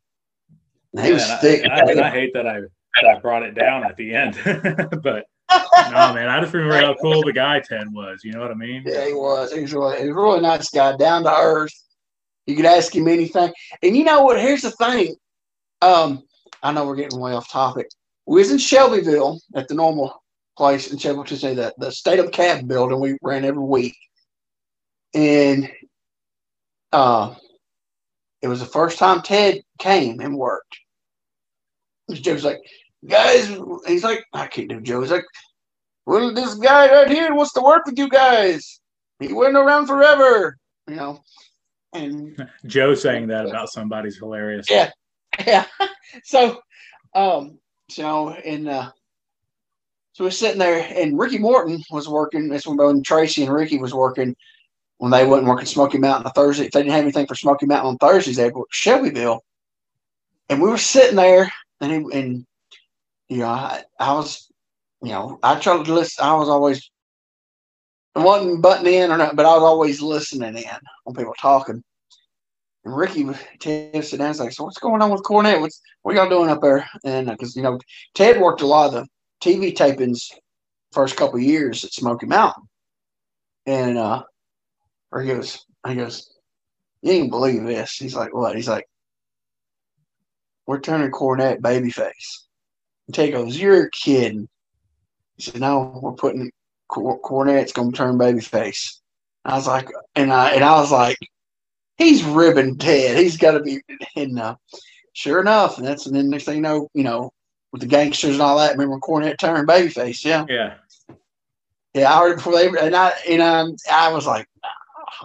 [0.96, 1.66] And he was and I- thick.
[1.70, 4.38] I, and I hate that I, that I brought it down at the end,
[5.04, 8.22] but no, man, I just remember how cool the guy Ted was.
[8.24, 8.84] You know what I mean?
[8.86, 9.52] yeah, he was.
[9.52, 11.74] He was really, he was a really nice guy, down to earth.
[12.50, 13.54] You could ask him anything.
[13.84, 14.42] And you know what?
[14.42, 15.16] Here's the thing.
[15.84, 16.24] Um,
[16.64, 17.88] I know we're getting way off topic.
[18.26, 20.24] We was in Shelbyville at the normal
[20.58, 23.96] place in Shelbyville, Tennessee, the, the State of Cab building we ran every week.
[25.14, 25.70] And
[26.92, 27.36] uh,
[28.42, 30.76] it was the first time Ted came and worked.
[32.12, 32.62] Joe's like,
[33.08, 33.48] guys,
[33.86, 35.02] he's like, I can't do Joe.
[35.02, 35.26] He's like,
[36.08, 38.80] well, this guy right here wants to work with you guys.
[39.20, 40.58] He went around forever,
[40.88, 41.22] you know.
[41.94, 44.70] And Joe saying that about somebody's hilarious.
[44.70, 44.92] yeah,
[45.46, 45.66] yeah.
[46.24, 46.60] So,
[47.14, 47.60] um,
[47.90, 48.92] so and uh,
[50.14, 52.50] So we're sitting there, and Ricky Morton was working.
[52.50, 54.36] This when Tracy and Ricky was working
[54.98, 56.66] when they wasn't working Smoky Mountain on Thursday.
[56.66, 59.44] If they didn't have anything for Smoky Mountain on Thursdays, they worked Shelbyville.
[60.50, 62.46] And we were sitting there, and he, and
[63.30, 64.52] you know, I, I was,
[65.02, 66.26] you know, I tried to listen.
[66.26, 66.90] I was always
[68.16, 71.84] I wasn't butting in or not, but I was always listening in on people talking.
[72.86, 73.28] And Ricky
[73.60, 75.60] Ted sit down and like, "So what's going on with Cornette?
[75.60, 77.78] What's what y'all doing up there?" And because you know,
[78.16, 79.08] Ted worked a lot of the
[79.42, 80.32] TV tapings
[80.92, 82.64] first couple years at Smoky Mountain,
[83.66, 84.24] and uh,
[85.12, 86.32] or he goes, he goes,
[87.02, 88.88] "You ain't believe this." He's like, "What?" He's like,
[90.66, 92.46] "We're turning Cornette babyface."
[93.08, 94.48] And Ted goes, "You're kidding."
[95.36, 96.52] He said, "No, we're putting
[96.90, 99.00] Cornette's gonna turn babyface."
[99.46, 101.18] I was like, and I and I was like
[102.00, 103.18] he's ribbing Ted.
[103.18, 103.82] He's got to be.
[104.16, 104.56] And uh,
[105.14, 107.32] sure enough, and that's and then next thing you know, you know,
[107.72, 108.72] with the gangsters and all that.
[108.72, 110.26] Remember when Cornette turned babyface?
[110.26, 110.76] Yeah, yeah,
[111.94, 112.12] yeah.
[112.12, 114.48] I heard before they and I and um, I was like,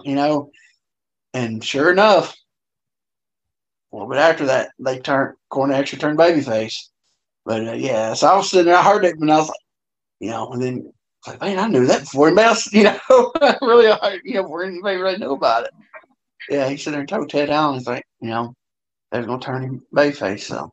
[0.03, 0.51] you know,
[1.33, 2.35] and sure enough,
[3.91, 6.89] a little bit after that, they turned Cornette actually turned babyface.
[7.43, 9.59] But uh, yeah, so I was sitting there, I heard it, and I was like,
[10.19, 10.93] you know, and then
[11.27, 12.99] like, man, I knew that before anybody else, you know,
[13.61, 13.85] really,
[14.23, 15.71] you know, before anybody really knew about it
[16.49, 18.53] yeah, he said there and told Ted Allen, he's like, you know,
[19.11, 20.41] they're gonna turn him bayface.
[20.41, 20.71] So,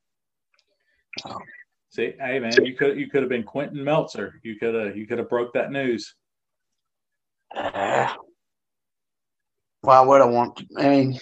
[1.24, 1.42] um,
[1.90, 4.40] see, hey man, you could you could have been Quentin Meltzer.
[4.42, 6.14] You could have you could have broke that news.
[7.54, 8.12] Uh,
[9.80, 10.56] why would I want?
[10.56, 11.18] To, I mean,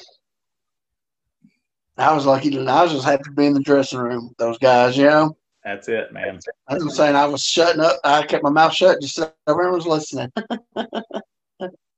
[1.96, 2.50] I was lucky.
[2.50, 4.96] To, I was just happy to be in the dressing room with those guys.
[4.96, 5.36] You know.
[5.64, 6.40] That's it, man.
[6.68, 8.00] I was saying I was shutting up.
[8.02, 10.30] I kept my mouth shut just so everyone was listening.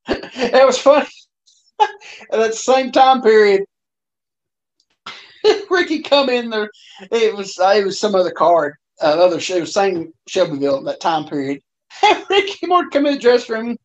[0.09, 1.06] it was funny
[1.80, 3.64] at that same time period,
[5.70, 6.70] Ricky come in there.
[7.10, 11.01] It was uh, it was some other card, uh, other show, was same Shelbyville that
[11.01, 11.60] time period.
[12.02, 13.76] And Ricky Moore come in the dressing room.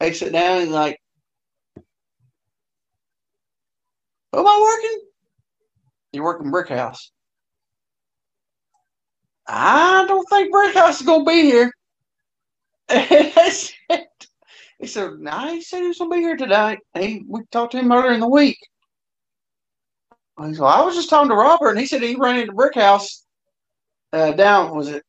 [0.00, 0.98] They sit down and like,
[4.34, 5.08] "Am I working?"
[6.12, 7.11] You're working brick house.
[9.46, 11.72] I don't think brick house is gonna be here.
[14.82, 16.76] He said, nah, he said he was to be here today.
[16.98, 18.58] He, we talked to him earlier in the week.
[20.44, 22.74] He said, I was just talking to Robert, and he said he ran into Brick
[22.74, 23.24] House
[24.12, 25.04] uh, down, was it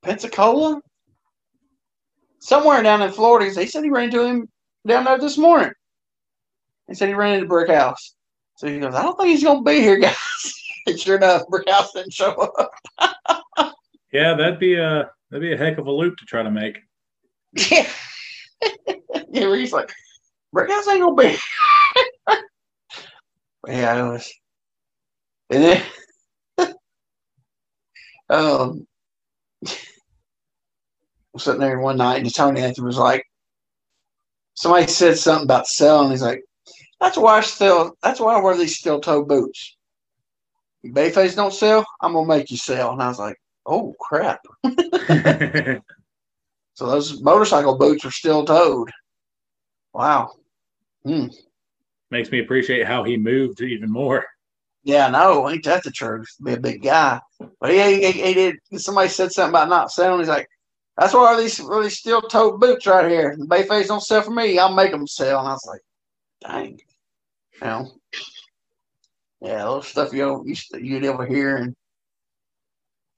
[0.00, 0.80] Pensacola?
[2.38, 3.44] Somewhere down in Florida.
[3.44, 4.48] He said, he ran into him
[4.86, 5.72] down there this morning.
[6.88, 8.14] He said he ran into Brick House.
[8.56, 10.62] So he goes, I don't think he's to be here, guys.
[10.86, 12.72] and sure enough, Brick House didn't show up.
[14.12, 16.78] Yeah, that'd be a that'd be a heck of a loop to try to make.
[17.52, 17.88] Yeah.
[19.30, 19.92] yeah, he's like,
[20.54, 21.36] Brickhouse ain't gonna be.
[23.68, 24.32] yeah, it was.
[25.50, 25.82] And then,
[28.30, 28.86] um,
[29.66, 33.24] I'm sitting there one night, and Tony Anthony was like,
[34.54, 36.10] somebody said something about selling.
[36.10, 36.42] He's like,
[37.00, 39.76] that's why I still, that's why I wear these steel toe boots.
[40.84, 42.92] Bayface don't sell, I'm gonna make you sell.
[42.92, 43.36] And I was like,
[43.70, 44.40] oh crap.
[46.80, 48.90] So those motorcycle boots are still towed.
[49.92, 50.32] Wow.
[51.04, 51.26] Hmm.
[52.10, 54.24] Makes me appreciate how he moved even more.
[54.82, 56.34] Yeah, no, ain't that the truth?
[56.42, 57.20] Be a big guy,
[57.60, 58.56] but he, he, he did.
[58.76, 60.20] Somebody said something about not selling.
[60.20, 60.48] He's like,
[60.96, 63.36] "That's why are these really steel toed boots right here.
[63.38, 64.58] The Bayface don't sell for me.
[64.58, 65.82] I'll make them sell." And I was like,
[66.40, 66.80] "Dang,
[67.52, 67.90] you know,
[69.42, 71.76] yeah, little stuff you used to you'd ever hear." And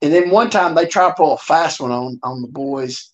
[0.03, 3.11] and then one time they tried to pull a fast one on on the boys,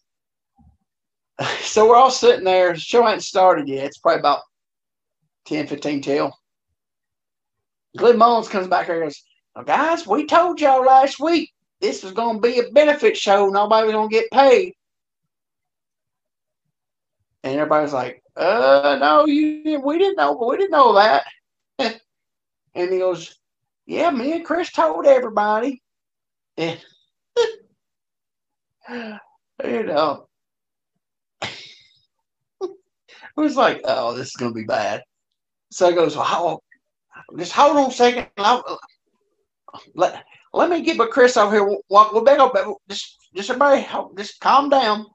[1.61, 2.73] so we're all sitting there.
[2.73, 3.85] The show hasn't started yet.
[3.85, 4.39] It's probably about
[5.45, 6.33] 10, 15 till.
[7.95, 9.23] Glenn Mullins comes back here and goes,
[9.55, 13.49] well, guys, we told y'all last week this was going to be a benefit show.
[13.49, 14.73] Nobody was going to get paid.
[17.43, 21.25] And everybody's like, uh, no, you we didn't know, we didn't know that.
[21.79, 23.37] and he goes,
[23.85, 25.81] yeah, me and Chris told everybody.
[26.59, 26.79] And,
[29.63, 30.27] you know,
[31.41, 32.69] it
[33.37, 35.01] was like, oh, this is going to be bad.
[35.71, 36.61] So I goes, well,
[37.37, 38.27] just hold on a second.
[38.37, 38.77] I'll,
[39.95, 41.63] let, let me get my Chris over here.
[41.63, 42.53] We'll, we'll back up.
[42.89, 43.87] Just, just everybody,
[44.17, 45.05] just calm down.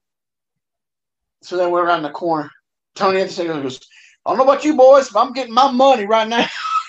[1.42, 2.50] So then we're around the corner.
[2.94, 3.80] Tony Anthony goes,
[4.24, 6.46] I don't know about you boys, but I'm getting my money right now.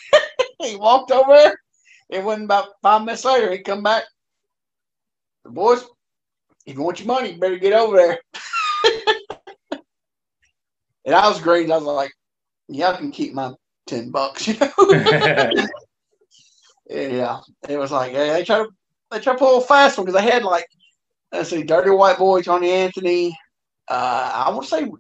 [0.62, 1.60] he walked over there.
[2.10, 3.52] It wasn't about five minutes later.
[3.52, 4.04] He come back.
[5.46, 5.86] The boys,
[6.66, 8.20] if you want your money, you better get over there.
[11.06, 11.70] And I was great.
[11.70, 12.12] I was like,
[12.68, 13.54] yeah, I can keep my
[13.88, 14.72] 10 bucks, you know?
[16.90, 17.40] yeah.
[17.70, 18.70] It was like, hey, they try to,
[19.12, 20.66] they try to pull a fast one because they had like,
[21.32, 23.38] let's see, Dirty White Boy, Tony Anthony.
[23.88, 24.92] Uh, I want to say,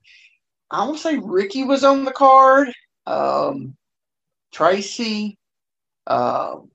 [0.69, 2.71] I want to say Ricky was on the card.
[3.07, 3.75] Um,
[4.51, 5.39] Tracy.
[6.05, 6.69] Um,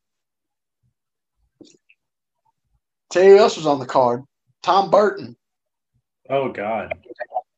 [3.10, 4.22] tell you who else was on the card?
[4.62, 5.36] Tom Burton.
[6.28, 6.92] Oh God.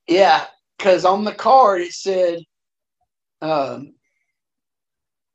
[0.08, 0.46] Yeah,
[0.76, 2.40] because on the card it said
[3.40, 3.94] um,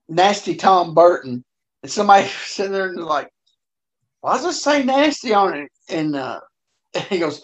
[0.10, 1.44] Nasty Tom Burton.
[1.84, 3.30] And somebody sitting there and like,
[4.22, 5.72] why does it say nasty on it?
[5.90, 6.40] And, uh,
[6.96, 7.42] and he goes,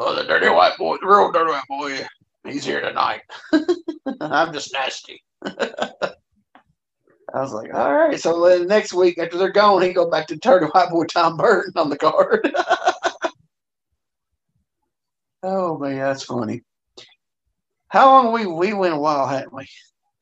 [0.00, 2.06] Oh, the dirty white boy, the real dirty white boy,
[2.44, 3.22] he's here tonight.
[4.20, 5.20] I'm just nasty.
[7.34, 8.18] I was like, all right.
[8.18, 11.36] So then next week after they're gone, he go back to dirty white boy Tom
[11.36, 12.50] Burton on the card.
[15.42, 16.62] oh man, that's funny.
[17.88, 19.66] How long we we went a while, hadn't we?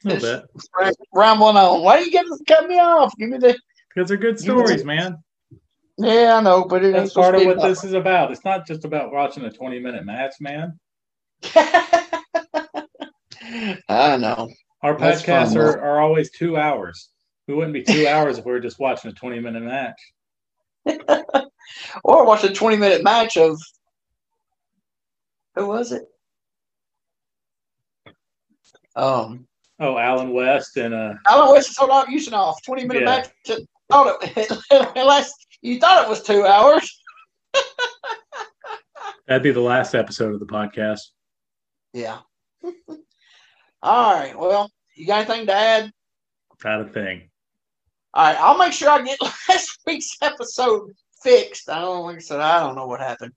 [0.04, 0.44] A little bit.
[0.78, 1.82] Ram- Rambling on.
[1.82, 3.12] Why you get cut me off?
[3.18, 3.58] Give me the.
[3.94, 5.16] Because they're good stories, man.
[5.98, 8.30] Yeah, I know, but it That's part of what this is about.
[8.30, 10.78] It's not just about watching a 20 minute match, man.
[13.88, 14.50] I know.
[14.82, 17.10] Our That's podcasts fun, are, are always two hours.
[17.48, 20.00] We wouldn't be two hours if we were just watching a 20 minute match.
[22.04, 23.58] Or watch a 20 minute match of
[25.54, 26.04] who was it?
[28.94, 29.46] Um,
[29.78, 32.54] Oh, Alan West and uh, Alan West sold out Usinoff.
[32.64, 33.04] 20 minute Yeah.
[33.04, 33.28] match.
[33.46, 36.98] That thought it, last, you thought it was two hours.
[39.26, 41.00] that'd be the last episode of the podcast.
[41.92, 42.18] Yeah.
[43.86, 44.36] All right.
[44.36, 45.92] Well, you got anything to add?
[46.64, 47.30] Not a thing.
[48.14, 48.36] All right.
[48.40, 50.90] I'll make sure I get last week's episode
[51.22, 51.70] fixed.
[51.70, 53.30] I don't, like I said, I don't know what happened.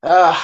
[0.00, 0.40] Uh,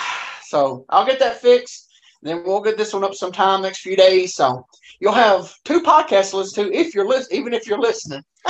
[0.46, 1.92] so I'll get that fixed.
[2.22, 4.34] Then we'll get this one up sometime next few days.
[4.34, 4.66] So
[4.98, 8.24] you'll have two podcasts to listen to if you're listening, even if you're listening.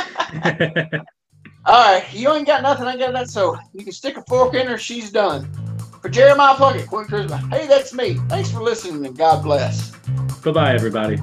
[1.66, 2.86] All right, you ain't got nothing.
[2.86, 3.28] I got that.
[3.28, 4.78] So you can stick a fork in her.
[4.78, 5.69] She's done.
[6.02, 7.52] For Jeremiah Plunkett, Quinn Charisma.
[7.52, 8.14] Hey, that's me.
[8.28, 9.90] Thanks for listening and God bless.
[10.42, 11.18] Bye bye, everybody.